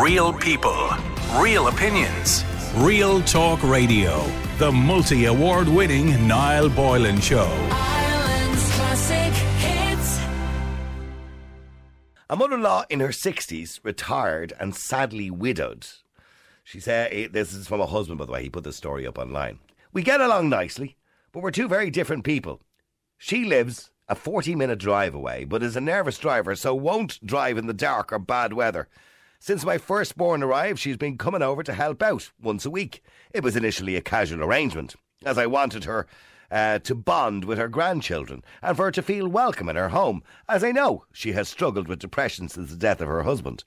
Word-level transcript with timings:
Real 0.00 0.32
people, 0.32 0.88
real 1.36 1.68
opinions. 1.68 2.44
Real 2.76 3.20
Talk 3.20 3.62
Radio. 3.62 4.24
The 4.56 4.72
multi 4.72 5.26
award 5.26 5.68
winning 5.68 6.26
Niall 6.26 6.70
Boylan 6.70 7.20
Show. 7.20 7.46
Ireland's 7.70 8.72
classic 8.72 9.34
hits. 9.58 10.18
A 12.30 12.36
mother 12.36 12.54
in 12.54 12.62
law 12.62 12.84
in 12.88 13.00
her 13.00 13.08
60s, 13.08 13.80
retired 13.82 14.54
and 14.58 14.74
sadly 14.74 15.30
widowed. 15.30 15.86
She 16.64 16.80
said, 16.80 17.12
eh, 17.12 17.28
This 17.30 17.52
is 17.52 17.68
from 17.68 17.82
a 17.82 17.86
husband, 17.86 18.18
by 18.18 18.24
the 18.24 18.32
way. 18.32 18.44
He 18.44 18.48
put 18.48 18.64
the 18.64 18.72
story 18.72 19.06
up 19.06 19.18
online. 19.18 19.58
We 19.92 20.02
get 20.02 20.22
along 20.22 20.48
nicely, 20.48 20.96
but 21.32 21.42
we're 21.42 21.50
two 21.50 21.68
very 21.68 21.90
different 21.90 22.24
people. 22.24 22.62
She 23.18 23.44
lives 23.44 23.90
a 24.08 24.14
40 24.14 24.54
minute 24.54 24.78
drive 24.78 25.14
away, 25.14 25.44
but 25.44 25.62
is 25.62 25.76
a 25.76 25.82
nervous 25.82 26.16
driver, 26.16 26.54
so 26.54 26.74
won't 26.74 27.24
drive 27.26 27.58
in 27.58 27.66
the 27.66 27.74
dark 27.74 28.10
or 28.10 28.18
bad 28.18 28.54
weather. 28.54 28.88
Since 29.44 29.64
my 29.64 29.76
firstborn 29.76 30.44
arrived, 30.44 30.78
she's 30.78 30.96
been 30.96 31.18
coming 31.18 31.42
over 31.42 31.64
to 31.64 31.74
help 31.74 32.00
out 32.00 32.30
once 32.40 32.64
a 32.64 32.70
week. 32.70 33.02
It 33.34 33.42
was 33.42 33.56
initially 33.56 33.96
a 33.96 34.00
casual 34.00 34.44
arrangement, 34.44 34.94
as 35.24 35.36
I 35.36 35.46
wanted 35.46 35.82
her 35.82 36.06
uh, 36.48 36.78
to 36.78 36.94
bond 36.94 37.44
with 37.44 37.58
her 37.58 37.66
grandchildren 37.66 38.44
and 38.62 38.76
for 38.76 38.84
her 38.84 38.92
to 38.92 39.02
feel 39.02 39.26
welcome 39.26 39.68
in 39.68 39.74
her 39.74 39.88
home, 39.88 40.22
as 40.48 40.62
I 40.62 40.70
know 40.70 41.06
she 41.12 41.32
has 41.32 41.48
struggled 41.48 41.88
with 41.88 41.98
depression 41.98 42.48
since 42.48 42.70
the 42.70 42.76
death 42.76 43.00
of 43.00 43.08
her 43.08 43.24
husband. 43.24 43.64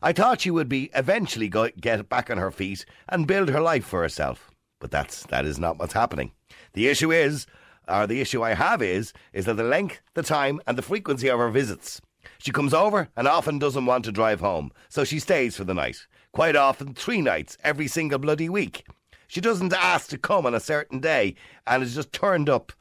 I 0.00 0.14
thought 0.14 0.40
she 0.40 0.50
would 0.50 0.70
be 0.70 0.88
eventually 0.94 1.50
go- 1.50 1.68
get 1.78 2.08
back 2.08 2.30
on 2.30 2.38
her 2.38 2.50
feet 2.50 2.86
and 3.06 3.26
build 3.26 3.50
her 3.50 3.60
life 3.60 3.84
for 3.84 4.00
herself, 4.00 4.50
but 4.80 4.90
that's 4.90 5.26
that 5.26 5.44
is 5.44 5.58
not 5.58 5.78
what's 5.78 5.92
happening. 5.92 6.32
The 6.72 6.88
issue 6.88 7.12
is, 7.12 7.46
or 7.86 8.06
the 8.06 8.22
issue 8.22 8.42
I 8.42 8.54
have 8.54 8.80
is, 8.80 9.12
is 9.34 9.44
that 9.44 9.58
the 9.58 9.62
length, 9.62 10.00
the 10.14 10.22
time, 10.22 10.62
and 10.66 10.78
the 10.78 10.80
frequency 10.80 11.28
of 11.28 11.38
her 11.38 11.50
visits. 11.50 12.00
She 12.42 12.50
comes 12.50 12.74
over 12.74 13.08
and 13.16 13.28
often 13.28 13.60
doesn't 13.60 13.86
want 13.86 14.04
to 14.04 14.10
drive 14.10 14.40
home, 14.40 14.72
so 14.88 15.04
she 15.04 15.20
stays 15.20 15.56
for 15.56 15.62
the 15.62 15.74
night. 15.74 16.08
Quite 16.32 16.56
often, 16.56 16.92
three 16.92 17.22
nights 17.22 17.56
every 17.62 17.86
single 17.86 18.18
bloody 18.18 18.48
week. 18.48 18.84
She 19.28 19.40
doesn't 19.40 19.72
ask 19.72 20.10
to 20.10 20.18
come 20.18 20.44
on 20.44 20.52
a 20.52 20.58
certain 20.58 20.98
day 20.98 21.36
and 21.68 21.84
is 21.84 21.94
just 21.94 22.12
turned 22.12 22.50
up. 22.50 22.72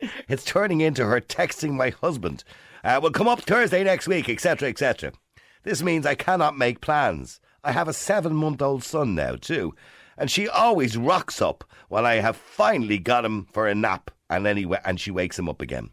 It's 0.28 0.44
turning 0.44 0.80
into 0.80 1.04
her 1.06 1.20
texting 1.20 1.72
my 1.72 1.90
husband. 1.90 2.42
Uh, 2.82 2.98
we'll 3.00 3.12
come 3.12 3.28
up 3.28 3.42
Thursday 3.42 3.84
next 3.84 4.08
week, 4.08 4.28
etc., 4.28 4.68
etc. 4.68 5.12
This 5.62 5.80
means 5.80 6.04
I 6.04 6.16
cannot 6.16 6.58
make 6.58 6.80
plans. 6.80 7.40
I 7.62 7.70
have 7.70 7.86
a 7.86 7.92
seven 7.92 8.34
month 8.34 8.60
old 8.60 8.82
son 8.82 9.14
now, 9.14 9.36
too, 9.36 9.74
and 10.16 10.30
she 10.30 10.48
always 10.48 10.96
rocks 10.96 11.40
up 11.40 11.62
when 11.88 12.04
I 12.04 12.16
have 12.16 12.36
finally 12.36 12.98
got 12.98 13.24
him 13.24 13.46
for 13.52 13.68
a 13.68 13.74
nap 13.74 14.10
and, 14.28 14.44
then 14.44 14.56
he, 14.56 14.66
and 14.84 14.98
she 14.98 15.12
wakes 15.12 15.38
him 15.38 15.48
up 15.48 15.62
again. 15.62 15.90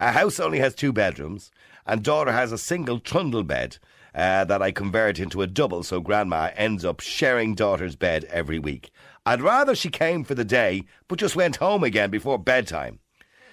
Our 0.00 0.12
house 0.12 0.38
only 0.38 0.60
has 0.60 0.74
two 0.74 0.92
bedrooms, 0.92 1.50
and 1.88 2.04
daughter 2.04 2.30
has 2.30 2.52
a 2.52 2.58
single 2.58 3.00
trundle 3.00 3.42
bed 3.42 3.78
uh, 4.14 4.44
that 4.44 4.62
I 4.62 4.70
convert 4.70 5.18
into 5.18 5.42
a 5.42 5.46
double, 5.46 5.82
so 5.82 6.00
grandma 6.00 6.50
ends 6.54 6.84
up 6.84 7.00
sharing 7.00 7.54
daughter's 7.54 7.96
bed 7.96 8.24
every 8.24 8.58
week. 8.58 8.90
I'd 9.24 9.42
rather 9.42 9.74
she 9.74 9.88
came 9.88 10.22
for 10.22 10.34
the 10.34 10.44
day, 10.44 10.84
but 11.08 11.18
just 11.18 11.34
went 11.34 11.56
home 11.56 11.82
again 11.82 12.10
before 12.10 12.38
bedtime. 12.38 13.00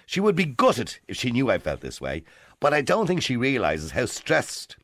She 0.05 0.19
would 0.19 0.35
be 0.35 0.45
gutted 0.45 0.97
if 1.07 1.17
she 1.17 1.31
knew 1.31 1.49
I 1.49 1.57
felt 1.57 1.81
this 1.81 2.01
way, 2.01 2.23
but 2.59 2.73
I 2.73 2.81
don't 2.81 3.07
think 3.07 3.21
she 3.23 3.37
realises 3.37 3.91
how 3.91 4.05
stressed 4.05 4.75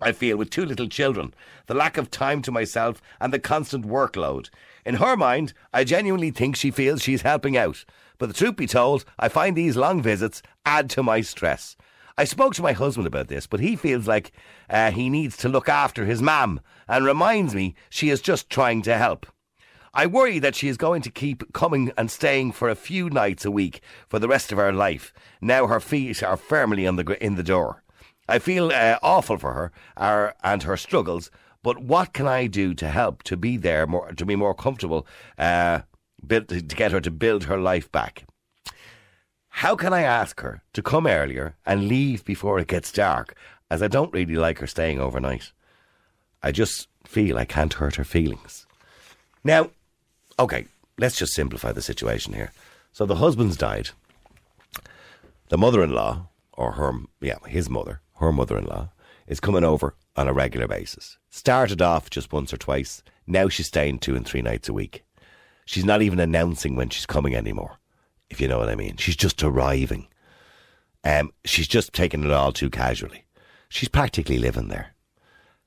I 0.00 0.12
feel 0.12 0.36
with 0.36 0.50
two 0.50 0.64
little 0.64 0.88
children, 0.88 1.34
the 1.66 1.74
lack 1.74 1.96
of 1.96 2.10
time 2.10 2.42
to 2.42 2.52
myself, 2.52 3.00
and 3.20 3.32
the 3.32 3.38
constant 3.38 3.86
workload. 3.86 4.50
In 4.84 4.96
her 4.96 5.16
mind, 5.16 5.52
I 5.72 5.84
genuinely 5.84 6.32
think 6.32 6.56
she 6.56 6.72
feels 6.72 7.02
she's 7.02 7.22
helping 7.22 7.56
out. 7.56 7.84
But 8.18 8.26
the 8.26 8.34
truth 8.34 8.56
be 8.56 8.66
told, 8.66 9.04
I 9.18 9.28
find 9.28 9.56
these 9.56 9.76
long 9.76 10.02
visits 10.02 10.42
add 10.66 10.90
to 10.90 11.02
my 11.02 11.20
stress. 11.20 11.76
I 12.22 12.24
spoke 12.24 12.54
to 12.54 12.62
my 12.62 12.70
husband 12.70 13.08
about 13.08 13.26
this, 13.26 13.48
but 13.48 13.58
he 13.58 13.74
feels 13.74 14.06
like 14.06 14.30
uh, 14.70 14.92
he 14.92 15.10
needs 15.10 15.36
to 15.38 15.48
look 15.48 15.68
after 15.68 16.04
his 16.04 16.22
mam 16.22 16.60
and 16.86 17.04
reminds 17.04 17.52
me 17.52 17.74
she 17.90 18.10
is 18.10 18.22
just 18.22 18.48
trying 18.48 18.80
to 18.82 18.96
help. 18.96 19.26
I 19.92 20.06
worry 20.06 20.38
that 20.38 20.54
she 20.54 20.68
is 20.68 20.76
going 20.76 21.02
to 21.02 21.10
keep 21.10 21.52
coming 21.52 21.90
and 21.98 22.08
staying 22.08 22.52
for 22.52 22.68
a 22.68 22.76
few 22.76 23.10
nights 23.10 23.44
a 23.44 23.50
week 23.50 23.80
for 24.08 24.20
the 24.20 24.28
rest 24.28 24.52
of 24.52 24.58
her 24.58 24.72
life. 24.72 25.12
Now 25.40 25.66
her 25.66 25.80
feet 25.80 26.22
are 26.22 26.36
firmly 26.36 26.86
on 26.86 26.94
the 26.94 27.18
in 27.20 27.34
the 27.34 27.42
door. 27.42 27.82
I 28.28 28.38
feel 28.38 28.70
uh, 28.70 29.00
awful 29.02 29.36
for 29.36 29.54
her 29.54 29.72
uh, 29.96 30.30
and 30.44 30.62
her 30.62 30.76
struggles, 30.76 31.28
but 31.64 31.82
what 31.82 32.12
can 32.12 32.28
I 32.28 32.46
do 32.46 32.72
to 32.74 32.88
help 32.88 33.24
to 33.24 33.36
be 33.36 33.56
there 33.56 33.84
more 33.84 34.12
to 34.12 34.24
be 34.24 34.36
more 34.36 34.54
comfortable, 34.54 35.08
uh, 35.38 35.80
build, 36.24 36.50
to 36.50 36.60
get 36.60 36.92
her 36.92 37.00
to 37.00 37.10
build 37.10 37.44
her 37.44 37.58
life 37.58 37.90
back? 37.90 38.26
How 39.56 39.76
can 39.76 39.92
I 39.92 40.02
ask 40.02 40.40
her 40.40 40.62
to 40.72 40.82
come 40.82 41.06
earlier 41.06 41.54
and 41.64 41.86
leave 41.86 42.24
before 42.24 42.58
it 42.58 42.66
gets 42.66 42.90
dark, 42.90 43.36
as 43.70 43.82
I 43.82 43.86
don't 43.86 44.12
really 44.12 44.34
like 44.34 44.58
her 44.58 44.66
staying 44.66 44.98
overnight? 44.98 45.52
I 46.42 46.50
just 46.50 46.88
feel 47.04 47.38
I 47.38 47.44
can't 47.44 47.74
hurt 47.74 47.94
her 47.96 48.04
feelings. 48.04 48.66
Now, 49.44 49.70
okay, 50.38 50.66
let's 50.98 51.16
just 51.16 51.34
simplify 51.34 51.70
the 51.70 51.82
situation 51.82 52.32
here. 52.32 52.50
So 52.92 53.06
the 53.06 53.16
husband's 53.16 53.56
died. 53.56 53.90
The 55.48 55.58
mother-in-law, 55.58 56.26
or 56.54 56.72
her, 56.72 56.92
yeah, 57.20 57.38
his 57.46 57.70
mother, 57.70 58.00
her 58.16 58.32
mother-in-law, 58.32 58.88
is 59.26 59.38
coming 59.38 59.64
over 59.64 59.94
on 60.16 60.28
a 60.28 60.32
regular 60.32 60.66
basis. 60.66 61.18
Started 61.30 61.80
off 61.80 62.10
just 62.10 62.32
once 62.32 62.52
or 62.52 62.56
twice. 62.56 63.02
Now 63.26 63.48
she's 63.48 63.68
staying 63.68 63.98
two 63.98 64.16
and 64.16 64.26
three 64.26 64.42
nights 64.42 64.68
a 64.68 64.72
week. 64.72 65.04
She's 65.66 65.84
not 65.84 66.02
even 66.02 66.18
announcing 66.18 66.74
when 66.74 66.88
she's 66.88 67.06
coming 67.06 67.36
anymore, 67.36 67.78
if 68.32 68.40
you 68.40 68.48
know 68.48 68.58
what 68.58 68.70
I 68.70 68.74
mean. 68.74 68.96
She's 68.96 69.16
just 69.16 69.42
arriving. 69.42 70.08
Um, 71.04 71.32
she's 71.44 71.68
just 71.68 71.92
taking 71.92 72.24
it 72.24 72.30
all 72.32 72.50
too 72.50 72.70
casually. 72.70 73.26
She's 73.68 73.88
practically 73.88 74.38
living 74.38 74.68
there. 74.68 74.94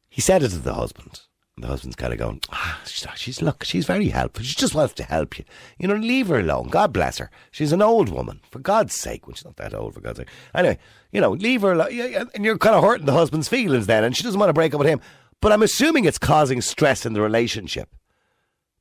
He 0.10 0.22
said 0.22 0.44
it 0.44 0.50
to 0.50 0.58
the 0.58 0.74
husband. 0.74 1.22
And 1.56 1.64
the 1.64 1.70
husband's 1.70 1.96
kind 1.96 2.12
of 2.12 2.20
going, 2.20 2.42
ah, 2.52 2.82
she's, 2.86 3.08
she's, 3.16 3.42
look, 3.42 3.64
she's 3.64 3.86
very 3.86 4.10
helpful. 4.10 4.44
She 4.44 4.56
just 4.56 4.76
wants 4.76 4.94
to 4.96 5.04
help 5.04 5.38
you. 5.38 5.46
You 5.78 5.88
know, 5.88 5.96
leave 5.96 6.28
her 6.28 6.40
alone. 6.40 6.68
God 6.68 6.92
bless 6.92 7.18
her. 7.20 7.30
She's 7.52 7.72
an 7.72 7.82
old 7.82 8.10
woman. 8.10 8.42
For 8.50 8.60
God's 8.60 8.94
sake. 8.96 9.26
Well, 9.26 9.36
she's 9.36 9.46
not 9.46 9.56
that 9.58 9.74
old, 9.74 9.94
for 9.94 10.02
God's 10.02 10.20
sake. 10.20 10.30
Anyway, 10.54 10.80
you 11.12 11.22
know, 11.22 11.32
leave 11.32 11.62
her 11.62 11.74
alone. 11.74 12.28
And 12.34 12.44
you're 12.44 12.58
kind 12.58 12.76
of 12.76 12.84
hurting 12.84 13.06
the 13.06 13.14
husband's 13.14 13.48
feelings 13.48 13.86
then. 13.86 14.04
And 14.04 14.18
she 14.18 14.24
doesn't 14.24 14.40
want 14.40 14.50
to 14.50 14.54
break 14.54 14.74
up 14.74 14.80
with 14.80 14.88
him. 14.88 15.02
But 15.40 15.52
I'm 15.52 15.64
assuming 15.64 16.06
it's 16.06 16.18
causing 16.18 16.62
stress 16.62 17.06
in 17.06 17.14
the 17.14 17.22
relationship. 17.22 17.96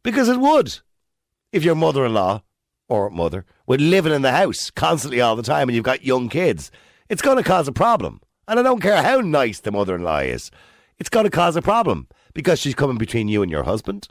Because 0.03 0.28
it 0.28 0.41
would. 0.41 0.78
If 1.53 1.62
your 1.62 1.77
mother 1.77 2.05
in 2.05 2.15
law 2.15 2.43
or 2.89 3.11
mother 3.11 3.45
were 3.67 3.78
living 3.78 4.12
in 4.12 4.22
the 4.22 4.33
house 4.33 4.71
constantly 4.71 5.21
all 5.21 5.37
the 5.37 5.43
time 5.43 5.69
and 5.69 5.77
you've 5.77 5.84
got 5.84 6.05
young 6.05 6.28
kids, 6.28 6.71
it's 7.09 7.22
going 7.22 7.37
to 7.37 7.43
cause 7.43 7.69
a 7.69 7.72
problem. 7.72 8.21
And 8.47 8.59
I 8.59 8.62
don't 8.62 8.81
care 8.81 9.03
how 9.03 9.21
nice 9.21 9.61
the 9.61 9.72
mother 9.72 9.95
in 9.95 10.03
law 10.03 10.19
is, 10.19 10.50
it's 10.99 11.09
going 11.09 11.25
to 11.25 11.31
cause 11.31 11.56
a 11.56 11.62
problem 11.62 12.09
because 12.34 12.59
she's 12.59 12.75
coming 12.75 12.99
between 12.99 13.28
you 13.28 13.43
and 13.43 13.50
your 13.50 13.62
husband. 13.65 14.09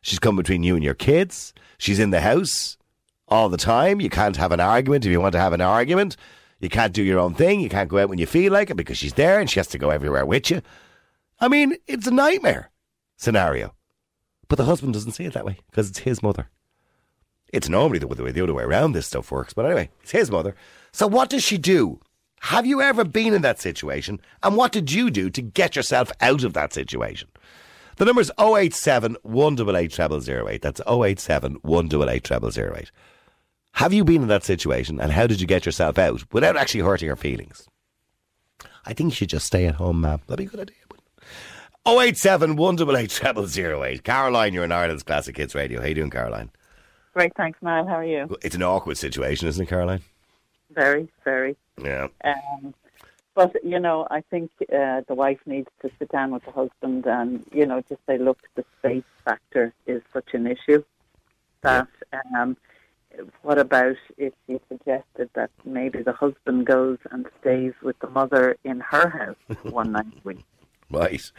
She's 0.00 0.18
coming 0.18 0.36
between 0.36 0.62
you 0.62 0.74
and 0.74 0.84
your 0.84 0.94
kids. 0.94 1.54
She's 1.78 1.98
in 1.98 2.10
the 2.10 2.20
house 2.20 2.76
all 3.28 3.48
the 3.48 3.56
time. 3.56 4.00
You 4.00 4.10
can't 4.10 4.36
have 4.36 4.52
an 4.52 4.60
argument 4.60 5.04
if 5.04 5.12
you 5.12 5.20
want 5.20 5.32
to 5.32 5.40
have 5.40 5.52
an 5.52 5.60
argument. 5.60 6.16
You 6.60 6.68
can't 6.68 6.92
do 6.92 7.02
your 7.02 7.18
own 7.18 7.34
thing. 7.34 7.60
You 7.60 7.68
can't 7.68 7.88
go 7.88 7.98
out 7.98 8.08
when 8.08 8.18
you 8.18 8.26
feel 8.26 8.52
like 8.52 8.70
it 8.70 8.76
because 8.76 8.98
she's 8.98 9.14
there 9.14 9.40
and 9.40 9.48
she 9.50 9.58
has 9.58 9.66
to 9.68 9.78
go 9.78 9.90
everywhere 9.90 10.24
with 10.24 10.50
you. 10.50 10.62
I 11.40 11.48
mean, 11.48 11.76
it's 11.86 12.06
a 12.06 12.10
nightmare 12.10 12.70
scenario. 13.16 13.74
But 14.48 14.56
the 14.56 14.64
husband 14.64 14.94
doesn't 14.94 15.12
see 15.12 15.24
it 15.24 15.32
that 15.34 15.44
way 15.44 15.58
because 15.70 15.90
it's 15.90 16.00
his 16.00 16.22
mother. 16.22 16.48
It's 17.52 17.68
normally 17.68 17.98
the, 17.98 18.06
the 18.08 18.32
the 18.32 18.42
other 18.42 18.54
way 18.54 18.64
around 18.64 18.92
this 18.92 19.06
stuff 19.06 19.30
works, 19.30 19.52
but 19.52 19.66
anyway, 19.66 19.90
it's 20.02 20.12
his 20.12 20.30
mother. 20.30 20.54
So 20.92 21.06
what 21.06 21.30
does 21.30 21.42
she 21.42 21.58
do? 21.58 22.00
Have 22.40 22.66
you 22.66 22.82
ever 22.82 23.04
been 23.04 23.32
in 23.32 23.42
that 23.42 23.60
situation? 23.60 24.20
And 24.42 24.56
what 24.56 24.72
did 24.72 24.92
you 24.92 25.10
do 25.10 25.30
to 25.30 25.40
get 25.40 25.76
yourself 25.76 26.12
out 26.20 26.44
of 26.44 26.52
that 26.52 26.72
situation? 26.74 27.28
The 27.96 28.04
number's 28.04 28.30
087 28.38 29.16
188 29.22 30.22
0008. 30.22 30.62
That's 30.62 30.80
087 30.86 31.54
188 31.62 32.52
0008. 32.52 32.90
Have 33.72 33.92
you 33.92 34.04
been 34.04 34.22
in 34.22 34.28
that 34.28 34.44
situation 34.44 35.00
and 35.00 35.10
how 35.12 35.26
did 35.26 35.40
you 35.40 35.46
get 35.46 35.64
yourself 35.64 35.98
out 35.98 36.22
without 36.32 36.56
actually 36.56 36.82
hurting 36.82 37.08
her 37.08 37.16
feelings? 37.16 37.66
I 38.84 38.92
think 38.92 39.10
you 39.10 39.16
should 39.16 39.30
just 39.30 39.46
stay 39.46 39.66
at 39.66 39.76
home, 39.76 40.00
ma'am. 40.02 40.20
That'd 40.26 40.38
be 40.38 40.46
a 40.46 40.48
good 40.48 40.60
idea. 40.60 40.76
wouldn't 40.90 41.08
087 41.86 42.56
188 42.56 43.48
0008. 43.48 44.04
Caroline, 44.04 44.52
you're 44.52 44.64
in 44.64 44.72
Ireland's 44.72 45.02
Classic 45.02 45.36
Hits 45.36 45.54
Radio. 45.54 45.80
How 45.80 45.86
you 45.86 45.94
doing, 45.94 46.10
Caroline? 46.10 46.50
Great, 47.14 47.34
thanks, 47.36 47.62
Niall. 47.62 47.86
How 47.86 47.94
are 47.94 48.04
you? 48.04 48.36
It's 48.42 48.56
an 48.56 48.62
awkward 48.62 48.98
situation, 48.98 49.46
isn't 49.46 49.62
it, 49.62 49.68
Caroline? 49.68 50.02
Very, 50.70 51.08
very. 51.24 51.56
Yeah. 51.80 52.08
Um, 52.24 52.74
but 53.36 53.54
you 53.64 53.78
know, 53.78 54.06
I 54.10 54.20
think 54.20 54.50
uh, 54.62 55.02
the 55.06 55.14
wife 55.14 55.38
needs 55.46 55.68
to 55.82 55.90
sit 55.98 56.10
down 56.10 56.32
with 56.32 56.44
the 56.44 56.50
husband 56.50 57.06
and 57.06 57.44
you 57.52 57.66
know 57.66 57.82
just 57.88 58.00
say, 58.06 58.18
look, 58.18 58.38
the 58.56 58.64
space 58.80 59.04
factor 59.24 59.72
is 59.86 60.02
such 60.12 60.34
an 60.34 60.46
issue 60.46 60.82
that. 61.62 61.88
Um, 62.36 62.56
what 63.42 63.58
about 63.58 63.94
if 64.16 64.32
you 64.48 64.60
suggested 64.68 65.30
that 65.34 65.50
maybe 65.64 66.02
the 66.02 66.12
husband 66.12 66.66
goes 66.66 66.98
and 67.12 67.26
stays 67.40 67.72
with 67.80 67.96
the 68.00 68.08
mother 68.08 68.56
in 68.64 68.80
her 68.80 69.08
house 69.08 69.58
one 69.62 69.92
night 69.92 70.06
a 70.06 70.28
week? 70.28 70.44
Right. 70.90 71.30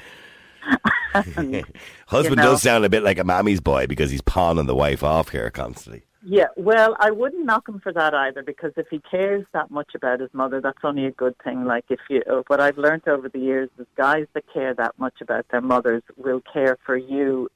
And, 1.14 1.64
Husband 2.08 2.38
know. 2.38 2.44
does 2.52 2.62
sound 2.62 2.86
a 2.86 2.90
bit 2.90 3.04
like 3.04 3.20
a 3.20 3.24
mammy's 3.24 3.62
boy 3.62 3.88
because 3.88 4.12
he's 4.12 4.22
pawning 4.22 4.66
the 4.66 4.76
wife 4.76 5.04
off 5.04 5.30
here 5.30 5.50
constantly. 5.50 6.04
Yeah, 6.28 6.48
well, 6.58 6.96
I 7.00 7.12
wouldn't 7.12 7.46
knock 7.46 7.70
him 7.70 7.80
for 7.80 7.94
that 7.94 8.16
either 8.16 8.42
because 8.42 8.72
if 8.78 8.88
he 8.90 9.00
cares 9.00 9.46
that 9.54 9.70
much 9.70 9.94
about 9.94 10.20
his 10.20 10.34
mother, 10.34 10.60
that's 10.60 10.80
only 10.84 11.06
a 11.06 11.12
good 11.12 11.36
thing. 11.44 11.66
Like 11.66 11.86
if 11.90 12.00
you, 12.10 12.24
uh, 12.30 12.42
what 12.48 12.60
I've 12.60 12.80
learned 12.80 13.08
over 13.08 13.30
the 13.30 13.38
years 13.40 13.70
is 13.78 13.86
guys 13.96 14.26
that 14.34 14.44
care 14.52 14.74
that 14.74 14.98
much 14.98 15.22
about 15.22 15.46
their 15.52 15.62
mothers 15.62 16.02
will 16.18 16.42
care 16.52 16.78
for 16.84 16.98
you 16.98 17.50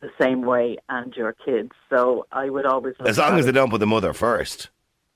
the 0.00 0.08
same 0.20 0.42
way 0.42 0.78
and 0.88 1.12
your 1.14 1.34
kids. 1.44 1.72
So 1.90 2.26
I 2.32 2.48
would 2.48 2.64
always 2.64 2.94
As 3.00 3.18
long 3.18 3.38
as 3.38 3.44
they 3.44 3.50
it- 3.50 3.52
don't 3.54 3.70
put 3.70 3.80
the 3.80 3.86
mother 3.86 4.14
first. 4.14 4.70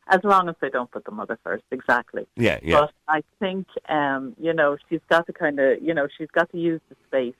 as 0.09 0.21
long 0.25 0.49
as 0.50 0.56
they 0.61 0.69
don't 0.69 0.91
put 0.91 1.05
the 1.05 1.11
mother 1.12 1.38
first, 1.43 1.62
exactly. 1.71 2.26
Yeah, 2.37 2.59
yeah. 2.62 2.81
But 2.81 2.93
I 3.09 3.23
think, 3.38 3.67
um, 3.88 4.35
you 4.38 4.53
know, 4.53 4.76
she's 4.91 5.00
got 5.09 5.26
to 5.26 5.33
kind 5.33 5.59
of, 5.59 5.81
you 5.83 5.94
know, 5.94 6.06
she's 6.19 6.31
got 6.33 6.50
to 6.50 6.59
use 6.59 6.81
the 6.91 6.97
space 7.06 7.35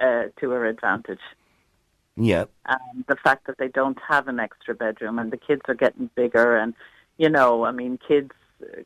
uh, 0.00 0.24
to 0.40 0.50
her 0.50 0.66
advantage. 0.66 1.20
Yeah. 2.16 2.44
And 2.66 3.04
the 3.08 3.16
fact 3.16 3.46
that 3.46 3.58
they 3.58 3.68
don't 3.68 3.98
have 4.06 4.28
an 4.28 4.38
extra 4.38 4.74
bedroom 4.74 5.18
and 5.18 5.30
the 5.30 5.36
kids 5.36 5.62
are 5.68 5.74
getting 5.74 6.10
bigger 6.14 6.56
and, 6.56 6.74
you 7.16 7.28
know, 7.28 7.64
I 7.64 7.72
mean, 7.72 7.98
kids 8.06 8.32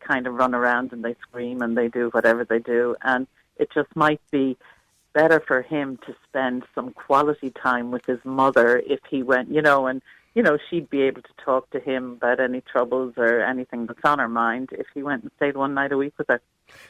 kind 0.01 0.27
of 0.27 0.35
run 0.35 0.55
around 0.55 0.93
and 0.93 1.05
they 1.05 1.15
scream 1.23 1.63
and 1.63 1.77
they 1.77 1.89
do 1.89 2.09
whatever 2.11 2.45
they 2.45 2.59
do. 2.59 2.97
And 3.03 3.27
it 3.57 3.71
just 3.73 3.95
might 3.95 4.21
be 4.31 4.57
better 5.13 5.41
for 5.41 5.63
him 5.63 5.99
to 6.07 6.15
spend 6.29 6.65
some 6.75 6.93
quality 6.93 7.51
time 7.51 7.91
with 7.91 8.05
his 8.07 8.19
mother 8.25 8.83
if 8.87 9.01
he 9.09 9.23
went, 9.23 9.51
you 9.51 9.63
know, 9.63 9.87
and, 9.87 10.03
you 10.37 10.43
know, 10.43 10.59
she'd 10.69 10.91
be 10.91 11.01
able 11.01 11.23
to 11.23 11.33
talk 11.43 11.71
to 11.71 11.81
him 11.81 12.13
about 12.13 12.41
any 12.41 12.61
troubles 12.61 13.15
or 13.17 13.41
anything 13.41 13.87
that's 13.87 14.05
on 14.05 14.19
her 14.19 14.29
mind 14.29 14.69
if 14.73 14.87
he 14.93 15.03
went 15.03 15.23
and 15.23 15.33
stayed 15.37 15.57
one 15.57 15.73
night 15.73 15.93
a 15.93 15.97
week 15.97 16.13
with 16.19 16.29
her. 16.29 16.43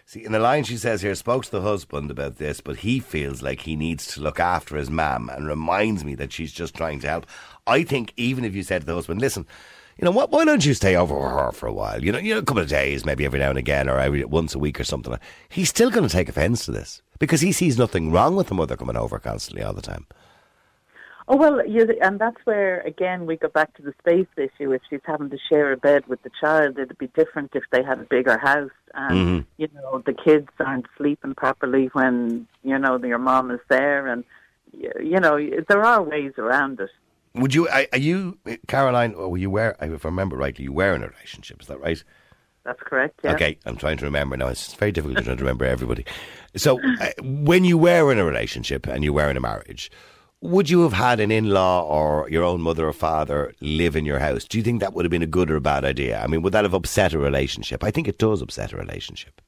See, 0.04 0.24
in 0.24 0.32
the 0.32 0.40
line 0.40 0.64
she 0.64 0.76
says 0.76 1.00
here, 1.00 1.14
spoke 1.14 1.44
to 1.44 1.52
the 1.52 1.60
husband 1.60 2.10
about 2.10 2.38
this, 2.38 2.60
but 2.60 2.78
he 2.78 2.98
feels 2.98 3.42
like 3.42 3.60
he 3.60 3.76
needs 3.76 4.08
to 4.08 4.20
look 4.20 4.40
after 4.40 4.76
his 4.76 4.90
mam 4.90 5.28
and 5.28 5.46
reminds 5.46 6.04
me 6.04 6.16
that 6.16 6.32
she's 6.32 6.52
just 6.52 6.74
trying 6.74 6.98
to 7.00 7.08
help. 7.08 7.26
I 7.68 7.84
think 7.84 8.12
even 8.16 8.44
if 8.44 8.52
you 8.52 8.64
said 8.64 8.80
to 8.80 8.86
the 8.86 8.96
husband, 8.96 9.20
listen, 9.20 9.46
you 9.96 10.04
know 10.04 10.10
what, 10.10 10.32
why 10.32 10.44
don't 10.44 10.66
you 10.66 10.74
stay 10.74 10.96
over 10.96 11.14
with 11.14 11.30
her 11.30 11.52
for 11.52 11.68
a 11.68 11.72
while? 11.72 12.02
You 12.02 12.10
know, 12.10 12.18
you 12.18 12.34
know, 12.34 12.40
a 12.40 12.44
couple 12.44 12.64
of 12.64 12.68
days, 12.68 13.06
maybe 13.06 13.24
every 13.24 13.38
now 13.38 13.50
and 13.50 13.58
again, 13.58 13.88
or 13.88 14.00
every 14.00 14.24
once 14.24 14.56
a 14.56 14.58
week 14.58 14.80
or 14.80 14.84
something. 14.84 15.16
He's 15.50 15.68
still 15.68 15.90
going 15.90 16.06
to 16.06 16.12
take 16.12 16.28
offence 16.28 16.64
to 16.64 16.72
this 16.72 17.00
because 17.20 17.42
he 17.42 17.52
sees 17.52 17.78
nothing 17.78 18.10
wrong 18.10 18.34
with 18.34 18.48
the 18.48 18.54
mother 18.54 18.76
coming 18.76 18.96
over 18.96 19.20
constantly 19.20 19.62
all 19.62 19.72
the 19.72 19.82
time. 19.82 20.06
Oh 21.28 21.36
well, 21.36 21.66
you, 21.66 21.88
and 22.02 22.20
that's 22.20 22.36
where 22.44 22.80
again 22.82 23.26
we 23.26 23.36
go 23.36 23.48
back 23.48 23.74
to 23.76 23.82
the 23.82 23.92
space 23.98 24.28
issue. 24.36 24.72
If 24.72 24.82
she's 24.88 25.00
having 25.04 25.30
to 25.30 25.38
share 25.48 25.72
a 25.72 25.76
bed 25.76 26.06
with 26.06 26.22
the 26.22 26.30
child, 26.40 26.78
it'd 26.78 26.98
be 26.98 27.08
different 27.08 27.50
if 27.54 27.64
they 27.72 27.82
had 27.82 27.98
a 27.98 28.04
bigger 28.04 28.38
house 28.38 28.70
and 28.96 29.44
you 29.56 29.68
know 29.74 30.02
the 30.04 30.12
kids 30.12 30.48
aren't 30.58 30.86
sleeping 30.96 31.34
properly 31.34 31.90
when 31.92 32.46
you 32.62 32.78
know 32.78 32.98
your 33.04 33.18
mom 33.18 33.50
is 33.50 33.60
there, 33.68 34.06
and 34.06 34.24
you 34.72 35.20
know 35.20 35.38
there 35.68 35.84
are 35.84 36.02
ways 36.02 36.32
around 36.38 36.80
it. 36.80 36.90
Would 37.34 37.54
you, 37.54 37.68
are 37.68 37.98
you, 37.98 38.38
Caroline, 38.66 39.12
or 39.12 39.28
were 39.28 39.36
you 39.36 39.50
were, 39.50 39.76
if 39.78 40.06
I 40.06 40.08
remember 40.08 40.36
rightly, 40.38 40.64
you 40.64 40.72
were 40.72 40.94
in 40.94 41.02
a 41.02 41.08
relationship, 41.08 41.60
is 41.60 41.68
that 41.68 41.78
right? 41.80 42.02
That's 42.64 42.80
correct. 42.80 43.20
Yeah. 43.22 43.34
Okay, 43.34 43.58
I'm 43.66 43.76
trying 43.76 43.98
to 43.98 44.06
remember 44.06 44.38
now. 44.38 44.48
It's 44.48 44.72
very 44.72 44.90
difficult 44.90 45.22
to 45.26 45.36
remember 45.36 45.66
everybody. 45.66 46.06
So, 46.56 46.80
uh, 46.98 47.10
when 47.22 47.64
you 47.64 47.76
were 47.76 48.10
in 48.10 48.18
a 48.18 48.24
relationship 48.24 48.86
and 48.86 49.04
you 49.04 49.12
were 49.12 49.28
in 49.28 49.36
a 49.36 49.40
marriage, 49.40 49.90
would 50.40 50.68
you 50.68 50.82
have 50.82 50.92
had 50.92 51.20
an 51.20 51.30
in-law 51.30 51.82
or 51.82 52.28
your 52.28 52.44
own 52.44 52.60
mother 52.60 52.86
or 52.86 52.92
father 52.92 53.54
live 53.60 53.96
in 53.96 54.04
your 54.04 54.18
house? 54.18 54.44
Do 54.44 54.58
you 54.58 54.64
think 54.64 54.80
that 54.80 54.92
would 54.92 55.04
have 55.04 55.10
been 55.10 55.22
a 55.22 55.26
good 55.26 55.50
or 55.50 55.56
a 55.56 55.60
bad 55.60 55.84
idea? 55.84 56.20
I 56.22 56.26
mean, 56.26 56.42
would 56.42 56.52
that 56.52 56.64
have 56.64 56.74
upset 56.74 57.14
a 57.14 57.18
relationship? 57.18 57.82
I 57.82 57.90
think 57.90 58.06
it 58.06 58.18
does 58.18 58.42
upset 58.42 58.72
a 58.72 58.76
relationship. 58.76 59.40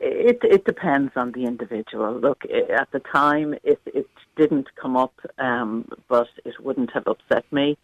It 0.00 0.38
it 0.42 0.64
depends 0.64 1.12
on 1.16 1.32
the 1.32 1.44
individual. 1.44 2.12
Look, 2.14 2.44
at 2.44 2.90
the 2.92 3.00
time, 3.00 3.54
it 3.64 3.80
it 3.86 4.08
didn't 4.36 4.68
come 4.76 4.96
up, 4.96 5.14
um, 5.38 5.88
but 6.08 6.28
it 6.44 6.60
wouldn't 6.60 6.92
have 6.92 7.08
upset 7.08 7.44
me. 7.50 7.76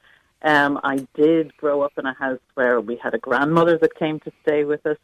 Um, 0.42 0.78
I 0.84 1.06
did 1.14 1.56
grow 1.56 1.80
up 1.80 1.92
in 1.98 2.06
a 2.06 2.14
house 2.14 2.38
where 2.54 2.80
we 2.80 2.96
had 2.96 3.14
a 3.14 3.18
grandmother 3.18 3.78
that 3.78 3.96
came 3.96 4.20
to 4.20 4.32
stay 4.42 4.62
with 4.62 4.86
us, 4.86 4.98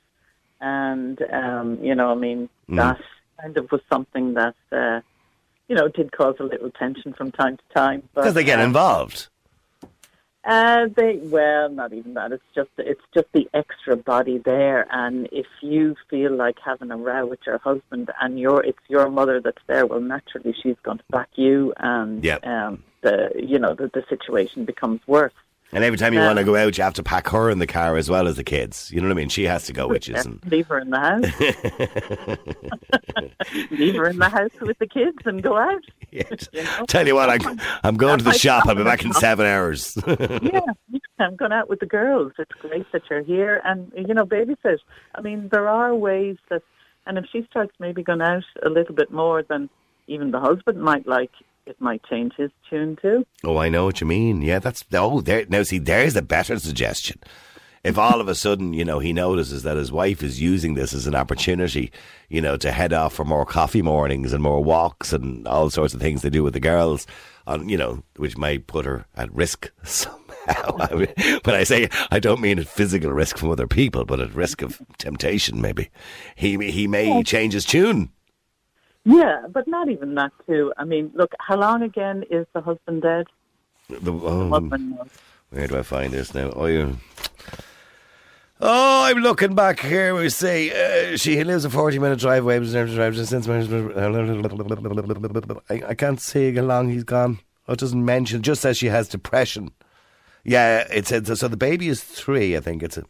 and 0.60 1.20
um, 1.32 1.82
you 1.82 1.96
know, 1.96 2.12
I 2.12 2.14
mean, 2.14 2.48
that 2.68 3.00
kind 3.40 3.56
of 3.56 3.72
was 3.72 3.80
something 3.90 4.34
that 4.34 4.54
uh, 4.70 5.00
you 5.70 5.76
know 5.76 5.86
it 5.86 5.94
did 5.94 6.10
cause 6.12 6.34
a 6.40 6.42
little 6.42 6.70
tension 6.72 7.14
from 7.14 7.30
time 7.32 7.56
to 7.56 7.62
time. 7.74 8.02
Because 8.14 8.34
they 8.34 8.44
get 8.44 8.58
um, 8.58 8.66
involved. 8.66 9.28
uh, 10.44 10.86
they 10.96 11.16
well, 11.22 11.68
not 11.68 11.92
even 11.92 12.14
that. 12.14 12.32
It's 12.32 12.42
just 12.54 12.70
it's 12.78 13.06
just 13.14 13.28
the 13.32 13.48
extra 13.54 13.96
body 13.96 14.38
there, 14.38 14.86
and 14.90 15.28
if 15.30 15.46
you 15.62 15.94
feel 16.10 16.34
like 16.34 16.56
having 16.64 16.90
a 16.90 16.96
row 16.96 17.24
with 17.26 17.40
your 17.46 17.58
husband 17.58 18.10
and 18.20 18.38
your 18.38 18.64
it's 18.64 18.78
your 18.88 19.08
mother 19.10 19.40
that's 19.40 19.62
there, 19.66 19.86
well, 19.86 20.00
naturally 20.00 20.54
she's 20.62 20.76
going 20.82 20.98
to 20.98 21.04
back 21.10 21.28
you, 21.36 21.72
and 21.76 22.24
Yep. 22.24 22.46
um, 22.46 22.82
the 23.02 23.30
you 23.36 23.58
know 23.58 23.74
the, 23.74 23.88
the 23.92 24.04
situation 24.08 24.64
becomes 24.64 25.00
worse. 25.06 25.32
And 25.72 25.84
every 25.84 25.98
time 25.98 26.12
you 26.14 26.20
um, 26.20 26.26
want 26.26 26.38
to 26.38 26.44
go 26.44 26.56
out, 26.56 26.76
you 26.76 26.84
have 26.84 26.94
to 26.94 27.02
pack 27.02 27.28
her 27.28 27.48
in 27.48 27.58
the 27.58 27.66
car 27.66 27.96
as 27.96 28.10
well 28.10 28.26
as 28.26 28.36
the 28.36 28.42
kids. 28.44 28.90
You 28.90 29.00
know 29.00 29.06
what 29.06 29.14
I 29.14 29.16
mean? 29.16 29.28
She 29.28 29.44
has 29.44 29.66
to 29.66 29.72
go. 29.72 29.92
Yeah, 29.92 30.20
And 30.20 30.44
leave 30.46 30.66
her 30.66 30.80
in 30.80 30.90
the 30.90 30.98
house. 30.98 31.24
leave 33.70 33.94
her 33.94 34.08
in 34.08 34.18
the 34.18 34.28
house 34.28 34.50
with 34.60 34.78
the 34.78 34.86
kids 34.86 35.18
and 35.24 35.42
go 35.42 35.56
out. 35.56 35.82
Yes. 36.12 36.48
You 36.52 36.64
know? 36.64 36.86
Tell 36.88 37.06
you 37.06 37.14
what, 37.14 37.30
I'm, 37.30 37.60
I'm 37.84 37.96
going 37.96 38.18
to 38.18 38.24
the 38.24 38.32
shop. 38.32 38.66
I'll 38.66 38.74
be 38.74 38.82
back 38.82 39.04
in 39.04 39.12
seven 39.12 39.46
hours. 39.46 39.96
yeah, 40.08 40.60
I'm 41.20 41.36
going 41.36 41.52
out 41.52 41.68
with 41.68 41.78
the 41.78 41.86
girls. 41.86 42.32
It's 42.36 42.50
great 42.60 42.90
that 42.90 43.02
you're 43.08 43.22
here, 43.22 43.62
and 43.64 43.92
you 43.94 44.12
know, 44.12 44.24
babysit. 44.26 44.78
I 45.14 45.20
mean, 45.20 45.50
there 45.52 45.68
are 45.68 45.94
ways 45.94 46.36
that, 46.48 46.62
and 47.06 47.16
if 47.16 47.26
she 47.30 47.46
starts 47.48 47.72
maybe 47.78 48.02
going 48.02 48.22
out 48.22 48.42
a 48.66 48.68
little 48.68 48.92
bit 48.92 49.12
more 49.12 49.44
than 49.44 49.70
even 50.08 50.32
the 50.32 50.40
husband 50.40 50.82
might 50.82 51.06
like, 51.06 51.30
it 51.66 51.80
might 51.80 52.02
change 52.04 52.32
his 52.36 52.50
tune 52.68 52.96
too. 53.00 53.26
Oh, 53.44 53.56
I 53.58 53.68
know 53.68 53.84
what 53.84 54.00
you 54.00 54.06
mean. 54.06 54.42
Yeah, 54.42 54.58
that's 54.58 54.84
oh, 54.92 55.20
there 55.20 55.46
now. 55.48 55.62
See, 55.62 55.78
there's 55.78 56.16
a 56.16 56.22
better 56.22 56.58
suggestion. 56.58 57.20
If 57.82 57.96
all 57.96 58.20
of 58.20 58.28
a 58.28 58.34
sudden, 58.34 58.74
you 58.74 58.84
know, 58.84 58.98
he 58.98 59.14
notices 59.14 59.62
that 59.62 59.78
his 59.78 59.90
wife 59.90 60.22
is 60.22 60.40
using 60.40 60.74
this 60.74 60.92
as 60.92 61.06
an 61.06 61.14
opportunity, 61.14 61.90
you 62.28 62.42
know, 62.42 62.58
to 62.58 62.72
head 62.72 62.92
off 62.92 63.14
for 63.14 63.24
more 63.24 63.46
coffee 63.46 63.80
mornings 63.80 64.34
and 64.34 64.42
more 64.42 64.62
walks 64.62 65.14
and 65.14 65.48
all 65.48 65.70
sorts 65.70 65.94
of 65.94 66.00
things 66.00 66.20
they 66.20 66.28
do 66.28 66.42
with 66.42 66.52
the 66.52 66.60
girls, 66.60 67.06
on 67.46 67.68
you 67.68 67.78
know, 67.78 68.02
which 68.16 68.36
might 68.36 68.66
put 68.66 68.84
her 68.84 69.06
at 69.16 69.32
risk 69.32 69.70
somehow. 69.82 70.76
I 70.78 70.94
mean, 70.94 71.40
when 71.44 71.56
I 71.56 71.64
say 71.64 71.88
I 72.10 72.18
don't 72.18 72.40
mean 72.40 72.58
at 72.58 72.68
physical 72.68 73.12
risk 73.12 73.38
from 73.38 73.50
other 73.50 73.66
people, 73.66 74.04
but 74.04 74.20
at 74.20 74.34
risk 74.34 74.60
of 74.60 74.80
temptation, 74.98 75.60
maybe 75.60 75.88
he 76.36 76.70
he 76.70 76.86
may 76.86 77.22
change 77.22 77.54
his 77.54 77.64
tune. 77.64 78.10
Yeah, 79.04 79.46
but 79.50 79.66
not 79.66 79.88
even 79.88 80.14
that 80.16 80.32
too. 80.46 80.72
I 80.76 80.84
mean, 80.84 81.10
look, 81.14 81.32
how 81.38 81.56
long 81.56 81.82
again 81.82 82.24
is 82.30 82.46
the 82.54 82.60
husband 82.60 83.02
dead? 83.02 83.26
The, 83.88 84.12
um, 84.12 84.50
Husband. 84.50 84.98
Where 85.50 85.66
do 85.66 85.78
I 85.78 85.82
find 85.82 86.12
this 86.12 86.34
now? 86.34 86.52
Oh, 86.54 86.66
you. 86.66 86.96
Oh, 88.60 89.04
I'm 89.04 89.18
looking 89.18 89.54
back 89.54 89.80
here. 89.80 90.14
We 90.14 90.28
say 90.28 91.12
uh, 91.12 91.16
she 91.16 91.42
lives 91.42 91.64
a 91.64 91.70
40 91.70 91.98
minute 91.98 92.20
drive 92.20 92.44
away. 92.44 92.62
Since 92.64 93.48
I, 93.48 93.58
I 95.88 95.94
can't 95.94 96.20
see 96.20 96.54
how 96.54 96.62
long 96.62 96.90
he's 96.90 97.04
gone. 97.04 97.40
Oh, 97.66 97.72
it 97.72 97.78
doesn't 97.78 98.04
mention. 98.04 98.40
It 98.40 98.42
just 98.42 98.60
says 98.60 98.76
she 98.76 98.88
has 98.88 99.08
depression. 99.08 99.70
Yeah, 100.44 100.86
it 100.92 101.06
says 101.06 101.38
so. 101.38 101.48
The 101.48 101.56
baby 101.56 101.88
is 101.88 102.04
three. 102.04 102.56
I 102.56 102.60
think 102.60 102.82
it's 102.82 102.98
a. 102.98 103.04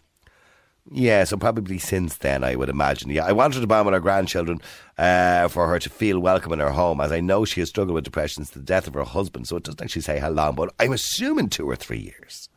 Yeah, 0.92 1.22
so 1.24 1.36
probably 1.36 1.78
since 1.78 2.16
then, 2.18 2.42
I 2.42 2.56
would 2.56 2.68
imagine. 2.68 3.10
Yeah, 3.10 3.24
I 3.24 3.32
wanted 3.32 3.60
to 3.60 3.66
bond 3.66 3.86
with 3.86 3.94
her 3.94 4.00
grandchildren 4.00 4.60
uh, 4.98 5.46
for 5.48 5.68
her 5.68 5.78
to 5.78 5.88
feel 5.88 6.18
welcome 6.18 6.52
in 6.52 6.58
her 6.58 6.70
home, 6.70 7.00
as 7.00 7.12
I 7.12 7.20
know 7.20 7.44
she 7.44 7.60
has 7.60 7.68
struggled 7.68 7.94
with 7.94 8.04
depression 8.04 8.44
since 8.44 8.50
the 8.54 8.60
death 8.60 8.88
of 8.88 8.94
her 8.94 9.04
husband. 9.04 9.46
So 9.46 9.56
it 9.56 9.62
doesn't 9.62 9.80
actually 9.80 10.02
say 10.02 10.18
how 10.18 10.30
long, 10.30 10.56
but 10.56 10.74
I'm 10.80 10.92
assuming 10.92 11.48
two 11.48 11.68
or 11.70 11.76
three 11.76 11.98
years. 12.00 12.48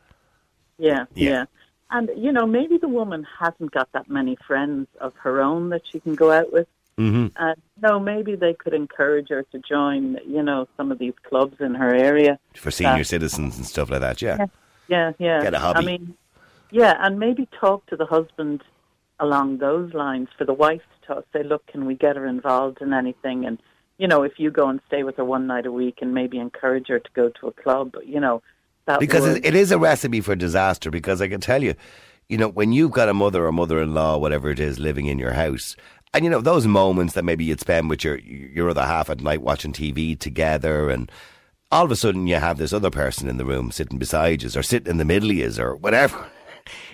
Yeah, 0.80 1.06
Yeah. 1.14 1.30
yeah, 1.30 1.46
And 1.92 2.10
you 2.18 2.32
know, 2.32 2.48
maybe 2.48 2.78
the 2.80 2.88
woman 2.88 3.26
hasn't 3.40 3.72
got 3.72 3.92
that 3.92 4.10
many 4.10 4.36
friends 4.48 4.88
of 5.00 5.14
her 5.18 5.40
own 5.42 5.70
that 5.70 5.84
she 5.92 6.00
can 6.00 6.16
go 6.16 6.32
out 6.32 6.52
with. 6.52 6.68
Mm-hmm. 6.98 7.28
And 7.38 7.56
no, 7.82 8.00
maybe 8.00 8.36
they 8.36 8.54
could 8.56 8.74
encourage 8.74 9.30
her 9.30 9.44
to 9.52 9.60
join, 9.60 10.18
you 10.28 10.42
know, 10.42 10.68
some 10.78 10.92
of 10.92 10.98
these 10.98 11.14
clubs 11.28 11.58
in 11.60 11.76
her 11.76 11.94
area. 11.94 12.40
For 12.56 12.72
senior 12.72 12.98
Yeah. 12.98 13.04
citizens 13.04 13.58
and 13.58 13.66
stuff 13.66 13.90
like 13.92 14.02
that, 14.02 14.22
yeah. 14.24 14.48
Yeah, 14.88 15.14
yeah. 15.20 15.42
Get 15.42 15.54
a 15.54 15.60
hobby. 15.60 15.80
I 15.80 15.82
mean, 15.86 16.16
yeah, 16.74 16.96
and 17.00 17.20
maybe 17.20 17.48
talk 17.60 17.86
to 17.88 17.96
the 17.96 18.06
husband 18.06 18.64
along 19.20 19.60
those 19.60 19.94
lines 19.94 20.28
for 20.38 20.44
the 20.44 20.54
wife 20.54 20.82
to 20.82 21.08
talk, 21.08 21.26
say, 21.32 21.44
look, 21.44 21.66
can 21.68 21.86
we 21.86 21.94
get 21.94 22.16
her 22.16 22.26
involved 22.26 22.82
in 22.82 22.94
anything? 22.94 23.46
And 23.46 23.60
you 24.00 24.08
know, 24.08 24.24
if 24.24 24.34
you 24.38 24.50
go 24.50 24.68
and 24.68 24.82
stay 24.88 25.04
with 25.04 25.18
her 25.18 25.24
one 25.24 25.46
night 25.46 25.68
a 25.68 25.72
week, 25.72 26.00
and 26.02 26.14
maybe 26.14 26.40
encourage 26.40 26.88
her 26.88 27.00
to 27.00 27.10
go 27.14 27.30
to 27.40 27.48
a 27.48 27.52
club, 27.52 27.94
you 28.04 28.20
know, 28.20 28.42
that 28.88 29.00
Because 29.00 29.22
would, 29.22 29.38
it, 29.38 29.46
it 29.46 29.56
is 29.56 29.72
a 29.72 29.78
recipe 29.78 30.20
for 30.20 30.36
disaster. 30.36 30.90
Because 30.90 31.22
I 31.22 31.28
can 31.28 31.40
tell 31.40 31.62
you, 31.62 31.76
you 32.28 32.38
know, 32.38 32.50
when 32.50 32.74
you've 32.74 32.92
got 32.92 33.08
a 33.08 33.14
mother 33.14 33.46
or 33.46 33.52
mother-in-law, 33.52 34.18
whatever 34.18 34.50
it 34.50 34.60
is, 34.60 34.80
living 34.80 35.06
in 35.06 35.20
your 35.20 35.34
house, 35.34 35.76
and 36.12 36.26
you 36.26 36.32
know 36.32 36.42
those 36.42 36.66
moments 36.66 37.14
that 37.14 37.24
maybe 37.24 37.46
you'd 37.46 37.60
spend 37.60 37.90
with 37.90 38.04
your 38.04 38.18
your 38.18 38.72
other 38.72 38.84
half 38.84 39.12
at 39.12 39.22
night 39.22 39.44
watching 39.44 39.74
TV 39.74 40.20
together, 40.20 40.90
and 40.90 41.12
all 41.72 41.86
of 41.86 41.92
a 41.92 41.96
sudden 41.96 42.26
you 42.26 42.36
have 42.36 42.58
this 42.58 42.74
other 42.74 42.90
person 42.90 43.30
in 43.30 43.38
the 43.38 43.46
room 43.46 43.72
sitting 43.72 44.00
beside 44.00 44.42
you, 44.42 44.50
or 44.56 44.64
sitting 44.64 44.90
in 44.90 44.98
the 44.98 45.06
middle 45.06 45.30
of 45.30 45.36
you, 45.36 45.54
or 45.60 45.76
whatever. 45.76 46.26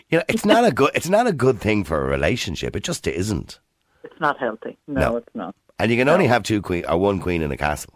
You 0.10 0.18
know, 0.20 0.24
it's 0.28 0.46
not 0.46 0.66
a 0.66 0.72
good. 0.72 0.92
It's 0.96 1.10
not 1.10 1.28
a 1.28 1.32
good 1.34 1.60
thing 1.60 1.84
for 1.84 2.02
a 2.02 2.10
relationship. 2.10 2.76
It 2.76 2.84
just 2.84 3.06
isn't. 3.08 3.60
it's 4.04 4.20
not 4.20 4.38
healthy. 4.40 4.78
No, 4.88 5.02
No. 5.02 5.18
it's 5.18 5.36
not. 5.36 5.56
And 5.78 5.92
you 5.92 5.98
can 5.98 6.10
only 6.10 6.28
have 6.28 6.44
two 6.44 6.62
queen 6.62 6.84
or 6.86 6.98
one 6.98 7.20
queen 7.20 7.42
in 7.42 7.52
a 7.52 7.58
castle. 7.58 7.94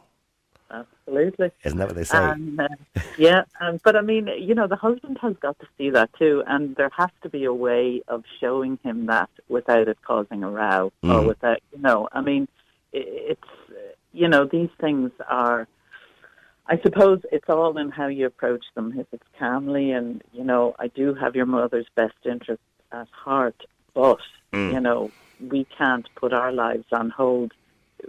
Absolutely. 0.72 1.51
Isn't 1.63 1.77
that 1.79 1.88
what 1.88 1.96
they 1.96 2.03
say? 2.05 2.17
And, 2.17 2.60
uh, 2.60 2.67
yeah, 3.17 3.43
um, 3.60 3.79
but 3.84 3.96
I 3.96 4.01
mean, 4.01 4.27
you 4.39 4.55
know, 4.55 4.67
the 4.67 4.75
husband 4.77 5.17
has 5.22 5.36
got 5.41 5.60
to 5.60 5.67
see 5.77 5.89
that 5.91 6.10
too, 6.17 6.43
and 6.48 6.75
there 6.77 6.89
has 6.98 7.10
to 7.24 7.29
be 7.29 7.43
a 7.43 7.53
way 7.53 8.01
of 8.08 8.24
showing 8.39 8.79
him 8.84 9.08
that 9.08 9.29
without 9.50 9.88
it 9.88 9.98
causing 10.01 10.43
a 10.43 10.50
row 10.50 10.91
or 11.03 11.10
Mm. 11.22 11.27
without, 11.27 11.60
you 11.74 11.79
know, 11.82 12.08
I 12.12 12.22
mean, 12.22 12.48
it's, 12.93 13.41
you 14.13 14.27
know, 14.27 14.46
these 14.46 14.70
things 14.79 15.12
are. 15.27 15.67
I 16.67 16.79
suppose 16.82 17.22
it's 17.32 17.50
all 17.50 17.77
in 17.77 17.89
how 17.89 18.08
you 18.08 18.25
approach 18.25 18.63
them. 18.75 18.93
If 18.98 19.08
it's 19.12 19.27
calmly, 19.38 19.91
and 19.91 20.22
you 20.34 20.43
know, 20.43 20.75
I 20.79 20.88
do 20.88 21.13
have 21.13 21.36
your 21.36 21.46
mother's 21.46 21.88
best 21.96 22.13
interest 22.25 22.62
at 22.91 23.08
heart, 23.10 23.65
but 23.93 24.20
Mm. 24.53 24.74
you 24.74 24.79
know, 24.79 25.12
we 25.50 25.65
can't 25.77 26.08
put 26.15 26.32
our 26.32 26.51
lives 26.51 26.86
on 26.91 27.10
hold. 27.10 27.51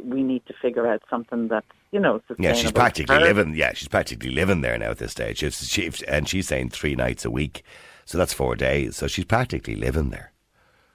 We 0.02 0.22
need 0.22 0.44
to 0.46 0.52
figure 0.60 0.86
out 0.86 1.02
something 1.10 1.48
that's 1.48 1.66
you 1.90 1.98
know 2.00 2.18
sustainable. 2.28 2.44
Yeah, 2.44 2.52
she's 2.62 2.72
practically 2.72 3.18
living. 3.18 3.54
Yeah, 3.54 3.72
she's 3.72 3.88
practically 3.88 4.30
living 4.30 4.60
there 4.60 4.76
now 4.78 4.90
at 4.90 4.98
this 4.98 5.12
stage. 5.12 5.42
It's, 5.42 5.66
she, 5.66 5.90
and 6.06 6.28
she's 6.28 6.46
saying 6.48 6.70
three 6.70 6.94
nights 6.94 7.24
a 7.24 7.30
week, 7.30 7.64
so 8.04 8.18
that's 8.18 8.32
four 8.32 8.54
days. 8.56 8.96
So 8.96 9.06
she's 9.08 9.24
practically 9.24 9.74
living 9.76 10.10
there 10.10 10.32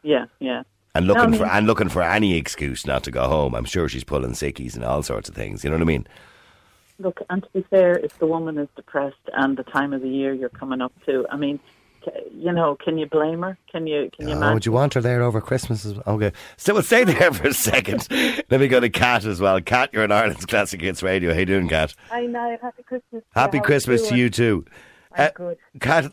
Yeah, 0.03 0.25
yeah. 0.39 0.63
and 0.95 1.07
No, 1.07 1.13
I 1.13 1.17
looking 1.17 1.31
mean- 1.31 1.39
for 1.39 1.45
and 1.47 1.67
looking 1.67 1.89
for 1.89 2.03
any 2.03 2.37
excuse 2.37 2.85
not 2.85 3.03
to 3.05 3.11
go 3.11 3.27
home. 3.27 3.53
I'm 3.55 3.65
sure 3.65 3.89
she's 3.89 4.03
pulling 4.05 4.31
sickies 4.31 4.75
and 4.75 4.83
all 4.85 5.03
sorts 5.03 5.27
of 5.29 5.35
things. 5.35 5.63
You 5.63 5.69
know 5.71 5.75
what 5.77 5.81
I 5.83 5.85
mean? 5.85 6.07
Look, 6.99 7.21
and 7.29 7.41
to 7.43 7.49
be 7.53 7.61
fair, 7.69 7.97
if 7.97 8.19
the 8.19 8.27
woman 8.27 8.57
is 8.57 8.67
depressed 8.75 9.15
and 9.33 9.57
the 9.57 9.63
time 9.63 9.93
of 9.93 10.01
the 10.01 10.09
year 10.09 10.33
you're 10.33 10.49
coming 10.49 10.81
up 10.81 10.91
to, 11.05 11.25
I 11.31 11.37
mean, 11.37 11.59
you 12.31 12.51
know, 12.51 12.75
can 12.75 12.97
you 12.97 13.05
blame 13.05 13.41
her? 13.41 13.57
Can 13.71 13.87
you? 13.87 14.09
Can 14.17 14.27
you? 14.27 14.33
Oh, 14.33 14.37
imagine? 14.37 14.53
would 14.53 14.65
you 14.65 14.71
want 14.71 14.93
her 14.95 15.01
there 15.01 15.21
over 15.21 15.41
Christmas 15.41 15.85
as 15.85 15.93
well? 15.95 16.03
Okay. 16.07 16.31
So 16.57 16.73
we'll 16.73 16.83
stay 16.83 17.03
there 17.03 17.31
for 17.33 17.47
a 17.47 17.53
second. 17.53 18.07
Let 18.49 18.59
me 18.59 18.67
go 18.67 18.79
to 18.79 18.89
Kat 18.89 19.25
as 19.25 19.39
well. 19.39 19.59
Kat, 19.61 19.91
you're 19.93 20.03
in 20.03 20.11
Ireland's 20.11 20.45
Classic 20.45 20.79
Hits 20.81 21.03
Radio. 21.03 21.33
How 21.33 21.39
you 21.39 21.45
doing, 21.45 21.67
Kat? 21.69 21.93
I 22.11 22.25
know. 22.25 22.57
Happy 22.61 22.83
Christmas. 22.83 23.23
Happy 23.33 23.59
Christmas 23.59 24.07
to 24.09 24.17
you 24.17 24.29
too. 24.29 24.65
I'm 25.11 25.31
good. 25.35 25.57
Kat, 25.79 26.11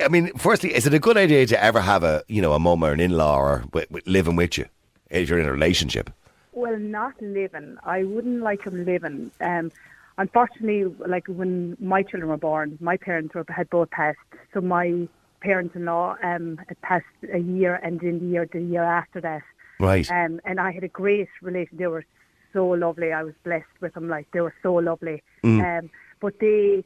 I 0.00 0.08
mean, 0.08 0.32
firstly, 0.36 0.74
is 0.74 0.86
it 0.86 0.94
a 0.94 0.98
good 0.98 1.16
idea 1.16 1.46
to 1.46 1.62
ever 1.62 1.80
have 1.80 2.02
a, 2.02 2.24
you 2.28 2.40
know, 2.42 2.52
a 2.52 2.58
mum 2.58 2.82
or 2.82 2.92
an 2.92 3.00
in-law 3.00 3.38
or 3.38 3.58
wi- 3.72 3.86
wi- 3.86 4.02
living 4.06 4.36
with 4.36 4.56
you 4.58 4.66
if 5.10 5.28
you're 5.28 5.38
in 5.38 5.46
a 5.46 5.52
relationship? 5.52 6.10
Well, 6.52 6.78
not 6.78 7.20
living. 7.20 7.76
I 7.84 8.04
wouldn't 8.04 8.42
like 8.42 8.64
him 8.64 8.84
living. 8.84 9.30
Um, 9.40 9.70
unfortunately, 10.18 10.84
like 11.06 11.26
when 11.28 11.76
my 11.80 12.02
children 12.02 12.28
were 12.28 12.36
born, 12.36 12.76
my 12.80 12.96
parents 12.96 13.34
were, 13.34 13.44
had 13.48 13.70
both 13.70 13.90
passed. 13.90 14.18
So 14.52 14.60
my 14.60 15.08
parents-in-law 15.40 16.16
um, 16.22 16.60
had 16.68 16.80
passed 16.82 17.06
a 17.32 17.38
year, 17.38 17.76
and 17.82 18.00
then 18.00 18.18
the 18.18 18.26
year 18.26 18.48
the 18.52 18.60
year 18.60 18.82
after 18.82 19.20
that, 19.20 19.42
Right. 19.80 20.10
um, 20.10 20.40
and 20.44 20.58
I 20.60 20.72
had 20.72 20.84
a 20.84 20.88
great 20.88 21.28
relation. 21.40 21.78
They 21.78 21.86
were 21.86 22.04
so 22.52 22.66
lovely. 22.66 23.12
I 23.12 23.22
was 23.22 23.34
blessed 23.44 23.66
with 23.80 23.94
them. 23.94 24.08
Like 24.08 24.26
they 24.32 24.40
were 24.40 24.54
so 24.62 24.74
lovely. 24.74 25.22
Um, 25.44 25.90
but 26.20 26.34
they, 26.40 26.84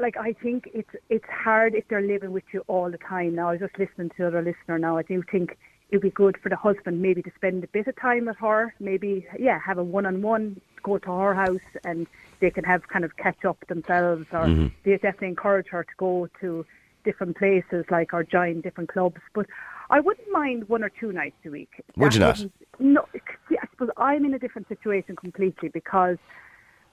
like 0.00 0.16
I 0.16 0.32
think 0.32 0.70
it's 0.72 0.88
it's 1.10 1.28
hard 1.28 1.74
if 1.74 1.86
they're 1.88 2.00
living 2.00 2.32
with 2.32 2.44
you 2.52 2.64
all 2.66 2.90
the 2.90 2.98
time. 2.98 3.34
Now 3.34 3.48
I 3.48 3.52
was 3.52 3.60
just 3.60 3.78
listening 3.78 4.08
to 4.10 4.14
the 4.18 4.26
other 4.28 4.42
listener. 4.42 4.78
Now 4.78 4.96
I 4.96 5.02
do 5.02 5.22
think 5.30 5.58
it'd 5.90 6.00
be 6.02 6.10
good 6.10 6.36
for 6.42 6.48
the 6.48 6.56
husband 6.56 7.02
maybe 7.02 7.22
to 7.22 7.30
spend 7.36 7.62
a 7.62 7.68
bit 7.68 7.86
of 7.86 7.96
time 8.00 8.24
with 8.26 8.38
her. 8.38 8.74
Maybe 8.80 9.26
yeah, 9.38 9.58
have 9.64 9.78
a 9.78 9.84
one-on-one. 9.84 10.60
Go 10.82 10.98
to 10.98 11.10
her 11.10 11.34
house 11.34 11.68
and 11.84 12.06
they 12.44 12.50
can 12.50 12.64
have 12.64 12.86
kind 12.88 13.04
of 13.06 13.16
catch 13.16 13.42
up 13.46 13.58
themselves. 13.68 14.26
Or 14.32 14.40
mm-hmm. 14.40 14.66
they 14.84 14.92
definitely 14.98 15.28
encourage 15.28 15.68
her 15.68 15.82
to 15.82 15.94
go 15.96 16.28
to 16.42 16.66
different 17.04 17.36
places, 17.38 17.86
like 17.90 18.12
or 18.12 18.22
join 18.22 18.60
different 18.60 18.90
clubs. 18.90 19.20
But 19.34 19.46
I 19.88 20.00
wouldn't 20.00 20.30
mind 20.30 20.68
one 20.68 20.82
or 20.84 20.90
two 21.00 21.10
nights 21.12 21.36
a 21.46 21.50
week. 21.50 21.70
Would 21.96 22.12
That 22.12 22.14
you 22.14 22.20
not? 22.20 22.36
No, 22.78 23.06
see, 23.48 23.56
I 23.62 23.66
suppose 23.70 23.90
I'm 23.96 24.24
in 24.26 24.34
a 24.34 24.38
different 24.38 24.68
situation 24.68 25.16
completely 25.16 25.68
because 25.70 26.18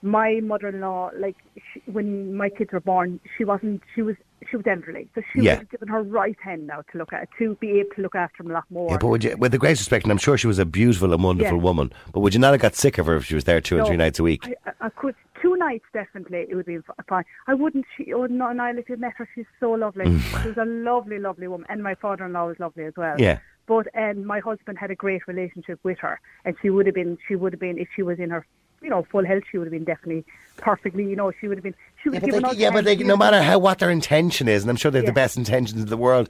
my 0.01 0.39
mother-in-law, 0.41 1.11
like 1.17 1.35
she, 1.73 1.81
when 1.91 2.35
my 2.35 2.49
kids 2.49 2.71
were 2.71 2.79
born, 2.79 3.19
she 3.37 3.43
wasn't. 3.43 3.81
She 3.93 4.01
was. 4.01 4.15
She 4.49 4.57
was 4.57 4.65
elderly, 4.65 5.07
so 5.13 5.21
she 5.31 5.41
Yeah. 5.41 5.59
was 5.59 5.67
given 5.67 5.87
her 5.87 6.01
right 6.01 6.35
hand 6.41 6.65
now 6.65 6.81
to 6.91 6.97
look 6.97 7.13
at 7.13 7.29
to 7.37 7.53
be 7.63 7.79
able 7.79 7.91
to 7.97 8.01
look 8.01 8.15
after 8.15 8.41
them 8.41 8.49
a 8.51 8.55
lot 8.55 8.63
more. 8.71 8.89
Yeah, 8.89 8.97
but 8.99 9.07
would 9.09 9.23
you, 9.23 9.37
with 9.37 9.51
the 9.51 9.59
greatest 9.59 9.81
respect, 9.81 10.03
and 10.05 10.11
I'm 10.11 10.17
sure 10.17 10.35
she 10.35 10.47
was 10.47 10.57
a 10.57 10.65
beautiful 10.65 11.13
and 11.13 11.23
wonderful 11.23 11.57
Yeah. 11.57 11.63
woman, 11.63 11.93
but 12.11 12.21
would 12.21 12.33
you 12.33 12.39
not 12.39 12.51
have 12.53 12.59
got 12.59 12.73
sick 12.73 12.97
of 12.97 13.05
her 13.05 13.15
if 13.17 13.25
she 13.25 13.35
was 13.35 13.43
there 13.43 13.61
two 13.61 13.75
and 13.75 13.83
No, 13.83 13.89
three 13.89 13.97
nights 13.97 14.17
a 14.17 14.23
week? 14.23 14.41
I- 14.65 14.71
I 14.87 14.89
could 14.89 15.13
two 15.41 15.55
nights 15.55 15.85
definitely. 15.93 16.45
It 16.49 16.55
would 16.55 16.65
be 16.65 16.77
fine. 17.07 17.23
I 17.47 17.53
wouldn't. 17.53 17.85
She. 17.97 18.13
Oh 18.13 18.25
no, 18.25 18.51
Niall, 18.51 18.77
if 18.77 18.89
you 18.89 18.97
met 18.97 19.13
her, 19.17 19.27
she's 19.33 19.45
so 19.59 19.71
lovely. 19.71 20.19
she 20.19 20.47
was 20.47 20.57
a 20.57 20.65
lovely, 20.65 21.19
lovely 21.19 21.47
woman, 21.47 21.65
and 21.69 21.83
my 21.83 21.95
father-in-law 21.95 22.47
was 22.47 22.59
lovely 22.59 22.85
as 22.85 22.93
well. 22.95 23.19
Yeah. 23.19 23.39
But 23.67 23.87
um, 23.95 24.25
my 24.25 24.39
husband 24.39 24.77
had 24.77 24.91
a 24.91 24.95
great 24.95 25.27
relationship 25.27 25.79
with 25.83 25.97
her, 25.99 26.19
and 26.45 26.55
she 26.61 26.69
would 26.69 26.85
have 26.85 26.95
been. 26.95 27.17
She 27.27 27.35
would 27.35 27.53
have 27.53 27.59
been 27.59 27.77
if 27.77 27.87
she 27.95 28.03
was 28.03 28.19
in 28.19 28.29
her, 28.29 28.45
you 28.81 28.89
know, 28.89 29.05
full 29.11 29.25
health. 29.25 29.43
She 29.51 29.57
would 29.57 29.65
have 29.65 29.73
been 29.73 29.83
definitely 29.83 30.25
perfectly. 30.57 31.03
You 31.05 31.15
know, 31.15 31.31
she 31.39 31.47
would 31.47 31.57
have 31.57 31.63
been. 31.63 31.75
She 32.01 32.09
would 32.09 32.21
Yeah, 32.21 32.39
but, 32.39 32.51
they, 32.51 32.57
yeah, 32.57 32.71
but 32.71 32.85
they, 32.85 32.95
no 32.97 33.17
matter 33.17 33.41
how 33.41 33.59
what 33.59 33.79
their 33.79 33.89
intention 33.91 34.47
is, 34.47 34.63
and 34.63 34.69
I'm 34.69 34.75
sure 34.75 34.91
they 34.91 34.99
have 34.99 35.05
the 35.05 35.13
best 35.13 35.37
intentions 35.37 35.81
in 35.81 35.87
the 35.87 35.97
world, 35.97 36.29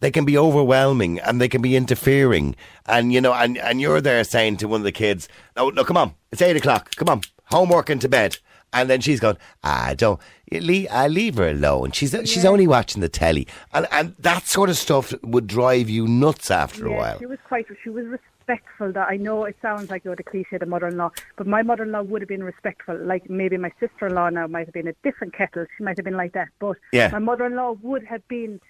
they 0.00 0.10
can 0.10 0.24
be 0.24 0.36
overwhelming 0.36 1.20
and 1.20 1.40
they 1.40 1.48
can 1.48 1.62
be 1.62 1.76
interfering. 1.76 2.56
And 2.86 3.12
you 3.12 3.20
know, 3.20 3.32
and, 3.32 3.56
and 3.58 3.80
you're 3.80 4.00
there 4.00 4.22
saying 4.24 4.58
to 4.58 4.68
one 4.68 4.80
of 4.80 4.84
the 4.84 4.92
kids, 4.92 5.28
"No, 5.56 5.70
no, 5.70 5.84
come 5.84 5.96
on, 5.96 6.14
it's 6.30 6.42
eight 6.42 6.56
o'clock. 6.56 6.94
Come 6.96 7.08
on, 7.08 7.22
homework 7.44 7.88
and 7.88 8.00
to 8.00 8.08
bed." 8.08 8.38
And 8.72 8.88
then 8.88 9.00
she's 9.00 9.20
going, 9.20 9.36
"Ah, 9.62 9.94
don't 9.96 10.20
leave, 10.50 10.88
leave 11.08 11.36
her 11.36 11.48
alone. 11.50 11.92
She's 11.92 12.10
she's 12.24 12.44
only 12.44 12.66
watching 12.66 13.00
the 13.02 13.08
telly." 13.08 13.46
And 13.74 13.86
and 13.92 14.14
that 14.18 14.46
sort 14.46 14.70
of 14.70 14.76
stuff 14.76 15.12
would 15.22 15.46
drive 15.46 15.90
you 15.90 16.08
nuts 16.08 16.50
after 16.50 16.86
a 16.86 16.92
while. 16.92 17.18
she 17.18 17.26
was 17.26 17.38
quite. 17.46 17.66
She 17.84 17.90
was 17.90 18.06
respectful. 18.06 18.92
That 18.92 19.08
I 19.08 19.16
know 19.16 19.44
it 19.44 19.56
sounds 19.62 19.90
like 19.90 20.04
you're 20.04 20.16
the 20.16 20.22
cliche, 20.22 20.56
the 20.58 20.66
mother-in-law, 20.66 21.10
but 21.36 21.46
my 21.46 21.62
mother-in-law 21.62 22.02
would 22.02 22.22
have 22.22 22.28
been 22.28 22.42
respectful. 22.44 22.96
Like 22.96 23.28
maybe 23.28 23.56
my 23.56 23.70
sister-in-law 23.78 24.30
now 24.30 24.46
might 24.46 24.66
have 24.66 24.74
been 24.74 24.88
a 24.88 24.94
different 25.04 25.34
kettle. 25.34 25.66
She 25.76 25.84
might 25.84 25.96
have 25.98 26.04
been 26.04 26.16
like 26.16 26.32
that, 26.32 26.48
but 26.58 26.76
Yeah. 26.92 27.08
my 27.12 27.18
mother-in-law 27.18 27.76
would 27.82 28.04
have 28.04 28.26
been, 28.28 28.60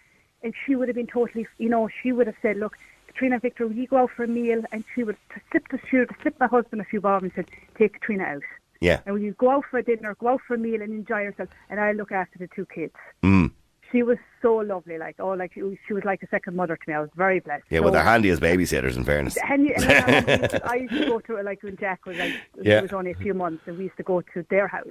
and 0.42 0.52
she 0.66 0.74
would 0.74 0.88
have 0.88 0.96
been 0.96 1.06
totally. 1.06 1.46
You 1.58 1.68
know, 1.68 1.88
she 2.02 2.10
would 2.12 2.26
have 2.26 2.36
said, 2.42 2.56
"Look, 2.58 2.76
Katrina, 3.06 3.38
Victor, 3.38 3.66
will 3.68 3.74
you 3.76 3.86
go 3.86 3.98
out 3.98 4.10
for 4.16 4.24
a 4.24 4.28
meal?" 4.28 4.62
And 4.72 4.82
she 4.94 5.04
would 5.04 5.16
to 5.34 5.40
slip 5.52 5.68
the 5.68 5.78
shoe, 5.88 6.06
slip 6.22 6.38
my 6.40 6.48
husband 6.48 6.82
a 6.82 6.84
few 6.84 7.00
bob 7.00 7.22
and 7.22 7.32
said, 7.36 7.46
"Take 7.78 7.94
Katrina 7.94 8.24
out." 8.24 8.42
Yeah. 8.82 9.00
And 9.06 9.14
will 9.14 9.22
you 9.22 9.32
go 9.34 9.50
out 9.50 9.64
for 9.70 9.78
a 9.78 9.82
dinner, 9.82 10.16
go 10.18 10.28
out 10.28 10.40
for 10.46 10.54
a 10.54 10.58
meal, 10.58 10.82
and 10.82 10.92
enjoy 10.92 11.20
yourself? 11.22 11.48
And 11.70 11.78
I 11.78 11.92
look 11.92 12.10
after 12.10 12.38
the 12.38 12.48
two 12.48 12.66
kids. 12.66 12.94
Mm. 13.22 13.52
She 13.92 14.02
was 14.02 14.18
so 14.40 14.54
lovely, 14.56 14.96
like 14.98 15.16
oh, 15.20 15.28
like 15.28 15.52
she 15.52 15.62
was, 15.62 15.76
she 15.86 15.92
was 15.92 16.02
like 16.02 16.22
a 16.22 16.28
second 16.28 16.56
mother 16.56 16.76
to 16.76 16.82
me. 16.88 16.94
I 16.94 17.00
was 17.00 17.10
very 17.14 17.40
blessed. 17.40 17.64
Yeah, 17.70 17.80
well, 17.80 17.92
they're 17.92 18.02
handy 18.02 18.30
as 18.30 18.40
babysitters, 18.40 18.96
in 18.96 19.04
fairness. 19.04 19.36
and, 19.48 19.70
and 19.70 20.60
I, 20.64 20.76
used 20.76 20.94
to 20.94 21.06
go 21.06 21.20
to 21.20 21.36
it 21.36 21.44
like 21.44 21.62
when 21.62 21.76
Jack 21.76 22.06
was 22.06 22.16
like 22.16 22.34
Yeah. 22.60 22.78
he 22.78 22.82
was 22.82 22.92
only 22.92 23.10
a 23.12 23.16
few 23.16 23.34
months, 23.34 23.62
and 23.66 23.76
we 23.76 23.84
used 23.84 23.98
to 23.98 24.02
go 24.02 24.22
to 24.22 24.46
their 24.50 24.66
house. 24.66 24.86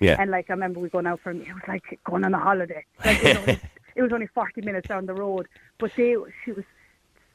Yeah. 0.00 0.16
And 0.18 0.30
like 0.30 0.48
I 0.48 0.52
remember 0.52 0.80
we 0.80 0.88
going 0.88 1.06
out 1.06 1.20
for 1.20 1.30
a 1.30 1.34
meal. 1.34 1.48
It 1.48 1.54
was 1.54 1.62
like 1.68 2.00
going 2.04 2.24
on 2.24 2.32
a 2.32 2.38
holiday. 2.38 2.84
Like, 3.04 3.24
it, 3.24 3.24
was 3.24 3.36
only, 3.36 3.60
it 3.96 4.02
was 4.02 4.12
only 4.12 4.28
forty 4.28 4.62
minutes 4.62 4.88
down 4.88 5.06
the 5.06 5.14
road, 5.14 5.48
but 5.78 5.90
they 5.96 6.16
she 6.44 6.52
was 6.52 6.64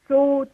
so 0.08 0.46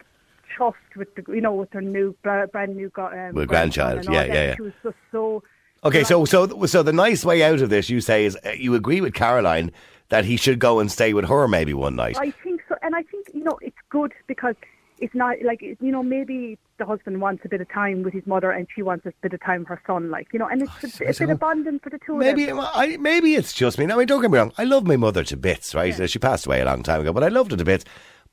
chuffed 0.59 0.97
with 0.97 1.15
the 1.15 1.25
you 1.33 1.41
know 1.41 1.55
with 1.55 1.73
her 1.73 1.81
new 1.81 2.15
brand 2.23 2.77
new 2.77 2.91
um, 2.97 3.35
With 3.35 3.49
grandchild, 3.49 4.01
and 4.01 4.15
yeah, 4.15 4.25
yeah, 4.25 4.33
yeah. 4.35 4.55
She 4.57 4.63
was 4.63 4.73
just 4.83 4.97
so. 5.13 5.43
Okay, 5.85 6.05
so 6.05 6.25
so 6.25 6.67
so 6.67 6.83
the 6.83 6.93
nice 6.93 7.25
way 7.25 7.43
out 7.43 7.61
of 7.61 7.71
this, 7.71 7.89
you 7.91 8.01
say, 8.01 8.25
is 8.25 8.37
uh, 8.45 8.51
you 8.51 8.75
agree 8.75 9.01
with 9.01 9.15
Caroline 9.15 9.71
that 10.09 10.25
he 10.25 10.37
should 10.37 10.59
go 10.59 10.79
and 10.81 10.91
stay 10.91 11.13
with 11.13 11.27
her 11.27 11.49
maybe 11.49 11.75
one 11.75 11.97
night. 11.97 12.17
I 12.19 12.31
think 12.31 12.63
so, 12.69 12.77
and 12.83 12.95
I 12.95 13.03
think 13.03 13.29
you 13.35 13.45
know 13.45 13.59
it's 13.61 13.77
good 13.91 14.13
because 14.27 14.55
it's 14.99 15.15
not 15.15 15.37
like 15.43 15.61
you 15.63 15.77
know 15.81 16.03
maybe 16.03 16.59
the 16.79 16.87
husband 16.87 17.21
wants 17.21 17.45
a 17.45 17.49
bit 17.49 17.61
of 17.61 17.69
time 17.71 18.03
with 18.03 18.13
his 18.13 18.27
mother 18.27 18.51
and 18.51 18.67
she 18.75 18.83
wants 18.83 19.07
a 19.07 19.13
bit 19.23 19.33
of 19.33 19.41
time 19.43 19.61
with 19.61 19.69
her 19.69 19.83
son, 19.87 20.11
like 20.11 20.29
you 20.33 20.39
know, 20.39 20.47
and 20.47 20.63
it's 20.63 21.01
a, 21.01 21.05
a 21.05 21.13
bit 21.13 21.31
of 21.31 21.39
bonding 21.39 21.79
for 21.79 21.91
the 21.91 21.99
two 22.05 22.17
Maybe 22.17 22.45
of 22.49 22.57
them. 22.57 22.61
I, 22.61 22.97
maybe 22.99 23.35
it's 23.35 23.53
just 23.53 23.79
me. 23.79 23.87
Now, 23.87 23.97
I 23.97 23.99
mean, 23.99 24.07
don't 24.07 24.23
get 24.23 24.31
me 24.31 24.39
wrong. 24.39 24.53
I 24.59 24.65
love 24.65 24.87
my 24.87 24.97
mother 24.97 25.25
to 25.25 25.37
bits, 25.37 25.75
right? 25.75 25.99
Uh, 25.99 26.07
She 26.07 26.19
passed 26.19 26.47
away 26.47 26.61
a 26.61 26.65
long 26.65 26.83
time 26.83 27.01
ago, 27.01 27.13
but 27.13 27.25
I 27.25 27.29
loved 27.29 27.51
her 27.51 27.57
to 27.57 27.65
bits. 27.65 27.85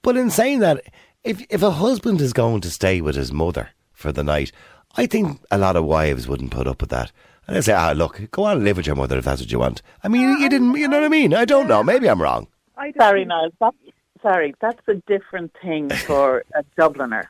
But 0.02 0.18
in 0.18 0.30
saying 0.30 0.60
that, 0.60 0.84
if 1.24 1.46
if 1.50 1.62
a 1.62 1.72
husband 1.72 2.22
is 2.22 2.34
going 2.34 2.62
to 2.62 2.70
stay 2.70 3.02
with 3.02 3.16
his 3.16 3.32
mother 3.32 3.70
for 3.94 4.12
the 4.12 4.24
night, 4.24 4.52
I 4.96 5.06
think 5.06 5.40
a 5.52 5.58
lot 5.58 5.76
of 5.76 5.86
wives 5.86 6.28
wouldn't 6.28 6.52
put 6.52 6.68
up 6.68 6.82
with 6.82 6.90
that. 6.92 7.12
And 7.48 7.56
they 7.56 7.62
say, 7.62 7.74
ah, 7.74 7.92
look, 7.96 8.22
go 8.32 8.44
on 8.46 8.58
and 8.58 8.64
live 8.66 8.78
with 8.78 8.88
your 8.88 8.96
mother 8.96 9.18
if 9.18 9.26
that's 9.26 9.42
what 9.42 9.52
you 9.52 9.60
want. 9.60 9.82
I 10.04 10.08
mean, 10.08 10.40
you 10.40 10.50
didn't, 10.50 10.76
you 10.76 10.88
know 10.88 10.98
what 10.98 11.06
I 11.06 11.10
mean? 11.10 11.34
I 11.34 11.44
don't 11.44 11.68
know. 11.68 11.84
Maybe 11.84 12.10
I'm 12.10 12.22
wrong. 12.22 12.48
I 12.78 12.94
Sorry, 12.94 13.22
think- 13.22 13.30
Niall. 13.30 13.50
That's, 13.60 13.76
sorry, 14.22 14.56
that's 14.62 14.80
a 14.88 14.96
different 15.08 15.52
thing 15.62 15.90
for 16.08 16.44
a 16.56 16.64
Dubliner. 16.80 17.26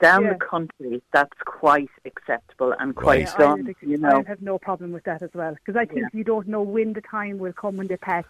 Down 0.00 0.24
Yeah. 0.24 0.34
the 0.34 0.38
country, 0.38 1.02
that's 1.12 1.32
quite 1.46 1.88
acceptable 2.04 2.74
and 2.78 2.94
quite 2.94 3.28
Yeah, 3.38 3.54
I, 3.54 3.56
You 3.84 3.96
know, 3.96 4.22
I 4.24 4.28
have 4.28 4.40
no 4.42 4.56
problem 4.58 4.92
with 4.92 5.02
that 5.04 5.22
as 5.22 5.30
well 5.34 5.54
because 5.54 5.74
I 5.74 5.84
think 5.86 6.00
Yeah. 6.02 6.08
you 6.12 6.22
don't 6.22 6.46
know 6.46 6.62
when 6.62 6.92
the 6.92 7.00
time 7.00 7.38
will 7.38 7.54
come 7.54 7.76
when 7.78 7.86
they 7.88 7.96
pass. 7.96 8.24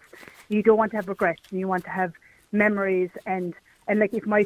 You 0.49 0.63
don't 0.63 0.79
want 0.79 0.93
to 0.93 0.97
have 0.97 1.09
regrets 1.09 1.43
and 1.51 1.59
you 1.61 1.67
want 1.69 1.85
to 1.85 1.91
have 1.91 2.13
memories 2.53 3.11
and 3.27 3.53
and 3.89 3.99
like 4.01 4.15
if 4.15 4.25
my 4.27 4.45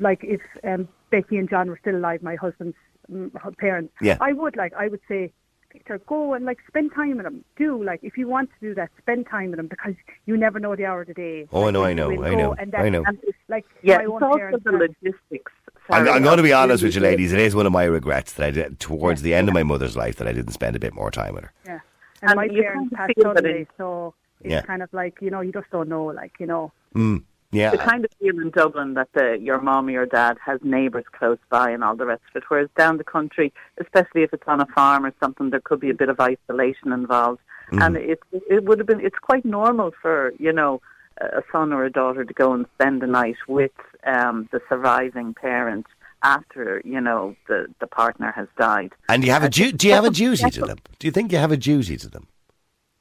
like 0.00 0.22
if 0.24 0.40
um, 0.64 0.88
Becky 1.10 1.36
and 1.38 1.48
John 1.48 1.68
were 1.68 1.78
still 1.80 1.96
alive, 1.96 2.22
my 2.22 2.34
husband's 2.36 2.76
mm, 3.10 3.30
parents, 3.58 3.92
Yeah. 4.00 4.16
I 4.20 4.32
would 4.32 4.56
like 4.56 4.72
I 4.74 4.88
would 4.88 5.00
say. 5.08 5.32
Victor, 5.72 5.98
go 6.06 6.34
and 6.34 6.44
like 6.44 6.58
spend 6.68 6.92
time 6.94 7.16
with 7.16 7.24
them. 7.24 7.42
Do 7.56 7.82
like 7.82 8.00
if 8.02 8.18
you 8.18 8.28
want 8.28 8.50
to 8.50 8.56
do 8.60 8.74
that, 8.74 8.90
spend 9.00 9.26
time 9.26 9.52
with 9.52 9.56
them 9.56 9.68
because 9.68 9.94
you 10.26 10.36
never 10.36 10.60
know 10.60 10.76
the 10.76 10.84
hour 10.84 11.00
of 11.00 11.06
the 11.08 11.14
day. 11.14 11.48
Oh, 11.50 11.66
I 11.66 11.70
know, 11.70 11.82
I 11.82 11.94
know, 11.94 12.10
I 12.22 12.34
know, 12.34 12.52
and 12.52 12.74
I 12.74 12.90
know. 12.90 13.02
and 13.06 13.18
like 13.48 13.64
yeah, 13.82 13.96
my 13.96 14.02
it's 14.02 14.10
own 14.12 14.22
also 14.22 14.36
parents 14.36 14.64
the 14.64 14.70
have- 14.72 14.80
logistics. 14.82 15.50
I'm, 15.88 16.06
I'm 16.06 16.22
going 16.22 16.36
to 16.36 16.42
be 16.42 16.52
honest 16.52 16.82
with 16.84 16.94
you, 16.94 17.00
ladies. 17.00 17.32
It 17.32 17.38
is 17.40 17.54
one 17.54 17.64
of 17.64 17.72
my 17.72 17.84
regrets 17.84 18.34
that 18.34 18.44
I 18.46 18.50
did 18.50 18.80
towards 18.80 19.22
the 19.22 19.32
end 19.32 19.48
of 19.48 19.54
my 19.54 19.62
mother's 19.62 19.96
life 19.96 20.16
that 20.16 20.28
I 20.28 20.34
didn't 20.34 20.52
spend 20.52 20.76
a 20.76 20.78
bit 20.78 20.92
more 20.92 21.10
time 21.10 21.32
with 21.32 21.44
her. 21.44 21.52
Yeah. 21.64 21.78
and, 22.20 22.30
And 22.32 22.36
my 22.36 22.44
you 22.44 22.60
parents 22.62 22.94
kind 22.94 23.10
of 23.10 23.16
passed 23.16 23.24
feel 23.24 23.34
suddenly, 23.34 23.66
so 23.78 24.14
it's 24.42 24.50
Yeah. 24.52 24.60
kind 24.62 24.82
of 24.82 24.92
like 24.92 25.22
you 25.22 25.30
know 25.30 25.40
you 25.40 25.52
just 25.52 25.70
don't 25.70 25.88
know, 25.88 26.04
like 26.04 26.32
you 26.38 26.44
know. 26.46 26.70
Mm, 26.94 27.22
yeah. 27.52 27.70
the 27.70 27.78
kind 27.78 28.04
of 28.04 28.10
feel 28.18 28.40
in 28.40 28.50
Dublin 28.50 28.94
that 28.94 29.08
the, 29.14 29.38
your 29.40 29.60
mom 29.60 29.88
or 29.88 29.90
your 29.92 30.06
dad 30.06 30.38
has 30.44 30.58
neighbours 30.62 31.04
close 31.12 31.38
by 31.50 31.70
and 31.70 31.84
all 31.84 31.94
the 31.94 32.06
rest 32.06 32.22
of 32.30 32.42
it. 32.42 32.44
Whereas 32.48 32.68
down 32.76 32.96
the 32.96 33.04
country, 33.04 33.52
especially 33.78 34.22
if 34.22 34.32
it's 34.32 34.48
on 34.48 34.60
a 34.60 34.66
farm 34.66 35.06
or 35.06 35.12
something, 35.20 35.50
there 35.50 35.60
could 35.60 35.78
be 35.78 35.90
a 35.90 35.94
bit 35.94 36.08
of 36.08 36.18
isolation 36.18 36.92
involved. 36.92 37.40
And 37.70 37.96
it 37.96 38.20
it 38.32 38.64
would 38.64 38.78
have 38.80 38.86
been 38.86 39.00
it's 39.00 39.18
quite 39.18 39.46
normal 39.46 39.92
for 40.02 40.34
you 40.38 40.52
know 40.52 40.82
a 41.18 41.42
son 41.50 41.72
or 41.72 41.84
a 41.84 41.90
daughter 41.90 42.24
to 42.24 42.34
go 42.34 42.52
and 42.52 42.66
spend 42.74 43.00
the 43.00 43.06
night 43.06 43.36
with 43.48 43.72
um, 44.04 44.48
the 44.52 44.60
surviving 44.68 45.32
parent 45.32 45.86
after 46.22 46.82
you 46.84 47.00
know 47.00 47.34
the 47.48 47.66
the 47.80 47.86
partner 47.86 48.32
has 48.32 48.48
died. 48.58 48.92
And 49.08 49.24
you 49.24 49.32
have 49.32 49.44
a 49.44 49.48
du- 49.48 49.72
do 49.72 49.88
you 49.88 49.94
have 49.94 50.04
a 50.04 50.10
duty 50.10 50.50
to 50.50 50.60
them? 50.62 50.78
Do 50.98 51.06
you 51.06 51.12
think 51.12 51.32
you 51.32 51.38
have 51.38 51.52
a 51.52 51.56
duty 51.56 51.96
to 51.96 52.08
them? 52.08 52.26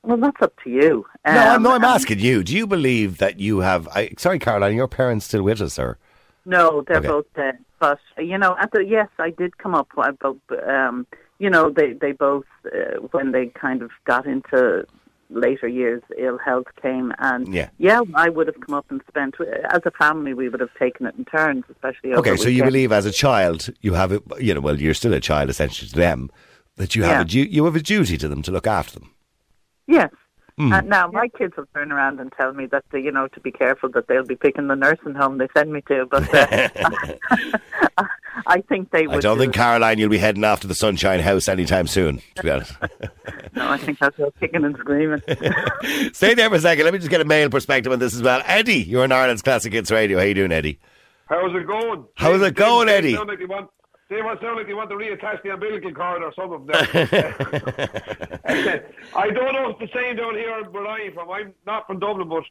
Well, 0.03 0.17
that's 0.17 0.41
up 0.41 0.53
to 0.63 0.69
you. 0.69 1.05
no, 1.27 1.39
I'm, 1.39 1.61
no, 1.63 1.71
I'm 1.71 1.83
Um, 1.83 1.95
asking 1.95 2.19
you. 2.19 2.43
Do 2.43 2.55
you 2.55 2.65
believe 2.65 3.17
that 3.19 3.39
you 3.39 3.59
have? 3.59 3.87
I, 3.89 4.09
sorry, 4.17 4.39
Caroline, 4.39 4.75
your 4.75 4.87
parents 4.87 5.25
still 5.25 5.43
with 5.43 5.61
us, 5.61 5.77
or 5.77 5.97
No, 6.45 6.83
they're 6.87 6.97
Okay. 6.97 7.07
both 7.07 7.25
dead. 7.35 7.59
But 7.79 7.99
you 8.17 8.37
know, 8.37 8.55
at 8.59 8.71
the 8.71 8.83
yes, 8.83 9.09
I 9.19 9.29
did 9.29 9.57
come 9.59 9.75
up. 9.75 9.89
uh, 9.97 10.11
But 10.19 10.37
um, 10.69 11.05
you 11.39 11.49
know, 11.49 11.69
they 11.69 11.93
they 11.93 12.13
both 12.13 12.45
uh, 12.65 12.97
when 13.11 13.31
they 13.31 13.47
kind 13.47 13.81
of 13.83 13.91
got 14.05 14.25
into 14.25 14.85
later 15.29 15.67
years, 15.67 16.01
ill 16.17 16.37
health 16.39 16.67
came, 16.81 17.13
and 17.19 17.47
Yeah. 17.53 17.69
yeah, 17.77 18.01
I 18.15 18.27
would 18.29 18.47
have 18.47 18.59
come 18.59 18.75
up 18.75 18.85
and 18.89 19.01
spent 19.07 19.35
as 19.69 19.81
a 19.85 19.91
family. 19.91 20.33
We 20.33 20.49
would 20.49 20.59
have 20.59 20.73
taken 20.79 21.05
it 21.05 21.15
in 21.17 21.25
turns, 21.25 21.63
especially. 21.71 22.13
okay? 22.15 22.35
So 22.37 22.49
you 22.49 22.63
believe 22.63 22.91
as 22.91 23.05
a 23.05 23.11
child 23.11 23.69
you 23.81 23.93
have 23.93 24.11
a, 24.11 24.21
you 24.39 24.53
know, 24.55 24.61
well, 24.61 24.79
you're 24.79 24.93
still 24.95 25.13
a 25.13 25.19
child 25.21 25.49
essentially 25.49 25.89
to 25.89 25.95
them, 25.95 26.29
that 26.75 26.95
you 26.95 27.03
have 27.03 27.11
Yeah. 27.17 27.21
a 27.21 27.25
du- 27.25 27.51
you 27.55 27.65
have 27.65 27.75
a 27.75 27.81
duty 27.81 28.17
to 28.17 28.27
them 28.27 28.41
to 28.41 28.51
look 28.51 28.67
after 28.67 28.99
them. 28.99 29.11
Yes. 29.87 30.09
Hmm. 30.57 30.73
And 30.73 30.89
now 30.89 31.07
my 31.07 31.27
kids 31.29 31.55
will 31.57 31.65
turn 31.73 31.91
around 31.91 32.19
and 32.19 32.31
tell 32.33 32.53
me 32.53 32.65
that 32.67 32.83
they, 32.91 32.99
you 32.99 33.11
know 33.11 33.27
to 33.29 33.39
be 33.39 33.51
careful 33.51 33.89
that 33.91 34.07
they'll 34.07 34.25
be 34.25 34.35
picking 34.35 34.67
the 34.67 34.75
nursing 34.75 35.13
home 35.15 35.37
they 35.37 35.47
send 35.55 35.71
me 35.71 35.81
to. 35.87 36.05
But 36.11 36.33
uh, 36.33 36.69
I 38.47 38.61
think 38.61 38.91
they 38.91 39.07
would. 39.07 39.17
I 39.17 39.19
don't 39.21 39.37
do 39.37 39.43
think 39.43 39.55
it. 39.55 39.57
Caroline, 39.57 39.97
you'll 39.97 40.09
be 40.09 40.17
heading 40.17 40.43
off 40.43 40.59
to 40.61 40.67
the 40.67 40.75
Sunshine 40.75 41.21
House 41.21 41.47
anytime 41.47 41.87
soon. 41.87 42.21
To 42.35 42.43
be 42.43 42.51
honest, 42.51 42.73
No, 43.53 43.69
I 43.69 43.77
think 43.77 43.99
that's 43.99 44.19
all 44.19 44.31
kicking 44.39 44.63
and 44.65 44.75
screaming. 44.77 45.21
stay 46.13 46.33
there 46.33 46.49
for 46.49 46.55
a 46.55 46.59
second. 46.59 46.83
Let 46.83 46.93
me 46.93 46.99
just 46.99 47.09
get 47.09 47.21
a 47.21 47.25
male 47.25 47.49
perspective 47.49 47.91
on 47.91 47.99
this 47.99 48.13
as 48.13 48.21
well. 48.21 48.41
Eddie, 48.45 48.83
you're 48.83 49.03
on 49.03 49.11
Ireland's 49.11 49.41
Classic 49.41 49.71
Hits 49.71 49.89
Radio. 49.89 50.17
How 50.17 50.25
you 50.25 50.33
doing, 50.33 50.51
Eddie? 50.51 50.79
How's 51.27 51.55
it 51.55 51.65
going? 51.65 52.05
How's 52.15 52.41
it 52.41 52.55
going, 52.55 52.89
Eddie? 52.89 53.17
Sound 54.11 54.25
like 54.25 54.39
they 54.39 54.41
want, 54.41 54.41
they 54.41 54.41
want 54.41 54.41
sound 54.41 54.57
like 54.57 54.67
they 54.67 54.73
want 54.73 54.89
to 54.89 54.95
reattach 54.95 55.41
the 55.43 55.49
umbilical 55.53 55.93
cord 55.93 56.23
or 56.23 56.33
something. 56.33 56.65
there. 56.65 56.83
I 59.15 59.29
don't 59.29 59.53
know 59.53 59.69
if 59.69 59.81
it's 59.81 59.93
the 59.93 59.99
same 59.99 60.17
down 60.17 60.35
here 60.35 60.63
where 60.69 60.87
I'm 60.87 61.13
from. 61.13 61.29
I'm 61.29 61.53
not 61.65 61.87
from 61.87 61.99
Dublin, 61.99 62.27
but 62.27 62.43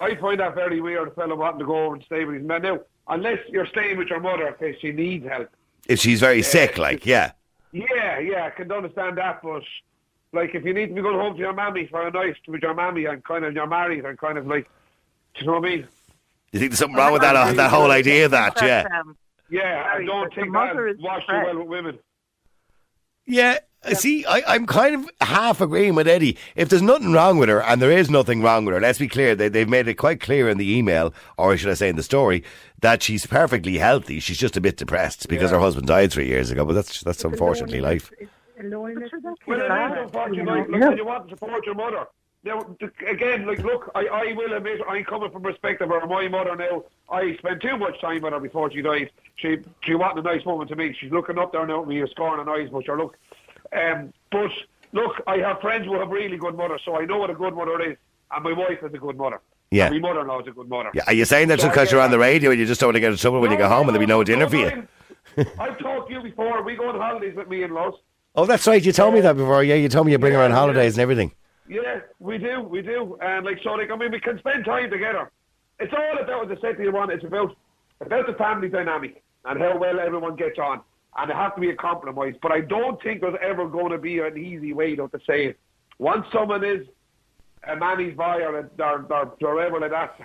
I 0.00 0.14
find 0.16 0.40
that 0.40 0.54
very 0.54 0.80
weird. 0.80 1.08
A 1.08 1.10
fellow 1.10 1.36
wanting 1.36 1.60
to 1.60 1.66
go 1.66 1.84
over 1.84 1.94
and 1.96 2.04
stay 2.04 2.24
with 2.24 2.36
his 2.36 2.44
man. 2.44 2.62
Now, 2.62 2.80
unless 3.08 3.38
you're 3.48 3.66
staying 3.66 3.98
with 3.98 4.08
your 4.08 4.20
mother 4.20 4.56
because 4.58 4.80
she 4.80 4.92
needs 4.92 5.26
help. 5.26 5.50
If 5.86 5.98
she's 5.98 6.20
very 6.20 6.42
sick, 6.42 6.78
like 6.78 7.04
yeah, 7.04 7.32
Yeah, 7.72 8.18
yeah, 8.18 8.46
I 8.46 8.50
can 8.50 8.72
understand 8.72 9.18
that, 9.18 9.42
but 9.42 9.62
like 10.32 10.54
if 10.54 10.64
you 10.64 10.72
need 10.72 10.88
to 10.88 10.94
be 10.94 11.02
going 11.02 11.18
home 11.18 11.34
to 11.34 11.40
your 11.40 11.52
mammy 11.52 11.88
for 11.88 12.06
a 12.06 12.10
night 12.10 12.36
with 12.48 12.62
your 12.62 12.74
mammy 12.74 13.04
and 13.04 13.22
kind 13.24 13.44
of 13.44 13.52
you're 13.54 13.66
married 13.66 14.04
and 14.04 14.16
kind 14.18 14.38
of 14.38 14.46
like, 14.46 14.64
do 15.34 15.40
you 15.40 15.46
know 15.46 15.58
what 15.58 15.66
I 15.66 15.76
mean? 15.76 15.88
you 16.52 16.60
think 16.60 16.70
there's 16.70 16.78
something 16.78 16.96
wrong 16.96 17.12
with 17.12 17.22
that? 17.22 17.36
Uh, 17.36 17.52
that 17.52 17.70
whole 17.70 17.90
idea 17.90 18.26
of 18.26 18.30
that, 18.30 18.60
yeah. 18.62 18.86
um, 18.98 19.16
Yeah, 19.52 19.84
I 19.94 20.02
don't 20.04 20.24
but 20.28 20.34
the 20.34 20.40
think 20.40 20.52
mother 20.52 20.84
that 20.86 20.96
is 20.96 21.02
wash 21.02 21.22
you 21.28 21.34
well 21.34 21.58
with 21.58 21.68
women. 21.68 21.98
Yeah, 23.26 23.58
uh, 23.84 23.94
see, 23.94 24.24
I, 24.24 24.42
I'm 24.48 24.66
kind 24.66 24.94
of 24.96 25.10
half 25.20 25.60
agreeing 25.60 25.94
with 25.94 26.08
Eddie. 26.08 26.36
If 26.56 26.68
there's 26.70 26.82
nothing 26.82 27.12
wrong 27.12 27.38
with 27.38 27.48
her, 27.48 27.62
and 27.62 27.80
there 27.80 27.90
is 27.90 28.10
nothing 28.10 28.42
wrong 28.42 28.64
with 28.64 28.74
her, 28.74 28.80
let's 28.80 28.98
be 28.98 29.08
clear, 29.08 29.34
they, 29.34 29.48
they've 29.48 29.68
made 29.68 29.86
it 29.88 29.94
quite 29.94 30.20
clear 30.20 30.48
in 30.48 30.58
the 30.58 30.76
email, 30.76 31.12
or 31.36 31.56
should 31.56 31.70
I 31.70 31.74
say 31.74 31.88
in 31.88 31.96
the 31.96 32.02
story, 32.02 32.42
that 32.80 33.02
she's 33.02 33.26
perfectly 33.26 33.78
healthy. 33.78 34.18
She's 34.20 34.38
just 34.38 34.56
a 34.56 34.60
bit 34.60 34.76
depressed 34.76 35.28
because 35.28 35.50
her 35.50 35.60
husband 35.60 35.86
died 35.86 36.12
three 36.12 36.26
years 36.26 36.50
ago, 36.50 36.64
but 36.64 36.72
that's 36.72 37.00
that's 37.02 37.24
unfortunately 37.24 37.80
life. 37.80 38.10
It's 38.18 38.30
a 38.58 38.62
loneliness. 38.64 39.10
Well, 39.46 39.60
it 39.60 39.68
bad, 39.68 39.92
is 39.92 40.04
unfortunate, 40.06 40.36
you 40.36 40.42
know. 40.44 40.52
like, 40.52 40.68
like 40.68 40.80
Yeah. 40.80 40.88
when 40.88 40.96
you 40.96 41.04
want 41.06 41.28
to 41.28 41.36
support 41.36 41.66
your 41.66 41.74
mother. 41.76 42.06
Now, 42.44 42.76
again, 43.06 43.46
like, 43.46 43.60
look, 43.60 43.90
I, 43.94 44.06
I 44.06 44.32
will 44.32 44.52
admit, 44.52 44.80
I'm 44.88 45.04
coming 45.04 45.30
from 45.30 45.42
perspective 45.42 45.90
of 45.92 46.08
my 46.08 46.26
mother 46.26 46.56
now. 46.56 46.84
I 47.08 47.36
spent 47.36 47.62
too 47.62 47.76
much 47.76 48.00
time 48.00 48.20
with 48.22 48.32
her 48.32 48.40
before 48.40 48.70
she 48.72 48.82
died. 48.82 49.10
She 49.36 49.58
she 49.84 49.94
wasn't 49.94 50.26
a 50.26 50.34
nice 50.34 50.44
woman 50.44 50.66
to 50.68 50.74
me. 50.74 50.96
She's 50.98 51.12
looking 51.12 51.38
up 51.38 51.52
there 51.52 51.64
now 51.66 51.82
at 51.82 51.88
me, 51.88 52.04
scoring 52.10 52.40
an 52.40 52.48
eyes, 52.48 52.68
but 52.72 52.84
sure, 52.84 52.98
look. 52.98 53.16
Um, 53.72 54.12
but, 54.32 54.50
look, 54.92 55.22
I 55.26 55.38
have 55.38 55.60
friends 55.60 55.86
who 55.86 55.98
have 56.00 56.08
really 56.08 56.36
good 56.36 56.56
mothers, 56.56 56.82
so 56.84 57.00
I 57.00 57.04
know 57.04 57.18
what 57.18 57.30
a 57.30 57.34
good 57.34 57.54
mother 57.54 57.80
is, 57.80 57.96
and 58.32 58.42
my 58.42 58.52
wife 58.52 58.82
is 58.82 58.92
a 58.92 58.98
good 58.98 59.16
mother. 59.16 59.40
Yeah. 59.70 59.86
And 59.86 60.00
my 60.00 60.08
mother-in-law 60.08 60.40
is 60.42 60.48
a 60.48 60.50
good 60.50 60.68
mother. 60.68 60.90
Yeah, 60.94 61.04
are 61.06 61.14
you 61.14 61.24
saying 61.24 61.48
that 61.48 61.60
So 61.60 61.68
because 61.68 61.90
you're 61.92 62.00
on 62.00 62.10
the 62.10 62.18
radio 62.18 62.50
and 62.50 62.60
you 62.60 62.66
just 62.66 62.80
don't 62.80 62.88
want 62.88 62.96
to 62.96 63.00
get 63.00 63.12
in 63.12 63.16
trouble 63.16 63.40
when 63.40 63.50
you 63.52 63.56
go 63.56 63.68
home 63.68 63.88
and 63.88 63.94
there'll 63.94 64.00
be 64.00 64.06
no 64.06 64.22
dinner 64.22 64.48
for 64.48 64.56
you? 64.56 64.86
I've 65.58 65.78
talked 65.78 66.08
to 66.08 66.14
you 66.14 66.22
before. 66.22 66.62
We 66.62 66.74
go 66.74 66.88
on 66.88 67.00
holidays 67.00 67.34
with 67.34 67.48
me 67.48 67.62
in-laws. 67.62 67.94
Oh, 68.34 68.44
that's 68.46 68.66
right. 68.66 68.84
You 68.84 68.92
told 68.92 69.14
me 69.14 69.20
that 69.20 69.36
before. 69.36 69.62
Yeah, 69.62 69.76
you 69.76 69.88
told 69.88 70.06
me 70.06 70.12
you 70.12 70.18
bring 70.18 70.34
her 70.34 70.42
on 70.42 70.50
Yeah, 70.50 70.56
holidays 70.56 70.94
and 70.94 71.02
everything. 71.02 71.32
Yeah, 71.68 72.00
we 72.18 72.38
do, 72.38 72.60
we 72.62 72.82
do, 72.82 73.16
and 73.22 73.46
like 73.46 73.58
so, 73.62 73.70
like 73.72 73.90
I 73.90 73.96
mean, 73.96 74.10
we 74.10 74.20
can 74.20 74.38
spend 74.38 74.64
time 74.64 74.90
together. 74.90 75.30
It's 75.78 75.92
all 75.92 76.22
about, 76.22 76.50
as 76.50 76.58
I 76.58 76.60
said 76.60 76.76
to 76.76 76.82
you, 76.82 76.92
one. 76.92 77.10
It's 77.10 77.24
about 77.24 77.56
about 78.00 78.26
the 78.26 78.34
family 78.34 78.68
dynamic 78.68 79.22
and 79.44 79.60
how 79.60 79.78
well 79.78 80.00
everyone 80.00 80.36
gets 80.36 80.58
on, 80.58 80.80
and 81.16 81.30
it 81.30 81.36
has 81.36 81.52
to 81.54 81.60
be 81.60 81.70
a 81.70 81.76
compromise. 81.76 82.34
But 82.42 82.52
I 82.52 82.60
don't 82.60 83.00
think 83.02 83.20
there's 83.20 83.38
ever 83.42 83.68
going 83.68 83.90
to 83.90 83.98
be 83.98 84.18
an 84.18 84.36
easy 84.36 84.72
way 84.72 84.96
though, 84.96 85.08
to 85.08 85.18
say 85.26 85.46
it. 85.46 85.58
Once 85.98 86.26
someone 86.32 86.64
is 86.64 86.86
a 87.68 87.76
mammy's 87.76 88.16
boy 88.16 88.42
or 88.42 88.58
a, 88.58 88.68
or, 88.82 89.34
or 89.40 89.54
whatever 89.54 89.80
like 89.80 89.90
that, 89.90 90.16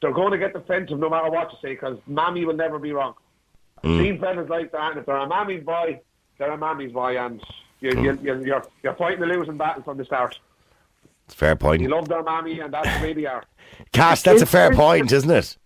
they're 0.00 0.12
going 0.12 0.32
to 0.32 0.38
get 0.38 0.52
defensive 0.52 0.98
no 0.98 1.10
matter 1.10 1.30
what 1.30 1.52
you 1.52 1.58
say 1.62 1.74
because 1.74 1.98
mammy 2.06 2.44
will 2.44 2.56
never 2.56 2.78
be 2.78 2.92
wrong. 2.92 3.14
I've 3.78 3.90
seen 4.00 4.18
fellas 4.18 4.48
like 4.48 4.72
that, 4.72 4.92
and 4.92 5.00
if 5.00 5.06
they're 5.06 5.16
a 5.16 5.28
mammy's 5.28 5.64
boy, 5.64 6.00
they're 6.38 6.50
a 6.50 6.58
mammy's 6.58 6.92
boy, 6.92 7.18
and 7.18 7.40
you, 7.80 7.90
you, 7.90 8.18
you, 8.22 8.44
you're 8.44 8.64
you're 8.82 8.94
fighting 8.94 9.22
a 9.22 9.26
losing 9.26 9.56
battle 9.56 9.82
from 9.82 9.98
the 9.98 10.04
start. 10.04 10.38
Fair 11.28 11.56
point. 11.56 11.82
You 11.82 11.88
love 11.88 12.08
their 12.08 12.22
mammy, 12.22 12.60
and 12.60 12.72
that's 12.72 12.88
the 12.96 13.02
way 13.02 13.12
they 13.12 13.26
are. 13.26 13.44
Cash, 13.92 14.22
that's 14.22 14.42
a 14.42 14.46
fair 14.46 14.72
point, 14.72 15.10
isn't 15.10 15.30
it? 15.30 15.56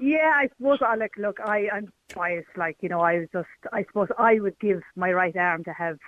Yeah, 0.00 0.32
I 0.34 0.48
suppose 0.56 0.78
I 0.80 0.96
like 0.96 1.12
look, 1.16 1.38
I, 1.40 1.68
I'm 1.72 1.92
biased, 2.14 2.48
like, 2.56 2.76
you 2.80 2.88
know, 2.88 3.00
I 3.00 3.20
was 3.20 3.28
just 3.32 3.48
I 3.72 3.84
suppose 3.84 4.08
I 4.18 4.40
would 4.40 4.58
give 4.58 4.82
my 4.96 5.12
right 5.12 5.36
arm 5.36 5.62
to 5.64 5.72
have 5.72 5.98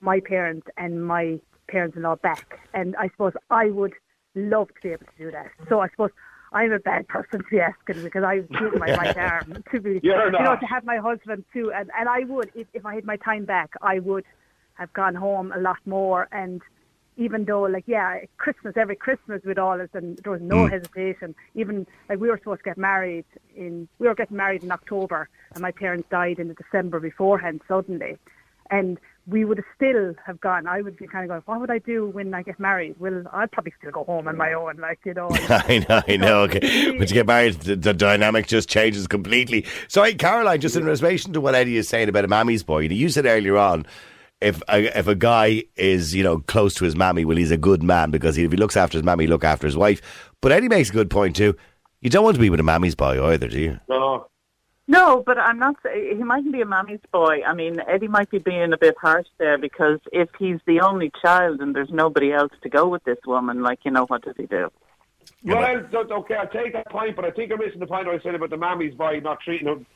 my 0.00 0.20
parents 0.20 0.66
and 0.76 1.06
my 1.06 1.38
parents 1.68 1.96
in 1.96 2.02
law 2.02 2.16
back. 2.16 2.58
And 2.72 2.96
I 2.96 3.08
suppose 3.08 3.32
I 3.50 3.70
would 3.70 3.94
love 4.34 4.68
to 4.68 4.74
be 4.82 4.88
able 4.90 5.06
to 5.06 5.24
do 5.24 5.30
that. 5.30 5.50
So 5.68 5.80
I 5.80 5.88
suppose 5.90 6.10
I'm 6.52 6.72
a 6.72 6.78
bad 6.78 7.08
person 7.08 7.40
to 7.40 7.46
be 7.50 7.60
asking 7.60 8.02
because 8.02 8.24
I 8.24 8.36
would 8.36 8.50
give 8.50 8.78
my 8.78 8.86
right 8.96 9.16
arm 9.16 9.62
to 9.72 9.80
be 9.80 10.00
You're 10.02 10.26
you 10.26 10.32
know, 10.32 10.38
not. 10.38 10.60
to 10.60 10.66
have 10.66 10.84
my 10.84 10.96
husband 10.96 11.44
too 11.52 11.72
and, 11.74 11.90
and 11.98 12.08
I 12.08 12.20
would 12.20 12.50
if, 12.54 12.68
if 12.72 12.86
I 12.86 12.94
had 12.94 13.04
my 13.04 13.16
time 13.16 13.44
back 13.44 13.70
I 13.82 13.98
would 13.98 14.24
have 14.74 14.92
gone 14.92 15.14
home 15.14 15.52
a 15.52 15.60
lot 15.60 15.78
more 15.86 16.28
and 16.32 16.62
even 17.16 17.44
though 17.44 17.62
like 17.62 17.84
yeah 17.86 18.18
christmas 18.38 18.74
every 18.76 18.96
christmas 18.96 19.40
with 19.44 19.58
all 19.58 19.80
us 19.80 19.88
and 19.94 20.18
there 20.18 20.32
was 20.32 20.42
no 20.42 20.56
mm. 20.56 20.70
hesitation. 20.70 21.34
Even 21.54 21.86
like 22.08 22.18
we 22.18 22.28
were 22.28 22.38
supposed 22.38 22.60
to 22.60 22.64
get 22.64 22.78
married 22.78 23.24
in 23.54 23.88
we 23.98 24.08
were 24.08 24.14
getting 24.14 24.36
married 24.36 24.62
in 24.64 24.70
october 24.70 25.28
and 25.54 25.62
my 25.62 25.70
parents 25.70 26.08
died 26.10 26.38
in 26.38 26.48
the 26.48 26.54
december 26.54 27.00
beforehand 27.00 27.60
suddenly. 27.68 28.16
And 28.70 28.98
we 29.26 29.44
would 29.44 29.58
have 29.58 29.66
still 29.74 30.14
have 30.26 30.40
gone. 30.40 30.66
I 30.66 30.82
would 30.82 30.96
be 30.96 31.06
kind 31.06 31.24
of 31.24 31.28
going 31.28 31.42
what 31.44 31.60
would 31.60 31.70
i 31.70 31.78
do 31.78 32.06
when 32.06 32.34
i 32.34 32.42
get 32.42 32.58
married? 32.58 32.96
Well 32.98 33.22
i'd 33.32 33.52
probably 33.52 33.72
still 33.78 33.92
go 33.92 34.04
home 34.04 34.26
on 34.26 34.36
my 34.36 34.48
mm. 34.48 34.68
own 34.68 34.80
like 34.80 34.98
you 35.04 35.14
know? 35.18 35.28
I 35.30 35.84
know, 35.88 36.02
I 36.08 36.16
know. 36.16 36.40
Okay. 36.42 36.96
But 36.98 37.10
you 37.10 37.14
get 37.14 37.26
married, 37.26 37.54
the, 37.60 37.76
the 37.76 37.94
dynamic 37.94 38.48
just 38.48 38.68
changes 38.68 39.06
completely. 39.06 39.66
Sorry, 39.88 40.14
Caroline, 40.14 40.60
just 40.60 40.76
in 40.76 40.82
mm. 40.82 41.00
relation 41.00 41.32
to 41.34 41.40
what 41.40 41.54
Eddie 41.54 41.76
is 41.76 41.88
saying 41.88 42.08
about 42.08 42.24
a 42.24 42.28
mammy's 42.28 42.64
boy, 42.64 42.80
you, 42.80 42.88
know, 42.88 42.94
you 42.96 43.08
said 43.08 43.26
earlier 43.26 43.56
on, 43.56 43.86
if 44.40 44.62
a, 44.68 44.98
if 44.98 45.06
a 45.06 45.14
guy 45.14 45.64
is, 45.76 46.14
you 46.14 46.22
know, 46.22 46.38
close 46.40 46.74
to 46.74 46.84
his 46.84 46.96
mammy, 46.96 47.24
well, 47.24 47.36
he's 47.36 47.50
a 47.50 47.56
good 47.56 47.82
man 47.82 48.10
because 48.10 48.36
if 48.36 48.50
he 48.50 48.56
looks 48.56 48.76
after 48.76 48.98
his 48.98 49.04
mammy, 49.04 49.24
he 49.24 49.28
look 49.28 49.44
after 49.44 49.66
his 49.66 49.76
wife. 49.76 50.00
But 50.40 50.52
Eddie 50.52 50.68
makes 50.68 50.90
a 50.90 50.92
good 50.92 51.10
point 51.10 51.36
too. 51.36 51.56
You 52.00 52.10
don't 52.10 52.24
want 52.24 52.34
to 52.36 52.40
be 52.40 52.50
with 52.50 52.60
a 52.60 52.64
mammy's 52.64 52.94
boy 52.94 53.24
either, 53.26 53.48
do 53.48 53.58
you? 53.58 53.80
No. 53.88 54.26
No, 54.86 55.22
but 55.24 55.38
I'm 55.38 55.58
not. 55.58 55.76
say- 55.82 56.14
He 56.14 56.22
mightn't 56.22 56.52
be 56.52 56.60
a 56.60 56.66
mammy's 56.66 57.00
boy. 57.10 57.38
I 57.46 57.54
mean, 57.54 57.78
Eddie 57.88 58.08
might 58.08 58.28
be 58.30 58.38
being 58.38 58.74
a 58.74 58.76
bit 58.76 58.94
harsh 59.00 59.26
there 59.38 59.56
because 59.56 59.98
if 60.12 60.28
he's 60.38 60.58
the 60.66 60.80
only 60.80 61.10
child 61.22 61.60
and 61.62 61.74
there's 61.74 61.88
nobody 61.90 62.32
else 62.34 62.52
to 62.62 62.68
go 62.68 62.86
with 62.86 63.02
this 63.04 63.16
woman, 63.26 63.62
like 63.62 63.78
you 63.86 63.90
know, 63.90 64.04
what 64.04 64.22
does 64.22 64.34
he 64.36 64.44
do? 64.44 64.70
Well, 65.42 65.62
that's 65.90 66.10
okay, 66.10 66.34
I'll 66.34 66.48
take 66.48 66.74
that 66.74 66.90
point, 66.90 67.16
but 67.16 67.24
I 67.24 67.30
think 67.30 67.50
I'm 67.50 67.58
missing 67.58 67.80
the 67.80 67.86
point 67.86 68.06
I 68.08 68.12
was 68.12 68.22
saying 68.22 68.34
about 68.34 68.50
the 68.50 68.58
mammy's 68.58 68.94
boy 68.94 69.20
not 69.22 69.40
treating 69.40 69.68
him. 69.68 69.86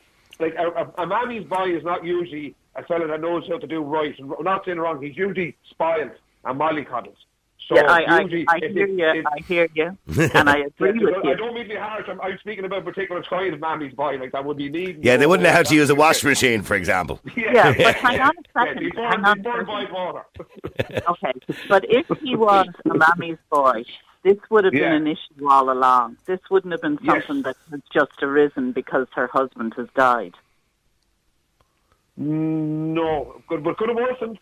Like, 0.41 0.55
a, 0.55 0.69
a, 0.69 1.03
a 1.03 1.07
mammy's 1.07 1.45
boy 1.47 1.77
is 1.77 1.85
not 1.85 2.03
usually 2.03 2.55
a 2.79 2.83
fella 2.85 3.07
that 3.09 3.21
knows 3.21 3.45
how 3.49 3.59
to 3.59 3.67
do 3.67 3.81
right. 3.83 4.15
And 4.19 4.33
I'm 4.39 4.45
not 4.45 4.65
saying 4.65 4.79
wrong, 4.79 5.03
he's 5.03 5.17
usually 5.17 5.57
spoiled 5.71 6.13
and 6.45 6.61
mollycoddled. 6.61 7.17
So 7.69 7.75
yeah, 7.77 7.83
I, 7.83 8.21
usually, 8.23 8.47
I, 8.49 8.55
I 8.55 8.59
if 8.63 8.73
hear 8.73 8.85
it- 8.87 8.91
you. 8.99 9.07
it- 9.21 9.27
I 9.27 9.43
hear 9.47 9.69
you, 9.75 9.99
and 10.35 10.49
I 10.49 10.57
agree 10.69 10.93
Yeah, 11.01 11.07
with 11.17 11.27
I 11.27 11.29
you. 11.31 11.37
don't 11.37 11.55
mean 11.55 11.65
to 11.65 11.69
be 11.69 11.77
harsh. 11.77 12.07
I'm, 12.09 12.19
I'm 12.23 12.39
speaking 12.39 12.65
about 12.65 12.79
a 12.79 12.83
particular 12.83 13.23
kind 13.25 13.53
of 13.53 13.61
mammy's 13.61 13.93
boy. 13.93 14.17
Like 14.17 14.33
that 14.33 14.43
would 14.45 14.57
be 14.57 14.71
needing. 14.71 15.03
Yeah, 15.03 15.19
they 15.19 15.27
wouldn't 15.27 15.45
know 15.47 15.53
how 15.53 15.63
to 15.63 15.75
use 15.75 15.91
a 15.91 15.93
Yeah. 15.93 15.99
washing 15.99 16.31
machine, 16.31 16.63
for 16.63 16.77
example. 16.77 17.21
Yeah, 17.37 17.75
but 17.77 17.95
hang 17.97 18.21
on 18.21 18.31
a 18.31 18.33
Yeah, 18.57 18.65
second. 18.65 18.79
be 18.81 18.91
hang 18.97 19.11
born, 19.23 19.25
on 19.27 19.43
be 19.43 19.51
a 19.51 19.65
by 19.65 19.85
water. 19.93 20.25
Okay, 21.11 21.33
but 21.69 21.85
if 21.91 22.07
he 22.23 22.37
was 22.37 22.67
a 22.91 22.95
mammy's 22.95 23.39
boy, 23.51 23.85
this 24.23 24.39
would 24.51 24.65
have 24.65 24.73
Yeah. 24.73 24.89
been 24.91 25.03
an 25.03 25.07
issue 25.09 25.49
all 25.51 25.71
along. 25.71 26.17
This 26.27 26.41
wouldn't 26.51 26.73
have 26.73 26.81
been 26.83 26.99
Yes. 27.03 27.25
something 27.27 27.43
that 27.43 27.57
has 27.71 27.81
just 27.93 28.23
arisen 28.23 28.73
because 28.73 29.09
her 29.15 29.27
husband 29.27 29.75
has 29.77 29.89
died. 29.95 30.35
No, 32.19 33.41
good, 33.49 33.63
but 33.63 33.71
it 33.71 33.77
could 33.77 33.89
have 33.89 33.97
worsened. 33.97 34.39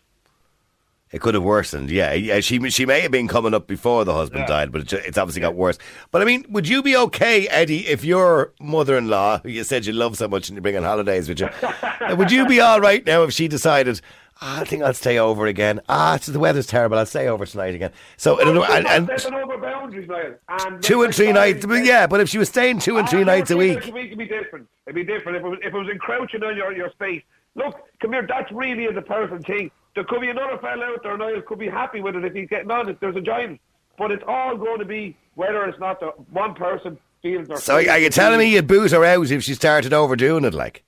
It 1.11 1.21
could 1.21 1.35
have 1.35 1.43
worsened. 1.43 1.89
Yeah, 1.89 2.11
yeah. 2.13 2.41
She 2.41 2.69
she 2.69 2.85
may 2.85 2.99
have 3.01 3.11
been 3.11 3.29
coming 3.29 3.53
up 3.53 3.65
before 3.67 4.03
the 4.03 4.13
husband 4.13 4.41
Yeah. 4.41 4.47
died, 4.47 4.71
but 4.73 4.81
it 4.81 4.93
it's 5.05 5.17
obviously 5.17 5.39
got 5.41 5.55
worse. 5.55 5.77
But 6.11 6.21
I 6.21 6.25
mean, 6.25 6.43
would 6.49 6.67
you 6.67 6.83
be 6.83 6.97
okay, 6.97 7.47
Eddie, 7.47 7.87
if 7.87 8.03
your 8.03 8.51
mother-in-law, 8.59 9.39
who 9.43 9.49
you 9.49 9.63
said 9.63 9.85
you 9.85 9.93
love 9.93 10.17
so 10.17 10.27
much 10.27 10.49
and 10.49 10.57
you 10.57 10.61
bring 10.61 10.75
on 10.75 10.83
holidays 10.83 11.29
with 11.29 11.39
you, 11.39 11.49
would 12.15 12.29
you 12.31 12.45
be 12.45 12.59
all 12.59 12.81
right 12.81 13.05
now 13.05 13.23
if 13.23 13.31
she 13.31 13.47
decided? 13.47 14.01
"Ah, 14.41 14.61
I 14.61 14.65
think 14.65 14.83
I'll 14.83 14.93
stay 14.93 15.17
over 15.17 15.47
again. 15.47 15.79
Ah, 15.87 16.15
it's, 16.15 16.25
the 16.27 16.37
weather's 16.39 16.67
terrible. 16.67 16.97
I'll 16.99 17.05
stay 17.07 17.27
over 17.27 17.45
tonight 17.45 17.73
again. 17.73 17.91
So, 18.17 18.37
in 18.39 18.49
other- 18.49 18.71
and, 18.71 18.85
and 18.85 19.19
Stepping 19.19 19.39
over 19.39 19.57
boundaries, 19.57 20.07
And 20.49 20.83
two 20.83 21.01
and 21.03 21.15
three 21.15 21.31
nights. 21.31 21.65
But 21.65 21.85
yeah, 21.85 22.05
but 22.05 22.19
if 22.19 22.27
she 22.29 22.37
was 22.37 22.49
staying 22.49 22.79
two 22.79 22.97
and 22.97 23.07
three 23.09 23.23
nights 23.23 23.49
a 23.49 23.57
week, 23.57 23.77
It'd 23.79 23.93
be, 23.95 24.01
it'd 24.01 24.17
be 24.17 24.25
different. 24.27 24.67
It'd 24.85 24.93
be 24.95 25.03
different 25.05 25.37
if 25.37 25.43
it 25.45 25.47
was, 25.47 25.59
if 25.63 25.73
it 25.73 25.77
was 25.77 25.89
encroaching 25.89 26.43
on 26.43 26.55
your, 26.57 26.71
your 26.73 26.91
space. 26.91 27.23
Look, 27.57 27.75
come 28.01 28.13
here. 28.13 28.25
That's 28.27 28.51
really 28.51 28.85
is 28.85 28.95
a 28.95 29.01
person 29.01 29.41
thing. 29.43 29.71
There 29.95 30.03
could 30.03 30.21
be 30.21 30.29
another 30.29 30.57
fella 30.59 30.85
out 30.85 31.03
there, 31.03 31.17
Niall, 31.17 31.41
could 31.41 31.59
be 31.59 31.67
happy 31.67 32.01
with 32.01 32.15
it 32.15 32.23
if 32.23 32.33
he's 32.33 32.47
getting 32.47 32.71
on. 32.71 32.87
If 32.87 32.99
there's 32.99 33.15
a 33.15 33.21
giant, 33.21 33.59
but 33.97 34.11
it's 34.11 34.23
all 34.27 34.55
going 34.55 34.79
to 34.79 34.85
be 34.85 35.17
whether 35.35 35.65
it's 35.65 35.79
not 35.79 35.99
the 35.99 36.07
one 36.31 36.53
person 36.53 36.97
feels. 37.21 37.49
Or 37.49 37.57
so 37.57 37.75
are 37.75 37.97
you 37.97 38.09
telling 38.09 38.39
me 38.39 38.53
you'd 38.53 38.67
boot 38.67 38.91
her 38.91 39.03
out 39.03 39.31
if 39.31 39.43
she 39.43 39.55
started 39.55 39.93
overdoing 39.93 40.45
it? 40.45 40.53
Like, 40.53 40.83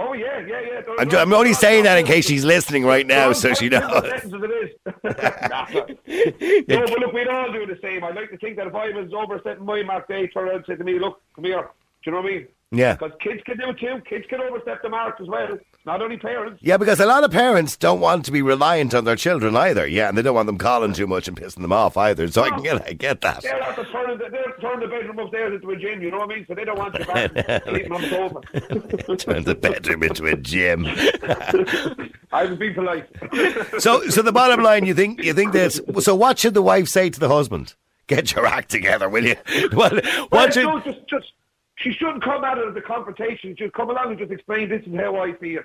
Oh 0.00 0.12
yeah, 0.12 0.38
yeah, 0.46 0.60
yeah. 0.60 0.80
I'm, 1.00 1.10
I'm 1.10 1.32
only 1.32 1.54
saying 1.54 1.82
that 1.82 1.98
in 1.98 2.06
case 2.06 2.24
she's 2.24 2.44
listening 2.44 2.84
right 2.84 3.04
now, 3.04 3.32
so 3.32 3.52
she 3.52 3.68
knows. 3.68 4.04
It 4.04 4.30
no, 6.68 6.86
but 6.86 6.98
look, 7.00 7.12
we'd 7.12 7.26
all 7.26 7.52
do 7.52 7.66
the 7.66 7.76
same. 7.82 8.04
I'd 8.04 8.14
like 8.14 8.30
to 8.30 8.38
think 8.38 8.58
that 8.58 8.68
if 8.68 8.76
I 8.76 8.90
was 8.90 9.12
overstepping 9.12 9.64
my 9.64 9.82
mark, 9.82 10.06
they 10.06 10.28
turn 10.28 10.48
around 10.48 10.58
and 10.58 10.66
say 10.68 10.76
to 10.76 10.84
me, 10.84 11.00
"Look, 11.00 11.20
come 11.34 11.44
here." 11.44 11.62
Do 11.62 11.68
you 12.04 12.12
know 12.12 12.22
what 12.22 12.30
I 12.30 12.34
mean? 12.36 12.46
Yeah. 12.70 12.94
Because 12.94 13.10
kids 13.20 13.42
can 13.44 13.58
do 13.58 13.70
it 13.70 13.80
too. 13.80 14.00
Kids 14.08 14.24
can 14.30 14.40
overstep 14.40 14.82
the 14.82 14.88
mark 14.88 15.20
as 15.20 15.26
well. 15.26 15.58
Not 15.88 16.02
only 16.02 16.18
parents. 16.18 16.60
Yeah, 16.62 16.76
because 16.76 17.00
a 17.00 17.06
lot 17.06 17.24
of 17.24 17.30
parents 17.30 17.74
don't 17.74 17.98
want 17.98 18.26
to 18.26 18.30
be 18.30 18.42
reliant 18.42 18.92
on 18.94 19.04
their 19.04 19.16
children 19.16 19.56
either. 19.56 19.86
Yeah, 19.86 20.10
and 20.10 20.18
they 20.18 20.20
don't 20.20 20.34
want 20.34 20.44
them 20.44 20.58
calling 20.58 20.92
too 20.92 21.06
much 21.06 21.28
and 21.28 21.34
pissing 21.34 21.62
them 21.62 21.72
off 21.72 21.96
either. 21.96 22.28
So 22.28 22.42
I 22.42 22.50
can 22.50 22.62
get, 22.62 22.86
I 22.86 22.92
get 22.92 23.22
that. 23.22 23.40
They're 23.42 23.58
turning 23.90 24.18
the, 24.18 24.28
they're 24.30 24.54
turning 24.60 24.80
the 24.80 24.94
bedroom 24.94 25.18
upstairs 25.18 25.54
into 25.54 25.70
a 25.70 25.76
gym. 25.76 26.02
You 26.02 26.10
know 26.10 26.18
what 26.18 26.30
I 26.30 26.34
mean? 26.34 26.44
So 26.46 26.54
they 26.54 26.66
don't 26.66 26.78
want 26.78 26.98
you 26.98 27.06
back 27.06 27.30
sleeping 27.66 27.90
on 27.92 28.02
the 28.02 28.08
sofa. 28.10 29.16
Turn 29.16 29.44
the 29.44 29.54
bedroom 29.54 30.02
into 30.02 30.26
a 30.26 30.36
gym. 30.36 30.84
I 32.32 32.44
was 32.44 32.58
being 32.58 32.74
polite. 32.74 33.08
So, 33.80 34.02
so 34.10 34.20
the 34.20 34.32
bottom 34.32 34.62
line, 34.62 34.84
you 34.84 34.92
think, 34.92 35.24
you 35.24 35.32
think 35.32 35.52
this. 35.52 35.80
So, 36.00 36.14
what 36.14 36.38
should 36.38 36.52
the 36.52 36.60
wife 36.60 36.88
say 36.88 37.08
to 37.08 37.18
the 37.18 37.28
husband? 37.30 37.76
Get 38.08 38.34
your 38.34 38.44
act 38.44 38.70
together, 38.70 39.08
will 39.08 39.24
you? 39.24 39.36
What, 39.72 40.04
Well, 40.04 40.26
what 40.28 40.52
should? 40.52 40.64
no, 40.64 40.80
just, 40.80 40.98
just, 41.08 41.32
she 41.76 41.92
shouldn't 41.92 42.22
come 42.24 42.44
out 42.44 42.58
of 42.58 42.74
the 42.74 42.80
confrontation. 42.82 43.54
She 43.56 43.64
should 43.64 43.72
come 43.72 43.88
along 43.88 44.10
and 44.10 44.18
just 44.18 44.32
explain 44.32 44.68
this 44.68 44.82
is 44.86 44.94
how 44.94 45.16
I 45.16 45.32
feel. 45.34 45.62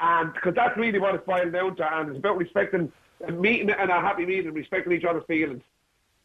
And 0.00 0.32
because 0.32 0.54
that's 0.54 0.76
really 0.76 0.98
what 0.98 1.14
it's 1.14 1.26
boiled 1.26 1.52
down 1.52 1.76
to. 1.76 1.94
And 1.94 2.10
it's 2.10 2.18
about 2.18 2.38
respecting 2.38 2.92
a 3.26 3.32
meeting 3.32 3.70
and 3.70 3.90
a 3.90 4.00
happy 4.00 4.26
meeting, 4.26 4.52
respecting 4.52 4.92
each 4.92 5.04
other's 5.04 5.24
feelings. 5.26 5.62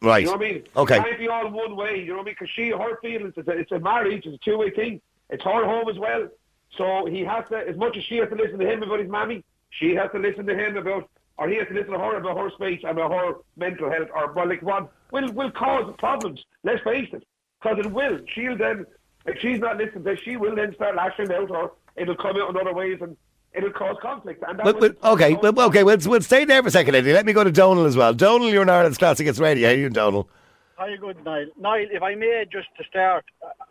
Right. 0.00 0.18
You 0.18 0.26
know 0.26 0.32
what 0.32 0.46
I 0.46 0.52
mean? 0.52 0.64
Okay. 0.76 0.96
It 0.96 1.02
can't 1.02 1.18
be 1.18 1.28
all 1.28 1.50
one 1.50 1.76
way. 1.76 1.98
You 1.98 2.08
know 2.08 2.14
what 2.18 2.22
I 2.22 2.24
mean? 2.26 2.36
Because 2.38 2.50
she, 2.54 2.70
her 2.70 2.98
feelings, 3.00 3.34
it's 3.36 3.48
a, 3.48 3.52
it's 3.52 3.72
a 3.72 3.78
marriage, 3.78 4.26
it's 4.26 4.36
a 4.36 4.38
two 4.44 4.58
way 4.58 4.70
thing. 4.70 5.00
It's 5.30 5.42
her 5.42 5.64
home 5.64 5.88
as 5.88 5.98
well. 5.98 6.28
So 6.76 7.06
he 7.06 7.20
has 7.20 7.48
to, 7.48 7.56
as 7.56 7.76
much 7.76 7.96
as 7.96 8.04
she 8.04 8.16
has 8.18 8.28
to 8.28 8.34
listen 8.34 8.58
to 8.58 8.70
him 8.70 8.82
about 8.82 9.00
his 9.00 9.08
mammy, 9.08 9.44
she 9.70 9.94
has 9.94 10.10
to 10.12 10.18
listen 10.18 10.46
to 10.46 10.54
him 10.54 10.76
about, 10.76 11.08
or 11.38 11.48
he 11.48 11.56
has 11.56 11.68
to 11.68 11.74
listen 11.74 11.92
to 11.92 11.98
her 11.98 12.16
about 12.16 12.36
her 12.36 12.50
space 12.50 12.80
and 12.82 12.98
about 12.98 13.12
her 13.12 13.34
mental 13.56 13.90
health, 13.90 14.08
or 14.14 14.32
well, 14.32 14.48
like 14.48 14.62
what 14.62 14.92
will 15.10 15.32
will 15.32 15.50
cause 15.50 15.92
problems. 15.98 16.44
Let's 16.62 16.82
face 16.82 17.08
it, 17.12 17.24
because 17.60 17.78
it 17.78 17.90
will. 17.90 18.18
She'll 18.34 18.56
then, 18.56 18.86
if 19.26 19.40
she's 19.40 19.58
not 19.58 19.78
listening 19.78 20.04
to, 20.04 20.16
she 20.16 20.36
will 20.36 20.54
then 20.54 20.74
start 20.74 20.96
lashing 20.96 21.32
out, 21.32 21.50
or 21.50 21.72
it'll 21.96 22.16
come 22.16 22.36
out 22.36 22.50
in 22.50 22.56
other 22.56 22.74
ways, 22.74 22.98
and 23.00 23.16
it'll 23.54 23.70
cause 23.70 23.96
conflict. 24.02 24.42
And 24.46 24.58
that's 24.58 24.64
Well, 24.72 24.90
well, 25.02 25.12
okay, 25.14 25.34
well, 25.34 25.60
okay, 25.68 25.82
we'll, 25.84 25.98
we'll 26.04 26.20
stay 26.20 26.44
there 26.44 26.62
for 26.62 26.68
a 26.68 26.70
second, 26.72 26.94
Eddie. 26.94 27.12
Let 27.12 27.26
me 27.26 27.32
go 27.32 27.44
to 27.44 27.52
Donal 27.52 27.86
as 27.86 27.96
well. 27.96 28.12
Donal, 28.12 28.48
you're 28.50 28.62
in 28.62 28.68
Ireland's 28.70 28.98
Classic 28.98 29.26
Hits 29.26 29.38
Radio. 29.38 29.68
How 29.68 29.74
are 29.74 29.78
you, 29.78 29.88
Donal? 29.90 30.28
How 30.76 30.84
are 30.84 30.90
you 30.90 30.98
good, 30.98 31.24
Niall? 31.24 31.46
Niall, 31.58 31.86
if 31.90 32.02
I 32.02 32.14
may, 32.16 32.44
just 32.50 32.68
to 32.78 32.84
start, 32.84 33.24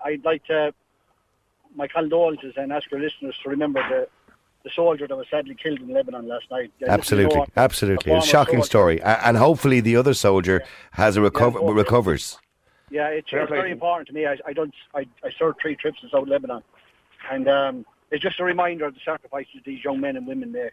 I'd 0.04 0.24
like 0.24 0.44
to, 0.46 0.74
my 1.76 1.88
condolences 1.88 2.54
and 2.56 2.72
ask 2.72 2.90
your 2.92 3.02
listeners 3.02 3.36
to 3.44 3.50
remember 3.50 3.82
the, 3.90 4.08
the 4.64 4.70
soldier 4.74 5.08
that 5.08 5.16
was 5.16 5.28
sadly 5.30 5.56
killed 5.56 5.80
in 5.82 5.92
Lebanon 5.94 6.28
last 6.28 6.50
night. 6.50 6.72
Absolutely, 6.88 7.34
you 7.36 7.40
know, 7.42 7.48
absolutely. 7.58 8.12
a 8.14 8.18
It's 8.18 8.26
a 8.28 8.30
shocking 8.30 8.56
soldier. 8.64 8.66
story. 8.68 9.02
And 9.02 9.36
hopefully 9.38 9.82
the 9.82 9.98
other 9.98 10.14
soldier 10.14 10.64
has 10.92 11.18
a 11.18 11.22
recover, 11.22 11.60
Yeah, 11.62 11.72
recovers. 11.72 12.38
Yeah, 12.90 13.08
it's, 13.08 13.28
it's 13.34 13.50
very 13.50 13.72
important 13.72 14.08
to 14.10 14.14
me. 14.14 14.28
I, 14.28 14.38
I 14.46 14.54
don't, 14.54 14.74
I, 14.94 15.08
I 15.24 15.32
served 15.38 15.60
three 15.62 15.76
trips 15.76 16.00
in 16.04 16.10
South 16.10 16.28
Lebanon, 16.28 16.62
and 17.32 17.48
um, 17.50 17.86
it's 18.12 18.22
just 18.24 18.40
a 18.40 18.44
reminder 18.44 18.86
of 18.86 18.94
the 18.94 19.00
sacrifices 19.04 19.62
these 19.66 19.84
young 19.84 20.00
men 20.02 20.16
and 20.16 20.28
women 20.28 20.52
make. 20.52 20.72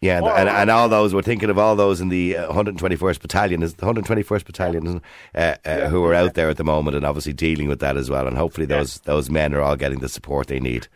Yeah, 0.00 0.18
and, 0.18 0.26
and, 0.28 0.48
and 0.48 0.70
all 0.70 0.88
those, 0.88 1.12
we're 1.12 1.22
thinking 1.22 1.50
of 1.50 1.58
all 1.58 1.74
those 1.74 2.00
in 2.00 2.08
the 2.08 2.36
uh, 2.36 2.52
121st 2.52 3.20
Battalion, 3.20 3.64
is 3.64 3.74
the 3.74 3.84
121st 3.86 4.44
Battalion, 4.44 5.02
uh, 5.34 5.56
uh, 5.64 5.88
who 5.88 6.04
are 6.04 6.14
out 6.14 6.34
there 6.34 6.48
at 6.48 6.56
the 6.56 6.62
moment 6.62 6.96
and 6.96 7.04
obviously 7.04 7.32
dealing 7.32 7.66
with 7.66 7.80
that 7.80 7.96
as 7.96 8.08
well. 8.08 8.28
And 8.28 8.36
hopefully 8.36 8.64
those, 8.64 9.00
those 9.00 9.28
men 9.28 9.52
are 9.54 9.60
all 9.60 9.74
getting 9.74 9.98
the 9.98 10.08
support 10.08 10.46
they 10.46 10.60
need. 10.60 10.86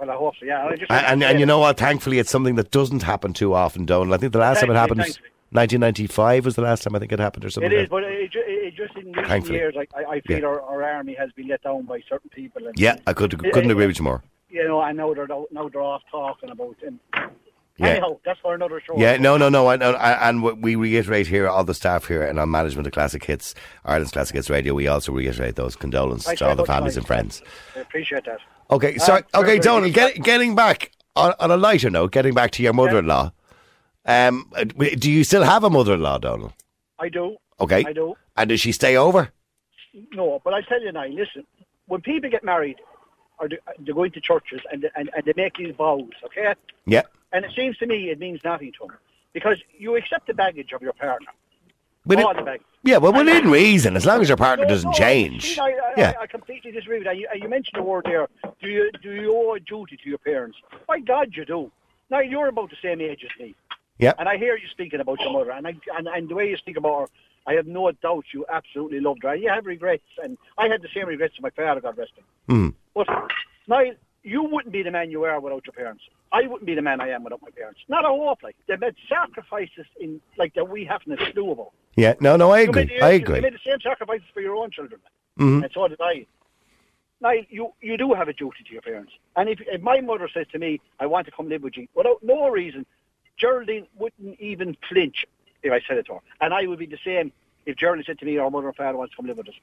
Well, 0.00 0.10
I 0.10 0.14
hope 0.14 0.34
so. 0.40 0.46
Yeah, 0.46 0.66
And, 0.66 0.82
and, 0.90 1.24
and 1.24 1.40
you 1.40 1.44
know 1.44 1.58
what? 1.58 1.76
Thankfully, 1.76 2.18
it's 2.20 2.30
something 2.30 2.54
that 2.54 2.70
doesn't 2.70 3.02
happen 3.02 3.34
too 3.34 3.52
often, 3.52 3.84
Donal. 3.84 4.14
I 4.14 4.16
think 4.16 4.32
the 4.32 4.38
last 4.38 4.60
time 4.60 4.70
it 4.70 4.74
Thankfully, 4.74 4.78
happened 4.80 5.00
thankfully. 5.02 5.30
1995 5.50 6.44
was 6.46 6.54
the 6.56 6.62
last 6.62 6.82
time 6.84 6.94
I 6.94 6.98
think 7.00 7.12
it 7.12 7.18
happened 7.18 7.44
or 7.44 7.50
something. 7.50 7.70
It 7.70 7.78
is, 7.82 7.88
but 7.88 8.02
it, 8.04 8.30
it 8.34 8.74
just 8.74 8.96
in 8.96 9.08
recent 9.08 9.26
Thankfully. 9.26 9.58
years, 9.58 9.74
like, 9.74 9.90
I, 9.94 10.04
I 10.04 10.20
feel 10.20 10.38
Yeah. 10.38 10.46
our, 10.46 10.60
our 10.62 10.82
army 10.84 11.14
has 11.18 11.30
been 11.32 11.48
let 11.48 11.62
down 11.62 11.82
by 11.82 12.00
certain 12.08 12.30
people. 12.30 12.66
And, 12.66 12.78
Yeah, 12.78 12.96
I 13.06 13.12
could, 13.12 13.38
couldn't 13.38 13.70
agree 13.70 13.86
with 13.86 13.98
you 13.98 14.04
more. 14.04 14.22
You 14.48 14.66
know, 14.66 14.80
I 14.80 14.92
know 14.92 15.14
they're 15.14 15.26
now 15.50 15.68
they're 15.68 15.80
off 15.82 16.02
talking 16.10 16.50
about. 16.50 16.76
And, 16.86 16.98
Yeah. 17.76 17.90
Anyhow, 17.90 18.18
that's 18.24 18.40
for 18.40 18.54
another 18.54 18.82
show. 18.84 18.98
Yeah, 18.98 19.18
no, 19.18 19.36
no, 19.36 19.48
no. 19.48 19.68
I, 19.68 19.76
I, 19.76 20.28
and 20.28 20.42
we 20.42 20.74
reiterate 20.74 21.28
here, 21.28 21.48
all 21.48 21.62
the 21.62 21.74
staff 21.74 22.06
here 22.08 22.22
and 22.24 22.40
on 22.40 22.50
management 22.50 22.88
of 22.88 22.92
Classic 22.92 23.22
Hits, 23.24 23.54
Ireland's 23.84 24.10
Classic 24.10 24.34
Hits 24.34 24.50
Radio, 24.50 24.74
we 24.74 24.88
also 24.88 25.12
reiterate 25.12 25.54
those 25.54 25.76
condolences 25.76 26.38
to 26.40 26.48
all 26.48 26.56
the 26.56 26.64
families 26.64 26.96
and 26.96 27.06
friends. 27.06 27.40
I 27.76 27.80
appreciate 27.80 28.24
that. 28.24 28.38
Okay, 28.72 28.96
Uh, 28.96 28.98
sorry. 28.98 29.22
very, 29.32 29.44
Okay, 29.44 29.46
very 29.46 29.58
Donal, 29.60 29.90
get, 29.90 30.20
getting 30.24 30.56
back 30.56 30.90
on, 31.14 31.34
on 31.38 31.52
a 31.52 31.56
lighter 31.56 31.88
note, 31.88 32.10
getting 32.10 32.34
back 32.34 32.50
to 32.52 32.64
your 32.64 32.72
mother-in-law. 32.72 33.30
Um, 34.06 34.50
uh, 34.56 34.64
do 34.64 35.08
you 35.10 35.22
still 35.22 35.44
have 35.44 35.62
a 35.62 35.70
mother-in-law, 35.70 36.18
Donald? 36.18 36.54
I 36.98 37.08
do. 37.10 37.36
Okay. 37.60 37.84
I 37.86 37.92
do. 37.92 38.14
And 38.36 38.48
does 38.48 38.60
she 38.60 38.72
stay 38.72 38.96
over? 38.96 39.30
No, 40.12 40.40
but 40.44 40.52
I 40.52 40.62
tell 40.62 40.82
you 40.82 40.90
now, 40.90 41.06
listen, 41.06 41.44
when 41.86 42.00
people 42.00 42.28
get 42.28 42.42
married, 42.42 42.76
or 43.40 43.48
they- 43.48 43.58
they're 43.80 43.94
going 43.94 44.12
to 44.12 44.20
churches 44.20 44.60
and, 44.72 44.88
and, 44.96 45.10
and 45.14 45.24
they 45.24 45.32
make 45.36 45.56
these 45.56 45.74
vows, 45.74 46.10
okay? 46.24 46.54
Yeah. 46.86 47.02
And 47.32 47.44
it 47.44 47.52
seems 47.54 47.76
to 47.78 47.86
me 47.86 48.10
it 48.10 48.18
means 48.18 48.40
nothing 48.44 48.72
to 48.80 48.86
them. 48.86 48.96
Because 49.32 49.58
you 49.78 49.96
accept 49.96 50.26
the 50.26 50.34
baggage 50.34 50.72
of 50.72 50.82
your 50.82 50.94
partner. 50.94 51.28
But 52.06 52.22
all 52.24 52.34
the 52.34 52.42
baggage. 52.42 52.66
yeah, 52.82 52.96
well, 52.96 53.12
within 53.12 53.50
reason, 53.50 53.94
as 53.94 54.06
long 54.06 54.22
as 54.22 54.28
your 54.28 54.38
partner 54.38 54.64
No, 54.64 54.70
doesn't 54.70 54.90
no, 54.90 54.96
change. 54.96 55.58
I, 55.58 55.64
I, 55.72 55.92
yeah. 55.96 56.12
I, 56.18 56.22
I 56.22 56.26
completely 56.26 56.70
disagree 56.72 56.98
with 56.98 57.06
that. 57.06 57.18
You, 57.18 57.28
you 57.34 57.48
mentioned 57.48 57.78
the 57.78 57.82
word 57.82 58.04
there. 58.06 58.26
Do 58.62 58.68
you 58.70 58.90
do 59.02 59.12
you 59.12 59.36
owe 59.36 59.54
a 59.54 59.60
duty 59.60 59.98
to 60.02 60.08
your 60.08 60.16
parents? 60.18 60.56
By 60.86 61.00
God, 61.00 61.36
you 61.36 61.44
do. 61.44 61.70
Now 62.10 62.20
you're 62.20 62.48
about 62.48 62.70
the 62.70 62.76
same 62.80 63.02
age 63.02 63.22
as 63.24 63.38
me, 63.38 63.54
yeah. 63.98 64.14
and 64.18 64.26
I 64.26 64.38
hear 64.38 64.56
you 64.56 64.66
speaking 64.68 65.00
about 65.00 65.20
your 65.20 65.30
mother, 65.32 65.50
and 65.50 65.66
I, 65.66 65.74
and, 65.98 66.08
and 66.08 66.26
the 66.30 66.34
way 66.34 66.48
you 66.48 66.56
speak 66.56 66.78
about 66.78 67.00
her, 67.00 67.06
I 67.46 67.52
have 67.54 67.66
no 67.66 67.92
doubt 67.92 68.24
you 68.32 68.46
absolutely 68.50 69.00
loved 69.00 69.24
her. 69.24 69.34
You 69.36 69.50
have 69.50 69.66
regrets, 69.66 70.04
and 70.22 70.38
I 70.56 70.68
had 70.68 70.80
the 70.80 70.88
same 70.94 71.06
regrets 71.08 71.36
to 71.36 71.42
my 71.42 71.50
father, 71.50 71.82
God 71.82 71.98
rest 71.98 72.12
him. 72.16 72.24
Mm. 72.72 72.74
But 72.98 73.06
now 73.68 73.82
you 74.24 74.42
wouldn't 74.42 74.72
be 74.72 74.82
the 74.82 74.90
man 74.90 75.10
you 75.10 75.22
are 75.24 75.38
without 75.40 75.64
your 75.64 75.72
parents. 75.72 76.02
I 76.32 76.42
wouldn't 76.48 76.66
be 76.66 76.74
the 76.74 76.82
man 76.82 77.00
I 77.00 77.10
am 77.10 77.22
without 77.22 77.40
my 77.40 77.50
parents. 77.50 77.80
Not 77.88 78.04
a 78.04 78.08
hope, 78.08 78.42
like 78.42 78.56
they 78.66 78.76
made 78.76 78.96
sacrifices 79.08 79.86
in 80.00 80.20
like 80.36 80.54
that 80.54 80.68
we 80.68 80.84
haven't 80.84 81.12
a 81.12 81.32
clue 81.32 81.52
about. 81.52 81.70
Yeah. 81.96 82.14
No, 82.20 82.36
no, 82.36 82.50
I 82.50 82.60
agree. 82.60 82.90
I 83.00 83.10
agree. 83.10 83.36
you 83.36 83.42
made 83.42 83.54
the 83.54 83.58
same 83.64 83.80
sacrifices 83.80 84.26
for 84.34 84.40
your 84.40 84.56
own 84.56 84.70
children, 84.72 85.00
Mhm. 85.38 85.62
and 85.62 85.72
so 85.72 85.86
did 85.88 86.00
I. 86.00 86.26
Now, 87.20 87.32
you, 87.48 87.72
you 87.80 87.96
do 87.96 88.14
have 88.14 88.28
a 88.28 88.32
duty 88.32 88.62
to 88.64 88.72
your 88.72 88.82
parents. 88.82 89.12
And 89.36 89.48
if, 89.48 89.60
if 89.62 89.80
my 89.80 90.00
mother 90.00 90.28
says 90.32 90.46
to 90.52 90.58
me, 90.58 90.80
I 91.00 91.06
want 91.06 91.26
to 91.26 91.32
come 91.32 91.48
live 91.48 91.62
with 91.64 91.76
you, 91.76 91.88
without 91.94 92.22
no 92.22 92.48
reason, 92.48 92.86
Geraldine 93.36 93.86
wouldn't 93.96 94.38
even 94.38 94.76
flinch 94.88 95.24
if 95.64 95.72
I 95.72 95.80
said 95.88 95.98
it 95.98 96.06
to 96.06 96.14
her. 96.14 96.20
And 96.40 96.54
I 96.54 96.66
would 96.66 96.78
be 96.78 96.86
the 96.86 96.98
same 97.04 97.32
if 97.66 97.76
Geraldine 97.76 98.04
said 98.04 98.18
to 98.20 98.24
me, 98.24 98.38
our 98.38 98.50
mother 98.50 98.68
and 98.68 98.76
father 98.76 98.96
wants 98.98 99.12
to 99.12 99.16
come 99.16 99.26
live 99.26 99.36
with 99.38 99.48
us. 99.48 99.54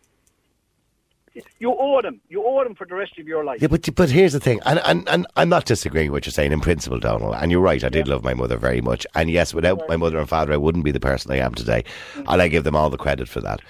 You 1.59 1.75
owe 1.77 2.01
them. 2.01 2.21
You 2.29 2.43
owe 2.45 2.63
them 2.63 2.75
for 2.75 2.85
the 2.85 2.95
rest 2.95 3.17
of 3.19 3.27
your 3.27 3.43
life. 3.43 3.61
Yeah, 3.61 3.67
but 3.67 3.93
but 3.95 4.09
here's 4.09 4.33
the 4.33 4.39
thing, 4.39 4.59
and, 4.65 4.79
and 4.85 5.07
and 5.09 5.27
I'm 5.35 5.49
not 5.49 5.65
disagreeing 5.65 6.11
with 6.11 6.17
what 6.17 6.25
you're 6.25 6.31
saying 6.31 6.51
in 6.51 6.61
principle, 6.61 6.99
Donald. 6.99 7.35
And 7.37 7.51
you're 7.51 7.61
right. 7.61 7.83
I 7.83 7.89
did 7.89 8.07
love 8.07 8.23
my 8.23 8.33
mother 8.33 8.57
very 8.57 8.81
much, 8.81 9.05
and 9.15 9.29
yes, 9.29 9.53
without 9.53 9.81
my 9.87 9.97
mother 9.97 10.17
and 10.17 10.29
father, 10.29 10.53
I 10.53 10.57
wouldn't 10.57 10.85
be 10.85 10.91
the 10.91 10.99
person 10.99 11.31
I 11.31 11.37
am 11.37 11.53
today, 11.53 11.83
and 12.15 12.41
I 12.41 12.47
give 12.47 12.63
them 12.63 12.75
all 12.75 12.89
the 12.89 12.97
credit 12.97 13.27
for 13.27 13.41
that. 13.41 13.61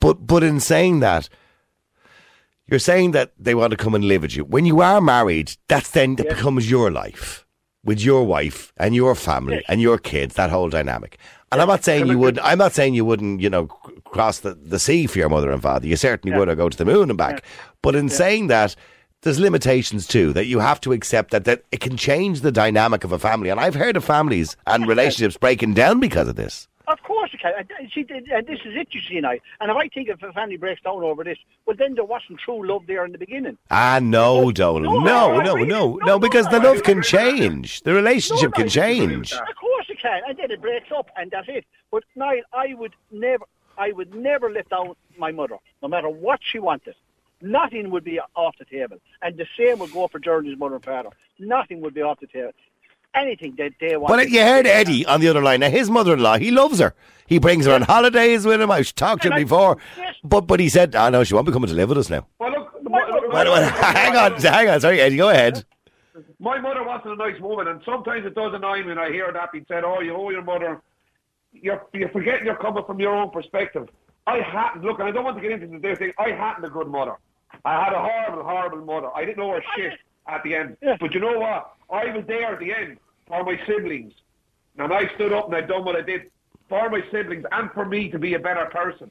But 0.00 0.26
but 0.26 0.42
in 0.42 0.60
saying 0.60 1.00
that, 1.00 1.28
you're 2.66 2.78
saying 2.78 3.12
that 3.12 3.32
they 3.38 3.54
want 3.54 3.70
to 3.72 3.76
come 3.76 3.94
and 3.94 4.04
live 4.04 4.22
with 4.22 4.36
you. 4.36 4.44
When 4.44 4.66
you 4.66 4.80
are 4.80 5.00
married, 5.00 5.56
that's 5.68 5.90
then 5.90 6.16
that 6.16 6.28
becomes 6.28 6.70
your 6.70 6.90
life 6.90 7.46
with 7.84 8.00
your 8.00 8.24
wife 8.24 8.72
and 8.76 8.94
your 8.94 9.14
family 9.14 9.62
and 9.68 9.80
your 9.80 9.98
kids. 9.98 10.34
That 10.34 10.50
whole 10.50 10.70
dynamic. 10.70 11.18
And 11.52 11.60
I'm 11.60 11.68
not 11.68 11.84
saying 11.84 12.06
you 12.08 12.18
would. 12.18 12.38
I'm 12.40 12.58
not 12.58 12.72
saying 12.72 12.94
you 12.94 13.04
wouldn't. 13.04 13.40
You 13.40 13.50
know, 13.50 13.68
c- 14.14 14.18
cross 14.18 14.40
the, 14.40 14.54
the 14.54 14.78
sea 14.78 15.06
for 15.06 15.18
your 15.18 15.28
mother 15.28 15.50
and 15.50 15.60
father. 15.60 15.86
You 15.86 15.96
certainly 15.96 16.36
would, 16.38 16.48
or 16.48 16.54
go 16.54 16.68
to 16.68 16.76
the 16.78 16.84
moon 16.84 17.10
and 17.10 17.18
back. 17.18 17.44
But 17.82 17.94
in 17.94 18.08
saying 18.08 18.46
that, 18.48 18.76
there's 19.22 19.40
limitations 19.40 20.06
too. 20.06 20.32
That 20.32 20.46
you 20.46 20.60
have 20.60 20.80
to 20.82 20.92
accept 20.92 21.30
that 21.32 21.44
that 21.44 21.62
it 21.72 21.80
can 21.80 21.96
change 21.96 22.40
the 22.42 22.52
dynamic 22.52 23.04
of 23.04 23.12
a 23.12 23.18
family. 23.18 23.50
And 23.50 23.60
I've 23.60 23.74
heard 23.74 23.96
of 23.96 24.04
families 24.04 24.56
and 24.66 24.86
relationships 24.86 25.36
breaking 25.36 25.74
down 25.74 26.00
because 26.00 26.28
of 26.28 26.36
this. 26.36 26.68
Of 26.86 27.02
course 27.02 27.30
it 27.32 27.40
can. 27.40 27.54
See, 27.94 28.02
this 28.02 28.60
is 28.66 28.76
it, 28.76 28.88
you 28.92 29.00
see, 29.00 29.18
now. 29.18 29.30
And 29.60 29.70
if 29.70 29.76
I 29.76 29.88
think 29.88 30.10
if 30.10 30.22
a 30.22 30.32
family 30.34 30.58
breaks 30.58 30.82
down 30.82 31.02
over 31.02 31.24
this, 31.24 31.38
well, 31.64 31.74
then 31.74 31.94
there 31.94 32.04
wasn't 32.04 32.40
true 32.40 32.66
love 32.66 32.82
there 32.86 33.06
in 33.06 33.12
the 33.12 33.16
beginning. 33.16 33.56
Ah, 33.70 34.00
no, 34.02 34.52
Donald. 34.52 35.02
No, 35.02 35.40
no, 35.40 35.54
no, 35.54 35.98
no, 36.04 36.18
because 36.18 36.46
the 36.48 36.60
love 36.60 36.82
can 36.82 37.02
change. 37.02 37.80
The 37.82 37.94
relationship 37.94 38.52
can 38.52 38.68
change. 38.68 39.32
Of 39.32 39.56
course 39.58 39.86
it 39.88 39.98
can, 39.98 40.20
and 40.28 40.36
then 40.36 40.50
it 40.50 40.60
breaks 40.60 40.92
up, 40.94 41.08
and 41.16 41.30
that's 41.30 41.48
it. 41.48 41.64
But 41.90 42.04
Niall, 42.16 42.42
I 42.52 42.74
would 42.74 42.92
never, 43.10 43.44
I 43.78 43.92
would 43.92 44.14
never 44.14 44.50
let 44.50 44.68
down 44.68 44.94
my 45.18 45.32
mother, 45.32 45.56
no 45.82 45.88
matter 45.88 46.08
what 46.08 46.40
she 46.42 46.58
wanted. 46.58 46.94
Nothing 47.40 47.90
would 47.90 48.04
be 48.04 48.18
off 48.36 48.54
the 48.58 48.64
table, 48.64 48.96
and 49.20 49.36
the 49.36 49.46
same 49.58 49.78
would 49.80 49.92
go 49.92 50.08
for 50.08 50.18
Journey's 50.18 50.58
mother 50.58 50.76
and 50.76 50.84
father. 50.84 51.10
Nothing 51.38 51.80
would 51.82 51.92
be 51.94 52.00
off 52.02 52.20
the 52.20 52.26
table. 52.26 52.52
Anything 53.14 53.54
that 53.58 53.72
they 53.80 53.96
want. 53.96 54.10
Well, 54.10 54.26
you 54.26 54.40
heard 54.40 54.66
Eddie 54.66 55.06
on 55.06 55.20
the 55.20 55.28
other 55.28 55.42
line. 55.42 55.60
Now, 55.60 55.70
his 55.70 55.88
mother-in-law, 55.88 56.38
he 56.38 56.50
loves 56.50 56.80
her. 56.80 56.94
He 57.26 57.38
brings 57.38 57.66
her 57.66 57.72
on 57.72 57.82
holidays 57.82 58.44
with 58.44 58.60
him. 58.60 58.70
I've 58.70 58.92
talked 58.94 59.22
to 59.22 59.28
him 59.30 59.36
before. 59.36 59.76
yes. 59.96 60.14
But 60.24 60.42
but 60.42 60.58
he 60.58 60.68
said, 60.68 60.96
ah, 60.96 61.06
"I 61.06 61.10
know 61.10 61.22
she 61.22 61.34
won't 61.34 61.46
be 61.46 61.52
coming 61.52 61.68
to 61.68 61.74
live 61.74 61.90
with 61.90 61.98
us 61.98 62.10
now." 62.10 62.26
Well, 62.38 62.50
look, 62.50 62.82
My 62.82 62.90
my, 63.08 63.20
Well, 63.28 63.52
well, 63.52 63.70
hang 63.70 64.16
on, 64.16 64.40
hang 64.40 64.68
on. 64.68 64.80
Sorry, 64.80 65.00
Eddie, 65.00 65.16
go 65.16 65.28
ahead. 65.30 65.64
my 66.40 66.58
mother 66.60 66.82
wasn't 66.82 67.12
a 67.14 67.16
nice 67.16 67.40
woman, 67.40 67.68
and 67.68 67.80
sometimes 67.84 68.26
it 68.26 68.34
does 68.34 68.52
annoy 68.54 68.80
me 68.80 68.88
when 68.88 68.98
I 68.98 69.10
hear 69.10 69.30
that 69.32 69.52
being 69.52 69.64
said. 69.68 69.84
Oh, 69.84 70.00
you 70.00 70.14
owe 70.14 70.30
your 70.30 70.42
mother. 70.42 70.80
You're 71.54 71.86
you're 71.92 72.08
forgetting 72.10 72.44
you're 72.46 72.56
coming 72.56 72.84
from 72.84 73.00
your 73.00 73.14
own 73.14 73.30
perspective. 73.30 73.88
I 74.26 74.40
hadn't 74.40 74.84
look, 74.84 74.98
and 74.98 75.08
I 75.08 75.12
don't 75.12 75.24
want 75.24 75.36
to 75.36 75.42
get 75.42 75.52
into 75.52 75.78
the 75.78 75.96
thing. 75.96 76.12
I 76.18 76.30
hadn't 76.30 76.64
a 76.64 76.70
good 76.70 76.88
mother. 76.88 77.14
I 77.64 77.82
had 77.84 77.92
a 77.92 77.98
horrible, 77.98 78.42
horrible 78.42 78.84
mother. 78.84 79.08
I 79.14 79.24
didn't 79.24 79.38
know 79.38 79.50
her 79.50 79.62
shit 79.76 79.92
at 80.26 80.42
the 80.42 80.54
end. 80.54 80.76
Yeah. 80.82 80.96
But 80.98 81.14
you 81.14 81.20
know 81.20 81.38
what? 81.38 81.72
I 81.90 82.06
was 82.06 82.24
there 82.26 82.52
at 82.54 82.58
the 82.58 82.72
end 82.72 82.98
for 83.28 83.44
my 83.44 83.58
siblings, 83.66 84.12
and 84.78 84.92
I 84.92 85.06
stood 85.14 85.32
up 85.32 85.46
and 85.46 85.54
I 85.54 85.60
done 85.60 85.84
what 85.84 85.94
I 85.96 86.00
did 86.02 86.30
for 86.68 86.88
my 86.90 87.02
siblings 87.10 87.44
and 87.52 87.70
for 87.72 87.84
me 87.84 88.08
to 88.10 88.18
be 88.18 88.34
a 88.34 88.38
better 88.38 88.64
person, 88.66 89.10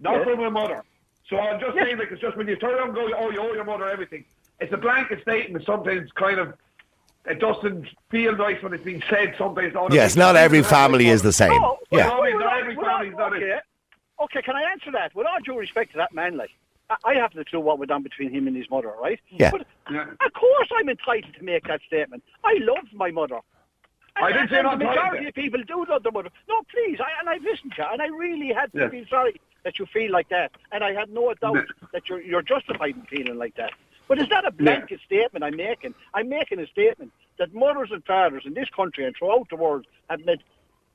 not 0.00 0.16
Yeah. 0.18 0.24
for 0.24 0.36
my 0.36 0.48
mother. 0.48 0.82
So 1.28 1.38
I'm 1.38 1.60
just 1.60 1.76
Yeah. 1.76 1.84
saying, 1.84 1.98
like, 1.98 2.10
it's 2.10 2.20
just 2.20 2.36
when 2.36 2.48
you 2.48 2.56
turn 2.56 2.74
around 2.74 2.88
and 2.88 2.94
go, 2.94 3.10
oh, 3.16 3.30
you 3.30 3.40
owe 3.40 3.52
your 3.52 3.64
mother 3.64 3.88
everything. 3.88 4.24
It's 4.60 4.72
a 4.72 4.76
blanket 4.78 5.20
statement. 5.22 5.64
Sometimes 5.64 6.10
kind 6.12 6.38
of 6.38 6.54
it 7.26 7.40
doesn't 7.40 7.86
feel 8.10 8.36
nice 8.36 8.62
when 8.62 8.72
it's 8.74 8.84
being 8.84 9.02
said. 9.08 9.34
Sometimes. 9.38 9.74
oh, 9.76 9.88
Yes, 9.90 10.16
not 10.16 10.36
every 10.36 10.62
family 10.62 11.08
is 11.08 11.22
the 11.22 11.28
oh, 11.28 11.32
same. 11.32 11.60
No, 11.60 11.78
Yeah. 11.90 12.08
well, 12.08 12.28
Yeah. 12.28 12.58
Every 12.60 12.76
well, 12.76 12.86
family's 12.98 13.16
not 13.16 13.32
okay. 13.36 13.58
okay, 14.22 14.42
can 14.42 14.56
I 14.56 14.62
answer 14.72 14.90
that? 14.92 15.14
With 15.14 15.26
all 15.26 15.40
due 15.44 15.58
respect 15.58 15.92
to 15.92 15.98
that 15.98 16.12
man, 16.14 16.36
like, 16.36 16.50
I, 16.90 16.96
I 17.04 17.14
haven't 17.14 17.38
a 17.40 17.44
clue 17.44 17.60
what 17.60 17.78
went 17.78 17.90
on 17.90 18.02
between 18.02 18.30
him 18.30 18.46
and 18.46 18.56
his 18.56 18.68
mother, 18.70 18.92
right? 19.00 19.20
Yeah. 19.30 19.50
But 19.50 19.66
Yeah. 19.90 20.06
of 20.24 20.32
course 20.34 20.68
I'm 20.76 20.88
entitled 20.88 21.34
to 21.34 21.44
make 21.44 21.64
that 21.64 21.80
statement. 21.86 22.22
I 22.44 22.58
loved 22.60 22.92
my 22.92 23.10
mother. 23.10 23.40
I 24.16 24.30
didn't 24.30 24.50
say 24.50 24.58
and 24.58 24.64
not 24.66 24.78
the 24.78 24.84
majority 24.84 25.26
of 25.26 25.34
people 25.34 25.60
do 25.66 25.84
love 25.88 26.04
their 26.04 26.12
mother. 26.12 26.30
No, 26.48 26.62
please, 26.70 27.00
I, 27.00 27.08
and 27.18 27.28
I've 27.28 27.42
listened 27.42 27.72
to 27.76 27.82
you, 27.82 27.88
and 27.90 28.00
I 28.00 28.06
really 28.06 28.52
had 28.52 28.70
to 28.72 28.78
Yes. 28.80 28.90
feel 28.92 29.04
sorry 29.10 29.40
that 29.64 29.78
you 29.80 29.86
feel 29.86 30.12
like 30.12 30.28
that, 30.28 30.52
and 30.70 30.84
I 30.84 30.92
had 30.92 31.10
no 31.10 31.34
doubt 31.34 31.64
that 31.92 32.08
you're, 32.08 32.20
you're 32.22 32.42
justified 32.42 32.94
in 32.94 33.02
feeling 33.06 33.38
like 33.38 33.56
that. 33.56 33.72
But 34.08 34.18
it's 34.18 34.30
not 34.30 34.46
a 34.46 34.50
blanket 34.50 35.00
statement 35.04 35.44
I'm 35.44 35.56
making. 35.56 35.94
I'm 36.12 36.28
making 36.28 36.60
a 36.60 36.66
statement 36.66 37.12
that 37.38 37.54
mothers 37.54 37.90
and 37.90 38.04
fathers 38.04 38.42
in 38.46 38.54
this 38.54 38.68
country 38.70 39.04
and 39.04 39.14
throughout 39.16 39.48
the 39.48 39.56
world 39.56 39.86
have 40.10 40.24
made 40.24 40.42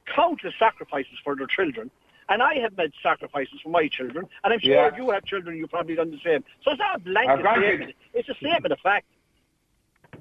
countless 0.05 0.53
sacrifices 0.59 1.17
for 1.23 1.35
their 1.35 1.47
children. 1.47 1.89
And 2.29 2.43
I 2.43 2.55
have 2.59 2.77
made 2.77 2.91
sacrifices 3.01 3.59
for 3.63 3.69
my 3.69 3.87
children, 3.87 4.27
and 4.43 4.53
I'm 4.53 4.59
sure 4.59 4.71
Yeah. 4.71 4.87
if 4.87 4.97
you 4.97 5.09
have 5.09 5.25
children, 5.25 5.57
you've 5.57 5.71
probably 5.71 5.95
done 5.95 6.11
the 6.11 6.19
same. 6.19 6.43
So 6.63 6.71
it's 6.71 6.79
not 6.79 6.97
a 6.97 6.99
blanket 6.99 7.43
I've 7.43 7.57
statement. 7.57 7.95
It's 8.13 8.29
a 8.29 8.35
statement 8.35 8.71
of 8.71 8.79
fact 8.81 9.07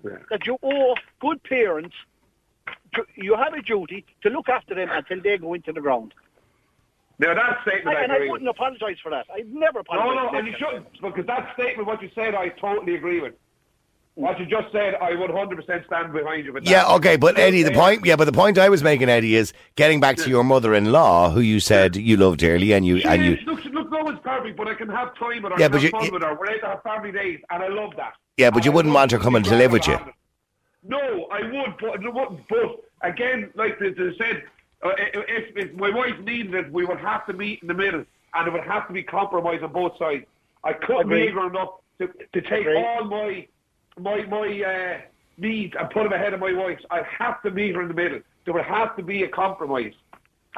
Yeah. 0.03 0.17
that 0.31 0.47
you 0.47 0.57
owe 0.63 0.95
good 1.21 1.43
parents, 1.43 1.95
to, 2.95 3.05
you 3.15 3.35
have 3.35 3.53
a 3.53 3.61
duty 3.61 4.07
to 4.23 4.31
look 4.31 4.49
after 4.49 4.75
them 4.75 4.89
until 4.91 5.21
they 5.21 5.37
go 5.37 5.53
into 5.53 5.71
the 5.71 5.83
ground. 5.83 6.15
Now 7.21 7.35
that 7.35 7.59
statement, 7.67 7.97
I, 7.97 8.01
I 8.01 8.03
and 8.05 8.13
I 8.13 8.17
agree 8.17 8.27
with. 8.29 8.33
wouldn't 8.33 8.51
apologise 8.51 8.97
for 9.03 9.11
that. 9.11 9.27
I'd 9.35 9.53
never 9.53 9.79
No, 9.79 9.81
apologise. 9.81 10.15
no, 10.25 10.31
for 10.31 10.37
and 10.39 10.47
you 10.47 10.55
shouldn't, 10.59 10.87
because 11.03 11.27
that 11.27 11.53
statement, 11.55 11.87
what 11.89 12.01
you 12.03 12.11
said, 12.15 12.35
I 12.35 12.49
totally 12.51 12.95
agree 12.95 13.21
with. 13.21 13.35
What 14.15 14.39
you 14.41 14.47
just 14.47 14.73
said, 14.73 14.95
I 14.97 15.15
would 15.15 15.31
100% 15.31 15.87
stand 15.87 16.13
behind 16.13 16.45
you 16.45 16.53
with 16.53 16.65
that. 16.65 16.71
Yeah, 16.71 16.93
okay, 16.97 17.17
but 17.17 17.39
Eddie, 17.39 17.63
the 17.63 17.71
point, 17.73 18.05
yeah, 18.05 18.17
but 18.17 18.25
the 18.25 18.33
point 18.33 18.59
I 18.59 18.69
was 18.69 18.83
making, 18.83 19.09
Eddie, 19.09 19.37
is 19.37 19.53
getting 19.77 20.01
back 20.01 20.17
to 20.17 20.29
your 20.29 20.43
mother-in-law, 20.43 21.31
who 21.31 21.41
you 21.41 21.61
said 21.61 21.95
you 21.97 22.17
love 22.17 22.37
dearly, 22.37 22.73
and 22.73 22.85
you 22.85 22.99
She 22.99 23.05
and 23.07 23.25
you. 23.25 23.37
look, 23.47 23.65
look, 23.67 23.91
no 23.93 24.03
one's 24.03 24.19
perfect, 24.25 24.57
but 24.57 24.67
I 24.67 24.75
can 24.75 24.89
have 24.89 25.15
time 25.17 25.43
with 25.43 25.53
her, 25.53 25.59
Yeah, 25.59 25.67
yeah, 25.67 25.69
but 25.69 25.75
have 25.75 25.83
you- 25.85 25.91
fun 25.91 26.05
you- 26.07 26.13
with 26.13 26.23
her, 26.23 26.35
we're 26.35 26.51
able 26.51 26.61
to 26.63 26.67
have 26.67 26.83
family 26.83 27.13
days, 27.13 27.39
and 27.51 27.63
I 27.63 27.69
love 27.69 27.93
that. 27.97 28.15
Yeah, 28.37 28.51
but 28.51 28.65
you 28.65 28.73
I 28.73 28.75
wouldn't 28.75 28.95
want 28.95 29.13
her 29.13 29.19
coming 29.19 29.45
to 29.45 29.55
live 29.57 29.71
with 29.73 29.87
you. 29.87 29.99
No, 30.85 31.29
I 31.31 31.43
would, 31.43 31.75
but, 31.81 32.01
but 32.49 32.81
again, 33.03 33.51
like 33.55 33.79
they 33.79 33.91
they 33.91 34.17
said, 34.19 34.43
uh, 34.85 34.91
if, 34.99 35.57
if 35.57 35.75
my 35.75 35.91
wife 35.91 36.19
needed 36.21 36.55
it, 36.55 36.73
we 36.73 36.85
would 36.85 36.99
have 37.01 37.27
to 37.27 37.33
meet 37.33 37.61
in 37.63 37.69
the 37.69 37.75
middle, 37.75 38.05
and 38.35 38.47
it 38.49 38.53
would 38.53 38.65
have 38.65 38.87
to 38.89 38.93
be 38.93 39.03
compromise 39.03 39.61
on 39.63 39.73
both 39.73 39.97
sides. 39.99 40.25
I 40.65 40.73
couldn't 40.73 41.03
Agreed. 41.03 41.27
leave 41.27 41.35
her 41.35 41.47
enough 41.49 41.71
to, 41.99 42.07
to 42.09 42.41
take 42.43 42.61
Agreed. 42.67 42.77
all 42.85 43.05
my 43.05 43.47
my 43.99 44.23
my 44.27 44.63
uh, 44.63 45.01
needs 45.37 45.75
and 45.79 45.91
put 45.91 46.05
them 46.05 46.13
ahead 46.13 46.35
of 46.35 46.41
my 46.41 46.53
wife's. 46.53 46.85
I'd 46.91 47.05
have 47.07 47.43
to 47.43 47.51
meet 47.51 47.75
her 47.75 47.83
in 47.83 47.89
the 47.89 47.95
middle. 47.95 48.21
There 48.45 48.55
would 48.55 48.65
have 48.65 48.97
to 48.97 49.03
be 49.03 49.25
a 49.25 49.29
compromise, 49.29 49.93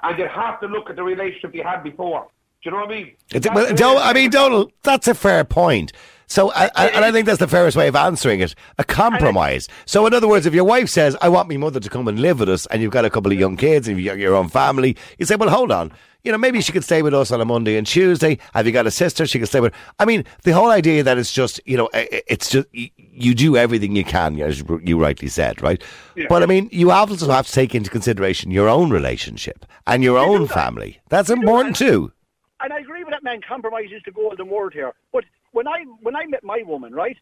and 0.02 0.18
you'd 0.18 0.28
have 0.28 0.60
to 0.60 0.66
look 0.66 0.90
at 0.90 0.96
the 0.96 1.02
relationship 1.02 1.54
you 1.54 1.62
had 1.62 1.82
before. 1.82 2.28
Do 2.62 2.68
you 2.68 2.70
know 2.72 2.82
what 2.82 2.90
I 2.90 2.94
mean? 2.94 3.12
It's, 3.30 3.46
That's 3.46 3.54
well, 3.56 3.66
the 3.68 3.74
Donald, 3.74 3.96
way- 3.98 4.02
I 4.04 4.12
mean, 4.12 4.30
Donald, 4.30 4.72
that's 4.82 5.08
a 5.08 5.14
fair 5.14 5.44
point. 5.44 5.92
So, 6.30 6.52
I, 6.52 6.70
I, 6.76 6.88
and 6.90 7.04
I 7.04 7.10
think 7.10 7.26
that's 7.26 7.40
the 7.40 7.48
fairest 7.48 7.76
way 7.76 7.88
of 7.88 7.96
answering 7.96 8.38
it 8.38 8.54
a 8.78 8.84
compromise. 8.84 9.66
So, 9.84 10.06
in 10.06 10.14
other 10.14 10.28
words, 10.28 10.46
if 10.46 10.54
your 10.54 10.62
wife 10.62 10.88
says, 10.88 11.16
I 11.20 11.28
want 11.28 11.48
my 11.48 11.56
mother 11.56 11.80
to 11.80 11.90
come 11.90 12.06
and 12.06 12.20
live 12.20 12.38
with 12.38 12.48
us, 12.48 12.66
and 12.66 12.80
you've 12.80 12.92
got 12.92 13.04
a 13.04 13.10
couple 13.10 13.32
of 13.32 13.38
young 13.38 13.56
kids 13.56 13.88
and 13.88 13.98
you've 13.98 14.06
got 14.06 14.16
your 14.18 14.36
own 14.36 14.48
family, 14.48 14.96
you 15.18 15.26
say, 15.26 15.34
Well, 15.34 15.50
hold 15.50 15.72
on. 15.72 15.90
You 16.22 16.30
know, 16.30 16.38
maybe 16.38 16.60
she 16.60 16.70
could 16.70 16.84
stay 16.84 17.02
with 17.02 17.14
us 17.14 17.32
on 17.32 17.40
a 17.40 17.44
Monday 17.44 17.76
and 17.76 17.84
Tuesday. 17.86 18.38
Have 18.54 18.64
you 18.64 18.72
got 18.72 18.86
a 18.86 18.90
sister? 18.92 19.26
She 19.26 19.40
could 19.40 19.48
stay 19.48 19.58
with. 19.58 19.74
I 19.98 20.04
mean, 20.04 20.24
the 20.44 20.52
whole 20.52 20.68
idea 20.70 21.02
that 21.02 21.18
it's 21.18 21.32
just, 21.32 21.60
you 21.64 21.76
know, 21.76 21.88
it's 21.94 22.50
just, 22.50 22.68
you 22.72 23.34
do 23.34 23.56
everything 23.56 23.96
you 23.96 24.04
can, 24.04 24.38
as 24.40 24.62
you 24.84 25.00
rightly 25.00 25.28
said, 25.28 25.60
right? 25.62 25.82
Yeah. 26.14 26.26
But 26.28 26.42
I 26.42 26.46
mean, 26.46 26.68
you 26.70 26.90
also 26.90 27.28
have 27.30 27.46
to 27.46 27.52
take 27.52 27.74
into 27.74 27.88
consideration 27.90 28.50
your 28.50 28.68
own 28.68 28.90
relationship 28.90 29.64
and 29.86 30.04
your 30.04 30.18
own 30.18 30.46
family. 30.46 31.00
That's 31.08 31.30
important 31.30 31.74
too. 31.74 32.12
and 32.60 32.70
I 32.72 32.78
agree 32.80 33.02
with 33.02 33.12
that 33.14 33.24
man. 33.24 33.40
Compromise 33.40 33.88
is 33.90 34.02
the 34.04 34.12
golden 34.12 34.48
word 34.48 34.74
here. 34.74 34.92
But 35.12 35.24
when 35.52 35.66
I 35.68 35.84
when 36.02 36.16
I 36.16 36.26
met 36.26 36.42
my 36.42 36.62
woman, 36.64 36.94
right, 36.94 37.16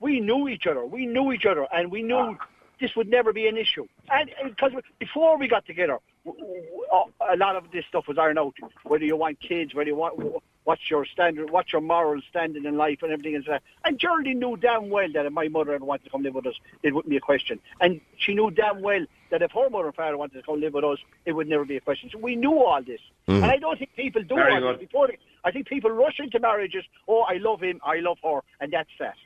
we 0.00 0.20
knew 0.20 0.48
each 0.48 0.66
other. 0.70 0.84
We 0.86 1.06
knew 1.06 1.32
each 1.32 1.44
other, 1.44 1.66
and 1.72 1.90
we 1.90 2.02
knew 2.02 2.16
ah. 2.16 2.46
this 2.80 2.90
would 2.96 3.08
never 3.08 3.32
be 3.32 3.48
an 3.48 3.56
issue. 3.56 3.86
And 4.10 4.30
because 4.48 4.72
before 4.98 5.38
we 5.38 5.48
got 5.48 5.66
together, 5.66 5.98
a 6.26 7.36
lot 7.36 7.56
of 7.56 7.64
this 7.72 7.84
stuff 7.88 8.04
was 8.08 8.18
ironed 8.18 8.38
out. 8.38 8.54
Whether 8.84 9.04
you 9.04 9.16
want 9.16 9.38
kids, 9.40 9.74
whether 9.74 9.88
you 9.88 9.96
want 9.96 10.42
what's 10.68 10.90
your 10.90 11.06
standard, 11.06 11.48
what's 11.48 11.72
your 11.72 11.80
moral 11.80 12.20
standing 12.28 12.66
in 12.66 12.76
life, 12.76 12.98
and 13.02 13.10
everything 13.10 13.42
that. 13.48 13.62
And 13.86 13.98
Geraldine 13.98 14.38
knew 14.38 14.54
damn 14.54 14.90
well 14.90 15.10
that 15.14 15.24
if 15.24 15.32
my 15.32 15.48
mother 15.48 15.72
ever 15.72 15.82
wanted 15.82 16.04
to 16.04 16.10
come 16.10 16.22
live 16.22 16.34
with 16.34 16.46
us, 16.46 16.56
it 16.82 16.94
wouldn't 16.94 17.08
be 17.08 17.16
a 17.16 17.20
question. 17.20 17.58
And 17.80 18.02
she 18.18 18.34
knew 18.34 18.50
damn 18.50 18.82
well 18.82 19.06
that 19.30 19.40
if 19.40 19.50
her 19.52 19.70
mother 19.70 19.86
and 19.86 19.94
father 19.94 20.18
wanted 20.18 20.34
to 20.34 20.42
come 20.42 20.60
live 20.60 20.74
with 20.74 20.84
us, 20.84 20.98
it 21.24 21.32
would 21.32 21.48
never 21.48 21.64
be 21.64 21.78
a 21.78 21.80
question. 21.80 22.10
So 22.12 22.18
we 22.18 22.36
knew 22.36 22.62
all 22.62 22.82
this. 22.82 23.00
Mm-hmm. 23.28 23.44
And 23.44 23.50
I 23.50 23.56
don't 23.56 23.78
think 23.78 23.96
people 23.96 24.22
do 24.22 24.34
Very 24.34 24.62
all 24.62 24.72
this 24.72 24.80
before. 24.80 25.08
I 25.42 25.50
think 25.52 25.68
people 25.68 25.90
rush 25.90 26.20
into 26.20 26.38
marriages. 26.38 26.84
Oh, 27.08 27.22
I 27.22 27.38
love 27.38 27.62
him, 27.62 27.80
I 27.82 28.00
love 28.00 28.18
her, 28.22 28.40
and 28.60 28.70
that's 28.70 28.90
that. 28.98 29.16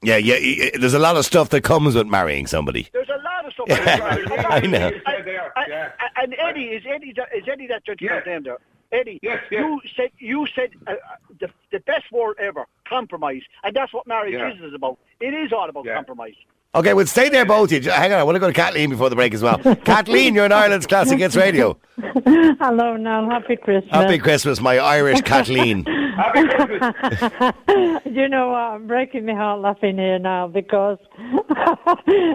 Yeah, 0.00 0.16
yeah. 0.16 0.70
There's 0.80 0.94
a 0.94 0.98
lot 0.98 1.16
of 1.18 1.26
stuff 1.26 1.50
that 1.50 1.64
comes 1.64 1.96
with 1.96 2.06
marrying 2.06 2.46
somebody. 2.46 2.88
There's 2.94 3.10
a 3.10 3.22
lot 3.22 3.44
of 3.44 3.52
stuff. 3.52 3.66
Yeah, 3.68 4.46
I 4.48 4.60
know. 4.60 4.88
You 4.88 5.00
said 5.04 5.24
there, 5.26 5.52
And, 5.54 5.66
yeah. 5.68 5.90
and 6.16 6.34
Eddie 6.38 6.68
is 6.68 6.84
Eddie 6.88 7.14
is 7.36 7.44
Eddie 7.46 7.66
that 7.66 7.84
gentleman's 7.84 8.26
name 8.26 8.42
there. 8.44 8.58
Eddie, 8.90 9.18
Yes, 9.22 9.40
yes. 9.50 9.60
you 9.60 9.80
said 9.96 10.10
you 10.18 10.46
said 10.54 10.70
uh, 10.86 10.92
uh, 10.92 10.94
the 11.40 11.48
the 11.70 11.80
best 11.80 12.10
word 12.10 12.36
ever, 12.38 12.64
compromise, 12.88 13.42
and 13.62 13.76
that's 13.76 13.92
what 13.92 14.06
marriage 14.06 14.32
Yeah. 14.34 14.52
is, 14.52 14.60
is 14.62 14.72
about. 14.74 14.98
It 15.20 15.34
is 15.34 15.52
all 15.52 15.68
about 15.68 15.84
Yeah. 15.84 15.94
compromise. 15.96 16.34
Okay, 16.74 16.92
well, 16.94 17.06
stay 17.06 17.28
there, 17.30 17.46
both 17.46 17.72
of 17.72 17.84
you. 17.84 17.90
Hang 17.90 18.12
on, 18.12 18.18
I 18.18 18.22
want 18.22 18.36
to 18.36 18.40
go 18.40 18.46
to 18.46 18.52
Kathleen 18.52 18.90
before 18.90 19.08
the 19.08 19.16
break 19.16 19.32
as 19.34 19.42
well. 19.42 19.58
Kathleen, 19.84 20.34
you're 20.34 20.44
in 20.44 20.52
Ireland's 20.52 20.86
Classic 20.86 21.18
Hits 21.18 21.34
Radio. 21.36 21.78
Hello, 22.26 22.96
Niall. 22.96 23.28
Happy 23.30 23.56
Christmas. 23.56 23.90
Happy 23.90 24.18
Christmas, 24.18 24.60
my 24.60 24.78
Irish 24.78 25.20
Kathleen. 25.24 25.84
Happy 26.18 26.48
Christmas. 26.48 28.02
you 28.04 28.28
know 28.28 28.48
what? 28.48 28.58
I'm 28.58 28.86
breaking 28.88 29.24
my 29.26 29.34
heart 29.34 29.60
laughing 29.60 29.98
here 29.98 30.18
now 30.18 30.48
because 30.48 30.98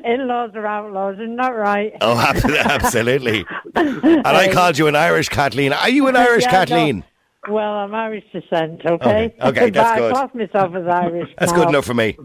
in-laws 0.04 0.52
are 0.56 0.66
outlaws, 0.66 1.16
isn't 1.16 1.36
that 1.36 1.50
right? 1.50 1.92
Oh, 2.00 2.18
absolutely. 2.66 3.46
And 3.76 4.26
I 4.26 4.52
called 4.54 4.78
you 4.78 4.88
an 4.88 4.96
Irish 4.96 5.28
Kathleen. 5.28 5.74
Are 5.74 5.90
you 5.90 6.08
an 6.08 6.16
Irish 6.16 6.44
Yeah, 6.46 6.52
Kathleen? 6.66 7.00
no. 7.00 7.54
Well, 7.54 7.74
I'm 7.74 7.94
Irish 7.94 8.24
descent, 8.32 8.86
okay? 8.86 9.36
Okay, 9.36 9.36
okay, 9.42 9.70
that's 9.70 9.90
I 9.92 10.00
good. 10.00 10.14
class 10.14 10.30
myself 10.34 10.76
as 10.76 10.88
Irish. 10.88 11.30
That's 11.38 11.52
now. 11.52 11.58
good 11.58 11.70
enough 11.70 11.86
for 11.86 11.94
me. 11.94 12.18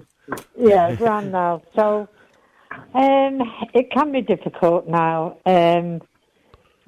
Yeah, 0.57 0.94
grand 0.94 1.33
now. 1.33 1.62
So, 1.75 2.09
um, 2.94 3.40
it 3.75 3.90
can 3.90 4.12
be 4.12 4.21
difficult 4.23 4.87
now 4.87 5.38
um, 5.44 6.01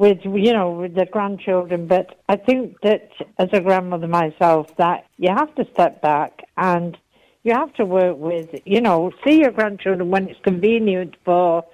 with 0.01 0.19
you 0.25 0.53
know 0.55 0.71
with 0.71 0.95
the 0.95 1.05
grandchildren, 1.05 1.87
but 1.87 2.19
I 2.29 2.37
think 2.37 2.81
that 2.83 3.11
as 3.39 3.51
a 3.53 3.61
grandmother 3.61 4.09
myself, 4.09 4.75
that 4.79 5.05
you 5.19 5.29
have 5.29 5.55
to 5.57 5.65
step 5.75 6.01
back 6.01 6.41
and 6.57 6.97
you 7.43 7.53
have 7.53 7.73
to 7.75 7.85
work 7.85 8.17
with 8.17 8.49
you 8.65 8.81
know 8.81 9.13
see 9.25 9.41
your 9.41 9.51
grandchildren 9.51 10.11
when 10.11 10.29
it's 10.29 10.41
convenient 10.41 11.17
for 11.25 11.65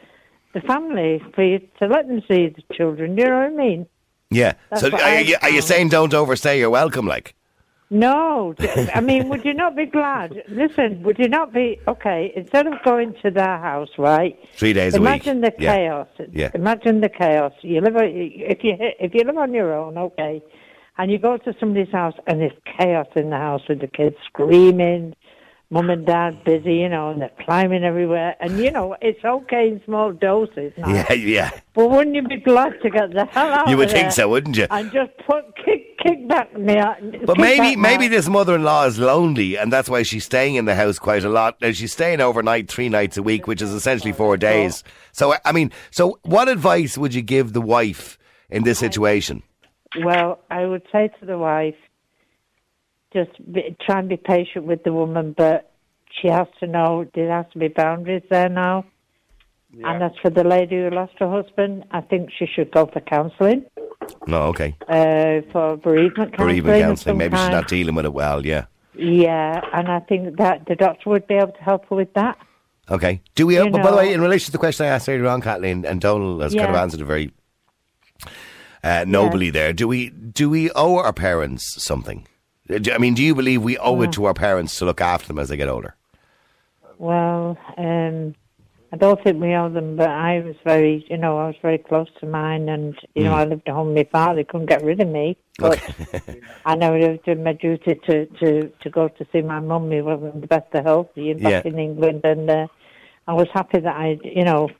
the 0.54 0.60
family 0.62 1.22
for 1.34 1.44
you 1.44 1.60
to 1.78 1.86
let 1.86 2.08
them 2.08 2.20
see 2.28 2.48
the 2.48 2.74
children. 2.74 3.16
You 3.16 3.26
know 3.26 3.38
what 3.38 3.46
I 3.46 3.50
mean? 3.50 3.86
Yeah. 4.30 4.54
That's 4.70 4.82
so 4.82 4.90
are 4.90 5.00
I 5.00 5.18
you, 5.20 5.36
are 5.40 5.50
you 5.50 5.62
saying 5.62 5.90
don't 5.90 6.12
overstay 6.12 6.58
your 6.58 6.70
welcome, 6.70 7.06
like? 7.06 7.36
No, 7.88 8.54
I 8.94 9.00
mean, 9.00 9.28
would 9.28 9.44
you 9.44 9.54
not 9.54 9.76
be 9.76 9.86
glad? 9.86 10.42
Listen, 10.48 11.02
would 11.04 11.18
you 11.20 11.28
not 11.28 11.52
be 11.54 11.78
okay? 11.86 12.32
Instead 12.34 12.66
of 12.66 12.74
going 12.84 13.14
to 13.22 13.30
their 13.30 13.58
house, 13.58 13.90
right? 13.96 14.36
Three 14.54 14.72
days 14.72 14.94
a 14.94 15.00
week. 15.00 15.06
Imagine 15.06 15.40
the 15.40 15.52
Yeah. 15.58 15.74
chaos. 15.76 16.08
Yeah. 16.32 16.50
Imagine 16.54 17.00
the 17.00 17.08
chaos. 17.08 17.52
You 17.62 17.80
live 17.80 17.94
uh, 17.96 18.00
if 18.04 18.64
you 18.64 18.74
if 18.78 19.14
you 19.14 19.22
live 19.24 19.38
on 19.38 19.54
your 19.54 19.72
own, 19.72 19.96
okay, 19.98 20.42
and 20.98 21.12
you 21.12 21.18
go 21.18 21.36
to 21.36 21.54
somebody's 21.60 21.92
house 21.92 22.14
and 22.26 22.40
there's 22.40 22.58
chaos 22.76 23.06
in 23.14 23.30
the 23.30 23.36
house 23.36 23.62
with 23.68 23.80
the 23.80 23.86
kids 23.86 24.16
screaming, 24.26 25.14
mum 25.70 25.90
and 25.90 26.06
dad 26.06 26.44
busy, 26.44 26.74
you 26.74 26.88
know, 26.88 27.10
and 27.10 27.20
they're 27.20 27.30
climbing 27.44 27.84
everywhere, 27.84 28.36
and 28.40 28.58
you 28.58 28.70
know 28.70 28.96
it's 29.00 29.24
okay 29.24 29.68
in 29.68 29.82
small 29.84 30.12
doses. 30.12 30.72
Now. 30.76 30.86
Yeah, 30.96 31.12
yeah. 31.12 31.50
But 31.74 31.90
wouldn't 31.90 32.16
you 32.16 32.22
be 32.22 32.38
glad 32.38 32.80
to 32.82 32.90
get 32.90 33.12
the 33.12 33.26
hell 33.26 33.52
out 33.52 33.60
of 33.60 33.66
there? 33.66 33.72
You 33.72 33.76
would 33.78 33.90
think 33.90 34.12
so, 34.12 34.28
wouldn't 34.28 34.56
you? 34.56 34.66
And 34.70 34.90
just 34.92 35.12
put 35.26 35.44
kick 35.56 35.98
kick 35.98 36.28
back 36.28 36.56
me. 36.56 36.78
Uh, 36.78 36.94
but 37.24 37.38
maybe 37.38 37.76
maybe 37.76 38.08
this 38.08 38.28
mother-in-law 38.28 38.86
is 38.86 38.98
lonely, 38.98 39.56
and 39.56 39.72
that's 39.72 39.88
why 39.88 40.02
she's 40.02 40.24
staying 40.24 40.54
in 40.54 40.64
the 40.64 40.74
house 40.74 40.98
quite 40.98 41.24
a 41.24 41.28
lot. 41.28 41.60
Now 41.60 41.72
she's 41.72 41.92
staying 41.92 42.20
overnight, 42.20 42.70
three 42.70 42.88
nights 42.88 43.16
a 43.16 43.22
week, 43.22 43.46
which 43.46 43.60
is 43.60 43.72
essentially 43.72 44.12
four 44.12 44.36
days. 44.36 44.84
So 45.12 45.34
I 45.44 45.52
mean, 45.52 45.72
so 45.90 46.18
what 46.22 46.48
advice 46.48 46.96
would 46.96 47.14
you 47.14 47.22
give 47.22 47.52
the 47.52 47.60
wife 47.60 48.18
in 48.50 48.62
this 48.62 48.78
situation? 48.78 49.42
Well, 50.02 50.40
I 50.50 50.66
would 50.66 50.82
say 50.92 51.10
to 51.20 51.26
the 51.26 51.38
wife, 51.38 51.76
just 53.18 53.34
be, 53.54 53.62
try 53.86 53.98
and 54.00 54.08
be 54.08 54.16
patient 54.16 54.64
with 54.70 54.80
the 54.84 54.92
woman, 54.92 55.34
but 55.36 55.58
she 56.16 56.28
has 56.28 56.48
to 56.60 56.66
know 56.66 56.88
there 57.14 57.30
has 57.38 57.46
to 57.52 57.58
be 57.58 57.68
boundaries 57.68 58.22
there 58.30 58.48
now. 58.48 58.84
And 59.84 60.02
as 60.02 60.12
for 60.22 60.30
the 60.30 60.44
lady 60.44 60.76
who 60.76 60.88
lost 60.90 61.12
her 61.18 61.28
husband, 61.28 61.84
I 61.90 62.00
think 62.00 62.30
she 62.38 62.46
should 62.46 62.70
go 62.72 62.86
for 62.86 63.00
counselling, 63.00 63.60
No, 64.26 64.40
okay, 64.52 64.70
uh, 64.88 65.42
for 65.52 65.76
bereavement 65.76 66.30
counselling. 66.32 66.62
bereavement 66.62 66.80
counselling. 66.82 67.18
Maybe 67.18 67.36
she's 67.36 67.50
not 67.50 67.68
dealing 67.68 67.94
with 67.94 68.06
it 68.06 68.14
well. 68.14 68.46
Yeah. 68.46 68.64
Yeah, 68.94 69.60
and 69.74 69.88
I 69.88 70.00
think 70.00 70.38
that 70.38 70.64
the 70.66 70.76
doctor 70.76 71.10
would 71.10 71.26
be 71.26 71.34
able 71.34 71.52
to 71.52 71.62
help 71.70 71.82
her 71.90 71.96
with 71.96 72.12
that. 72.14 72.38
Okay. 72.90 73.20
Do 73.34 73.46
we? 73.48 73.56
You 73.56 73.68
but 73.68 73.82
by 73.82 73.90
the 73.90 73.96
way, 73.98 74.12
in 74.14 74.22
relation 74.22 74.46
to 74.46 74.52
the 74.52 74.58
question 74.58 74.86
I 74.86 74.90
asked 74.90 75.08
earlier 75.10 75.26
on, 75.28 75.42
Kathleen 75.42 75.84
and 75.84 76.00
Donald 76.00 76.40
has 76.40 76.54
kind 76.54 76.68
of 76.68 76.74
Yeah. 76.74 76.82
answered 76.82 77.00
it 77.02 77.04
very 77.04 77.30
uh, 78.82 79.04
nobly 79.06 79.50
there. 79.50 79.72
Do 79.74 79.86
we? 79.88 80.08
Do 80.10 80.48
we 80.48 80.70
owe 80.70 80.96
our 80.96 81.12
parents 81.12 81.82
something? 81.84 82.26
I 82.70 82.98
mean, 82.98 83.14
do 83.14 83.22
you 83.22 83.34
believe 83.34 83.62
we 83.62 83.78
owe 83.78 84.00
it 84.02 84.12
to 84.12 84.24
our 84.24 84.34
parents 84.34 84.78
to 84.78 84.84
look 84.84 85.00
after 85.00 85.28
them 85.28 85.38
as 85.38 85.48
they 85.48 85.56
get 85.56 85.68
older? 85.68 85.94
Well, 86.98 87.58
um, 87.76 88.34
I 88.92 88.96
don't 88.96 89.22
think 89.22 89.40
we 89.40 89.54
owe 89.54 89.68
them, 89.68 89.96
but 89.96 90.08
I 90.08 90.40
was 90.40 90.56
very, 90.64 91.04
you 91.10 91.16
know, 91.18 91.38
I 91.38 91.48
was 91.48 91.56
very 91.60 91.78
close 91.78 92.08
to 92.20 92.26
mine, 92.26 92.68
and 92.68 92.96
you 93.14 93.24
know, 93.24 93.34
I 93.34 93.44
lived 93.44 93.68
at 93.68 93.74
home 93.74 93.88
with 93.88 93.96
my 93.96 94.10
father. 94.10 94.38
He 94.38 94.44
couldn't 94.44 94.66
get 94.66 94.82
rid 94.82 95.00
of 95.00 95.08
me, 95.08 95.36
but 95.58 95.82
I 96.64 96.74
never 96.76 96.98
have 96.98 97.22
done 97.24 97.42
my 97.44 97.52
duty 97.52 97.96
to 98.06 98.26
to 98.26 98.68
to 98.68 98.90
go 98.90 99.08
to 99.08 99.26
see 99.32 99.42
my 99.42 99.60
mum. 99.60 99.90
He 99.90 100.00
wasn't 100.00 100.40
the 100.40 100.46
best 100.46 100.72
of 100.74 100.84
health 100.84 101.08
he 101.14 101.34
was 101.34 101.42
back 101.42 101.64
Yeah. 101.64 101.70
in 101.70 101.78
England, 101.78 102.22
and 102.24 102.48
uh, 102.48 102.66
I 103.28 103.34
was 103.34 103.48
happy 103.52 103.80
that 103.80 103.94
I, 103.96 104.18
you 104.24 104.44
know. 104.44 104.70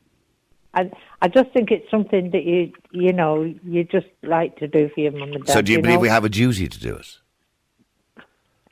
I, 0.74 0.90
I 1.22 1.28
just 1.28 1.50
think 1.52 1.70
it's 1.70 1.90
something 1.90 2.30
that 2.32 2.44
you 2.44 2.70
you 2.92 3.12
know 3.12 3.42
you 3.64 3.84
just 3.84 4.08
like 4.22 4.56
to 4.58 4.68
do 4.68 4.90
for 4.94 5.00
your 5.00 5.12
mum 5.12 5.32
and 5.32 5.44
dad. 5.44 5.52
so, 5.52 5.62
do 5.62 5.72
you, 5.72 5.80
believe 5.80 5.94
know? 5.94 6.00
we 6.00 6.08
have 6.08 6.24
a 6.24 6.28
duty 6.28 6.68
to 6.68 6.78
do 6.78 6.94
it? 6.96 7.18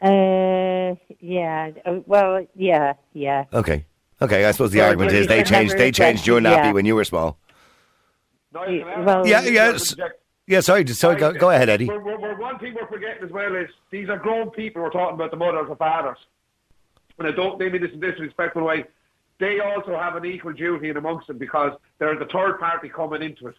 Uh, 0.04 0.94
yeah. 1.20 1.70
uh, 1.86 2.00
Well, 2.06 2.46
yeah, 2.54 2.94
yeah. 3.14 3.44
Okay. 3.52 3.84
Okay. 4.20 4.44
I 4.44 4.50
suppose 4.52 4.70
the 4.72 4.78
Well, 4.78 4.88
argument 4.88 5.12
you 5.12 5.18
is 5.20 5.26
they 5.26 5.36
can 5.38 5.46
changed. 5.46 5.72
never 5.72 5.78
They 5.84 5.92
changed 5.92 6.26
your 6.26 6.36
regret- 6.36 6.58
nappy 6.58 6.64
yeah. 6.66 6.72
when 6.72 6.84
you 6.86 6.94
were 6.94 7.04
small. 7.04 7.38
No, 8.52 8.66
you 8.66 8.84
can 8.84 9.04
Well, 9.04 9.26
Yeah. 9.26 9.42
Yes. 9.42 9.94
Yeah. 10.46 10.60
Sorry. 10.60 10.84
just- 10.84 11.00
Sorry. 11.00 11.16
Go, 11.16 11.32
go 11.32 11.50
ahead, 11.50 11.68
Eddie. 11.68 11.86
We're, 11.86 12.00
we're, 12.02 12.18
we're- 12.20 12.36
one 12.40 12.58
thing 12.58 12.74
we're 12.74 12.86
forgetting 12.86 13.24
as 13.24 13.30
well 13.30 13.54
is 13.56 13.70
these 13.90 14.08
are 14.10 14.18
grown 14.18 14.50
people. 14.50 14.82
We're 14.82 14.90
talking 14.90 15.14
about 15.14 15.30
the 15.30 15.36
mothers 15.38 15.66
and 15.68 15.78
fathers, 15.78 16.18
and 17.18 17.26
I 17.26 17.30
don't 17.32 17.58
mean 17.58 17.72
this 17.72 17.90
in 17.92 18.02
a 18.04 18.10
disrespectful 18.12 18.62
way. 18.62 18.84
They 19.40 19.58
also 19.60 19.96
have 19.98 20.14
an 20.16 20.24
equal 20.26 20.52
duty 20.52 20.90
in 20.90 20.96
amongst 20.96 21.26
them 21.26 21.38
because 21.38 21.72
they're 21.98 22.16
the 22.18 22.26
third 22.26 22.60
party 22.60 22.88
coming 22.88 23.22
into 23.22 23.48
it. 23.48 23.56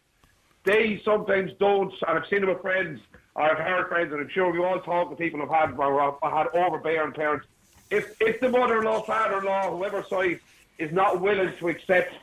They 0.64 1.02
sometimes 1.04 1.52
don't, 1.60 1.92
and 2.08 2.18
I've 2.20 2.28
seen 2.30 2.44
it 2.44 2.48
with 2.48 2.62
friends, 2.62 3.00
or 3.12 3.18
I've 3.36 3.58
heard 3.58 3.90
friends, 3.90 4.14
and 4.14 4.22
I'm 4.22 4.30
sure 4.30 4.52
we 4.52 4.60
all 4.60 4.80
talk 4.80 5.10
to 5.10 5.16
people 5.16 5.40
who've 5.42 5.50
had 5.50 5.72
had 5.72 6.48
overbearing 6.54 7.12
parents. 7.12 7.46
If 7.92 8.20
if 8.22 8.40
the 8.40 8.50
mother-in-law, 8.50 9.02
father-in-law, 9.02 9.76
whoever 9.76 10.04
side 10.04 10.40
is 10.78 10.92
not 10.92 11.22
willing 11.22 11.54
to 11.58 11.68
accept 11.70 12.14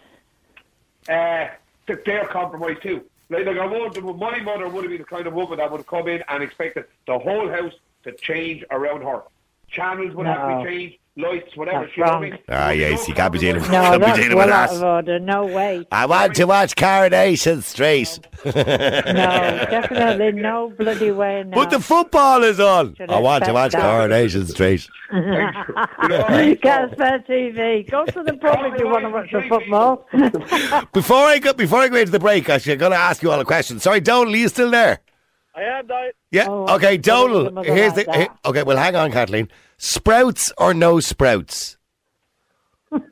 uh, 1.09 1.49
th- 1.87 2.05
their 2.05 2.27
compromise 2.27 2.79
too. 2.83 3.05
Like, 3.29 3.47
like 3.47 3.59
I 3.59 3.67
would, 3.67 4.05
my 4.19 4.41
mother 4.41 4.69
would 4.69 4.85
have 4.85 4.91
been 4.91 4.99
the 4.99 5.05
kind 5.05 5.27
of 5.27 5.33
woman 5.33 5.59
that 5.59 5.71
would 5.71 5.79
have 5.79 5.87
come 5.87 6.09
in 6.09 6.23
and 6.29 6.43
expected 6.43 6.85
the 7.07 7.19
whole 7.19 7.49
house 7.49 7.73
to 8.05 8.13
change 8.13 8.65
around 8.71 9.03
her. 9.03 9.23
Channels 9.73 10.15
would 10.15 10.27
have 10.27 10.37
to 10.37 10.49
No. 10.57 10.65
be 10.65 10.69
changed, 10.71 10.97
lights, 11.17 11.57
whatever. 11.57 11.81
That's 11.87 11.97
you 11.97 12.05
know 12.05 12.11
what 12.11 12.11
I 12.11 12.15
wrong. 12.15 12.23
mean? 12.31 12.39
Ah, 12.49 12.71
yes, 12.71 13.09
you 13.09 13.15
can't 13.15 13.33
be 13.33 13.39
dealing 13.39 13.63
with- 13.63 13.71
No, 13.71 13.81
Can't 13.83 14.01
be 14.01 14.07
that's 14.07 14.19
dealing 14.19 14.37
with 14.37 14.49
out 14.49 14.69
that. 14.71 14.77
of 14.77 14.83
order. 14.83 15.19
No 15.19 15.47
way. 15.47 15.87
I 15.93 16.07
want 16.07 16.35
to 16.37 16.45
watch 16.45 16.77
Coronation 16.77 17.63
Street. 17.63 18.19
No, 18.45 18.53
definitely 18.53 20.33
no 20.41 20.73
bloody 20.79 21.11
way. 21.11 21.45
No. 21.47 21.55
But 21.57 21.71
the 21.71 21.81
football 21.81 22.43
is 22.45 22.61
on. 22.61 22.95
Should 22.97 23.11
I 23.11 23.19
want 23.19 23.45
to 23.45 23.53
watch 23.53 23.73
that. 23.73 23.83
Coronation 23.83 24.47
Street. 24.47 24.89
Get 25.13 26.85
a 26.85 26.89
spare 26.93 27.19
TV. 27.29 27.91
Go 27.91 28.05
to 28.07 28.23
the 28.23 28.35
pub 28.35 28.59
if 28.73 28.79
you 28.81 28.89
want 28.89 29.05
to 29.05 29.11
watch 29.11 29.31
the 29.33 29.43
football. 29.49 30.07
Before 30.93 31.25
I 31.27 31.39
go, 31.39 31.53
before 31.53 31.81
I 31.81 31.89
go 31.89 31.97
into 31.97 32.13
the 32.13 32.19
break, 32.21 32.49
actually, 32.49 32.73
I'm 32.75 32.79
going 32.79 32.93
to 32.93 32.99
ask 32.99 33.23
you 33.23 33.31
all 33.31 33.39
a 33.41 33.45
question. 33.45 33.79
Sorry, 33.81 34.01
Donald, 34.01 34.35
are 34.35 34.39
you 34.39 34.49
still 34.49 34.71
there? 34.71 35.01
I 35.55 35.63
am 35.63 35.87
died. 35.87 36.13
Yeah. 36.31 36.47
Oh, 36.49 36.75
okay, 36.77 36.95
I 36.95 36.97
thought 36.99 37.31
it 37.31 37.33
was 37.33 37.45
Donald. 37.45 37.67
Here's 37.67 37.93
the. 37.95 38.05
here- 38.13 38.29
okay, 38.45 38.63
well, 38.63 38.77
hang 38.77 38.97
on, 38.97 39.13
Kathleen. 39.13 39.49
Sprouts 39.77 40.53
or 40.57 40.73
no 40.73 40.99
sprouts? 41.01 41.77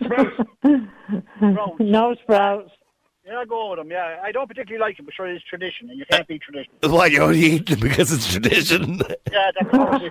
Sprouts. 0.02 0.40
no 1.80 2.14
sprouts. 2.22 2.70
Yeah, 3.30 3.38
I 3.38 3.44
go 3.44 3.70
with 3.70 3.78
them. 3.78 3.90
Yeah, 3.92 4.18
I 4.24 4.32
don't 4.32 4.48
particularly 4.48 4.80
like 4.80 4.96
them, 4.96 5.06
but 5.06 5.14
sure, 5.14 5.28
it's 5.28 5.44
tradition, 5.44 5.88
and 5.88 5.96
you 5.98 6.04
can't 6.10 6.26
beat 6.26 6.42
tradition. 6.42 6.72
Why 6.82 7.06
you 7.06 7.22
only 7.22 7.38
eat 7.38 7.66
them 7.68 7.78
because 7.78 8.10
it's 8.12 8.28
tradition? 8.30 9.00
Yeah, 9.30 9.50
that's 9.60 9.70
course. 9.70 10.02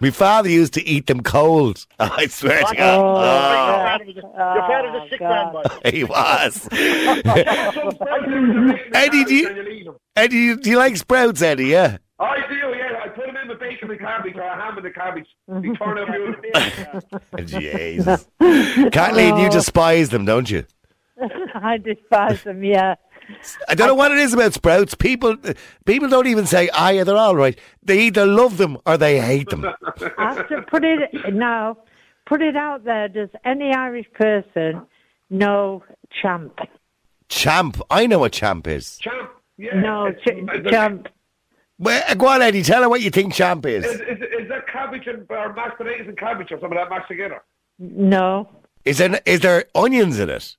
My 0.00 0.10
father 0.10 0.48
used 0.48 0.74
to 0.74 0.86
eat 0.86 1.08
them 1.08 1.22
cold. 1.24 1.84
I 1.98 2.26
swear 2.28 2.60
to 2.60 2.66
Oh, 2.78 3.16
ah. 3.18 3.98
oh 3.98 3.98
God. 3.98 4.06
Your 4.06 4.22
father's 4.22 5.02
a 5.02 5.08
sick 5.10 5.20
man, 5.20 5.52
boy. 5.52 5.62
Oh, 5.64 5.80
he 5.90 6.04
was. 6.04 6.68
Eddie, 6.72 7.24
Eddie, 8.94 9.24
do 9.24 9.34
you- 9.34 9.96
Eddie, 10.14 10.54
do 10.56 10.70
you 10.70 10.76
like 10.78 10.96
sprouts, 10.96 11.42
Eddie? 11.42 11.66
Yeah. 11.66 11.96
I 12.20 12.36
do, 12.48 12.54
yeah. 12.54 13.00
I 13.04 13.08
put 13.08 13.26
them 13.26 13.36
in 13.36 13.48
the 13.48 13.56
bacon 13.56 13.90
and 13.90 13.98
cabbage 13.98 14.36
or 14.36 14.42
a 14.42 14.54
ham 14.56 14.76
and 14.76 14.86
the 14.86 14.90
cabbage. 14.90 15.26
They 15.48 15.70
turn 15.70 15.98
out 15.98 16.06
beautiful. 16.06 17.00
Jesus. 17.60 18.28
Kathleen, 18.92 19.38
you 19.38 19.50
despise 19.50 20.10
them, 20.10 20.24
don't 20.24 20.48
you? 20.48 20.64
I 21.54 21.78
despise 21.78 22.42
them. 22.42 22.64
Yeah. 22.64 22.96
I 23.68 23.74
don't 23.74 23.86
know 23.86 23.94
what 23.94 24.12
it 24.12 24.18
is 24.18 24.34
about 24.34 24.52
sprouts. 24.52 24.94
People, 24.94 25.36
people 25.86 26.08
don't 26.08 26.26
even 26.26 26.44
say, 26.44 26.68
"Ah, 26.74 26.90
yeah, 26.90 27.04
they're 27.04 27.16
all 27.16 27.36
right." 27.36 27.58
They 27.82 28.00
either 28.00 28.26
love 28.26 28.56
them 28.58 28.78
or 28.84 28.96
they 28.96 29.20
hate 29.20 29.48
them. 29.48 29.64
I 30.18 30.34
have 30.34 30.48
to 30.48 30.62
put 30.62 30.84
it 30.84 31.32
now. 31.32 31.78
Put 32.26 32.42
it 32.42 32.56
out 32.56 32.84
there. 32.84 33.08
Does 33.08 33.30
any 33.44 33.72
Irish 33.72 34.06
person 34.12 34.82
know 35.30 35.84
champ? 36.20 36.58
Champ, 37.28 37.80
I 37.90 38.06
know 38.06 38.18
what 38.18 38.32
champ 38.32 38.66
is. 38.66 38.98
Champ, 38.98 39.30
yeah. 39.56 39.80
No, 39.80 40.12
ch- 40.12 40.70
champ. 40.70 41.08
Well, 41.78 42.02
uh, 42.08 42.14
go 42.14 42.28
on, 42.28 42.42
Eddie. 42.42 42.62
Tell 42.62 42.82
her 42.82 42.88
what 42.88 43.00
you 43.00 43.10
think 43.10 43.34
champ 43.34 43.64
Is, 43.66 43.84
is. 43.84 44.00
is, 44.02 44.18
is 44.40 44.48
that 44.48 44.66
cabbage 44.68 45.06
and 45.06 45.26
or 45.30 45.52
mashed 45.54 45.78
potatoes 45.78 46.06
and 46.08 46.18
cabbage 46.18 46.52
or 46.52 46.60
some 46.60 46.70
of 46.72 46.78
that 46.78 46.90
mashed 46.90 47.08
together? 47.08 47.42
No. 47.78 48.48
Is 48.84 48.98
there 48.98 49.20
is 49.24 49.40
there 49.40 49.64
onions 49.74 50.18
in 50.18 50.28
it? 50.28 50.56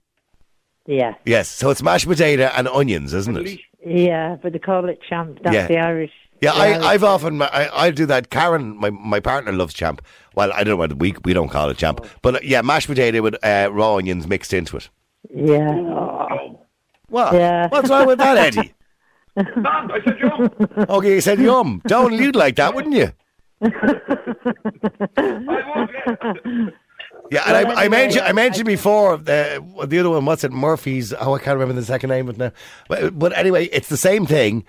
Yeah. 0.86 1.16
Yes. 1.26 1.48
So 1.50 1.70
it's 1.70 1.82
mashed 1.82 2.08
potato 2.08 2.52
and 2.56 2.68
onions, 2.68 3.14
isn't 3.14 3.38
it? 3.38 3.60
Yeah, 3.86 4.38
but 4.42 4.54
they 4.54 4.60
call 4.60 4.90
it 4.90 5.00
champ. 5.08 5.40
That's 5.44 5.54
Yeah. 5.56 5.68
the 5.68 5.78
Irish. 5.78 6.12
Yeah, 6.42 6.52
I, 6.52 6.78
I've 6.94 7.06
often 7.06 7.42
I, 7.42 7.70
I 7.74 7.92
do 7.92 8.06
that. 8.08 8.30
Karen, 8.30 8.76
my, 8.78 8.90
my 8.90 9.22
partner 9.22 9.54
loves 9.54 9.74
champ. 9.74 10.02
Well, 10.36 10.52
I 10.52 10.66
don't 10.66 10.72
know 10.74 10.76
whether 10.78 10.96
we 10.96 11.14
we 11.24 11.32
don't 11.32 11.48
call 11.48 11.70
it 11.70 11.78
champ, 11.78 12.06
but 12.22 12.36
uh, 12.36 12.40
yeah, 12.44 12.62
mashed 12.62 12.88
potato 12.88 13.22
with 13.22 13.36
uh, 13.46 13.70
raw 13.72 13.96
onions 13.96 14.28
mixed 14.28 14.54
into 14.54 14.76
it. 14.76 14.90
Yeah. 15.34 15.70
Oh. 15.72 16.60
What? 17.08 17.34
Yeah. 17.34 17.70
What's 17.70 17.90
wrong 17.90 18.08
with 18.08 18.18
that, 18.20 18.36
Eddie? 18.38 18.74
None. 19.38 19.92
I 19.92 20.00
said 20.04 20.20
yum. 20.20 20.50
Okay, 20.90 21.14
you 21.16 21.22
said 21.22 21.40
yum. 21.40 21.82
Donald, 21.88 22.20
you'd 22.20 22.36
like 22.36 22.58
that, 22.58 22.76
wouldn't 22.76 22.96
you? 22.96 23.12
I 25.18 25.32
would, 26.18 26.74
yeah. 27.34 27.42
Yeah, 27.50 27.58
and 27.60 27.68
Well, 27.68 27.78
I, 27.78 27.86
I 27.86 27.88
mentioned 27.90 28.26
I 28.26 28.32
mentioned 28.32 28.66
before 28.66 29.18
the 29.18 29.64
the 29.88 30.00
other 30.00 30.10
one. 30.10 30.26
What's 30.26 30.44
it? 30.44 30.52
Murphy's. 30.52 31.14
Oh, 31.14 31.34
I 31.36 31.40
can't 31.40 31.58
remember 31.58 31.74
the 31.74 31.86
second 31.86 32.10
name 32.10 32.30
of 32.30 32.36
it 32.36 32.40
now. 32.40 32.52
But, 32.88 33.18
but 33.18 33.38
anyway, 33.38 33.66
it's 33.66 33.90
the 33.90 33.98
same 33.98 34.26
thing. 34.26 34.66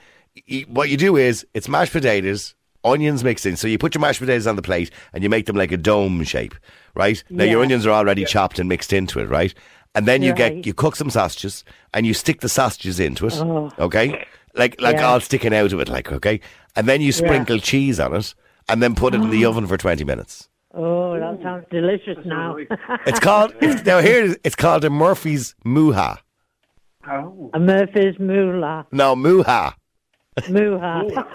What 0.68 0.88
you 0.88 0.96
do 0.96 1.16
is 1.16 1.46
it's 1.54 1.68
mashed 1.68 1.92
potatoes, 1.92 2.54
onions 2.82 3.22
mixed 3.22 3.46
in. 3.46 3.56
So 3.56 3.68
you 3.68 3.78
put 3.78 3.94
your 3.94 4.00
mashed 4.00 4.20
potatoes 4.20 4.46
on 4.46 4.56
the 4.56 4.62
plate 4.62 4.90
and 5.12 5.22
you 5.22 5.30
make 5.30 5.46
them 5.46 5.56
like 5.56 5.72
a 5.72 5.76
dome 5.76 6.24
shape, 6.24 6.54
right? 6.94 7.22
Now 7.30 7.44
your 7.44 7.62
onions 7.62 7.86
are 7.86 7.90
already 7.90 8.24
chopped 8.24 8.58
and 8.58 8.68
mixed 8.68 8.92
into 8.92 9.20
it, 9.20 9.28
right? 9.28 9.54
And 9.94 10.08
then 10.08 10.22
you 10.22 10.34
get 10.34 10.66
you 10.66 10.74
cook 10.74 10.96
some 10.96 11.10
sausages 11.10 11.64
and 11.92 12.06
you 12.06 12.14
stick 12.14 12.40
the 12.40 12.48
sausages 12.48 12.98
into 12.98 13.26
it, 13.26 13.34
oh. 13.36 13.70
okay? 13.78 14.26
Like 14.54 14.80
like 14.80 14.96
Yeah. 14.96 15.08
all 15.08 15.20
sticking 15.20 15.54
out 15.54 15.72
of 15.72 15.80
it, 15.80 15.88
like 15.88 16.10
okay. 16.10 16.40
And 16.76 16.88
then 16.88 17.00
you 17.00 17.12
sprinkle 17.12 17.58
cheese 17.58 18.00
on 18.00 18.14
it 18.14 18.34
and 18.68 18.82
then 18.82 18.94
put 18.94 19.14
it 19.14 19.20
in 19.20 19.30
the 19.30 19.44
oven 19.50 19.66
for 19.66 19.76
twenty 19.76 20.04
minutes. 20.04 20.48
Oh, 20.76 21.18
that 21.18 21.40
sounds 21.42 21.66
delicious 21.70 22.18
now. 22.24 22.56
It's 23.06 23.20
called 23.20 23.54
it's, 23.60 23.84
now 23.84 24.00
here 24.00 24.24
it 24.24 24.24
is, 24.24 24.38
it's 24.44 24.56
called 24.56 24.84
a 24.84 24.90
Murphy's 24.90 25.54
Muha. 25.64 26.18
Oh. 27.06 27.50
a 27.52 27.60
Murphy's 27.60 28.18
Moolah. 28.18 28.86
No, 28.90 29.14
Muha. 29.14 29.74
Moolah. 30.48 31.04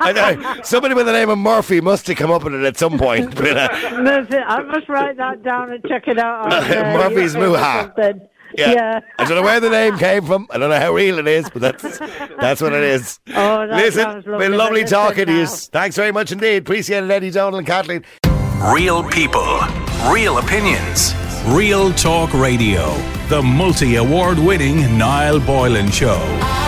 I 0.00 0.12
know, 0.14 0.62
somebody 0.62 0.94
with 0.94 1.06
the 1.06 1.12
name 1.12 1.28
of 1.28 1.38
Murphy 1.38 1.80
must 1.80 2.06
have 2.06 2.16
come 2.16 2.30
up 2.30 2.44
with 2.44 2.54
it 2.54 2.64
at 2.64 2.76
some 2.78 2.98
point. 2.98 3.34
But, 3.34 3.56
uh, 3.56 4.00
Murphy, 4.00 4.36
I 4.38 4.62
must 4.62 4.88
write 4.88 5.16
that 5.18 5.42
down 5.42 5.72
and 5.72 5.84
check 5.84 6.08
it 6.08 6.18
out. 6.18 6.52
On, 6.52 6.52
uh, 6.52 6.92
Murphy's 6.96 7.34
YouTube 7.34 7.58
or 7.58 7.82
something. 7.82 8.28
Yeah. 8.56 8.72
Yeah. 8.72 9.00
I 9.18 9.24
don't 9.24 9.36
know 9.36 9.42
where 9.42 9.60
the 9.60 9.70
name 9.70 9.98
came 9.98 10.24
from. 10.24 10.46
I 10.50 10.58
don't 10.58 10.70
know 10.70 10.78
how 10.80 10.92
real 10.94 11.18
it 11.18 11.26
is, 11.26 11.48
but 11.50 11.62
that's 11.62 11.98
that's 12.40 12.60
what 12.60 12.72
it 12.72 12.82
is. 12.82 13.18
Oh, 13.28 13.66
that 13.66 13.70
Listen, 13.70 14.02
sounds 14.02 14.24
been 14.24 14.32
lovely. 14.34 14.56
lovely 14.56 14.84
talking 14.84 15.26
to 15.26 15.32
you. 15.32 15.46
Thanks 15.46 15.96
very 15.96 16.12
much 16.12 16.32
indeed. 16.32 16.58
Appreciate 16.58 17.04
it, 17.04 17.10
Eddie 17.10 17.30
Donald 17.30 17.58
and 17.58 17.66
Kathleen. 17.66 18.04
Real 18.72 19.02
people, 19.04 19.58
real 20.10 20.38
opinions. 20.38 21.14
Real 21.46 21.92
Talk 21.92 22.32
Radio. 22.34 22.92
The 23.28 23.42
multi 23.42 23.96
award 23.96 24.38
winning 24.38 24.98
Niall 24.98 25.38
Boylan 25.40 25.90
Show. 25.90 26.18
Ireland's 26.20 26.34
classic 26.36 26.65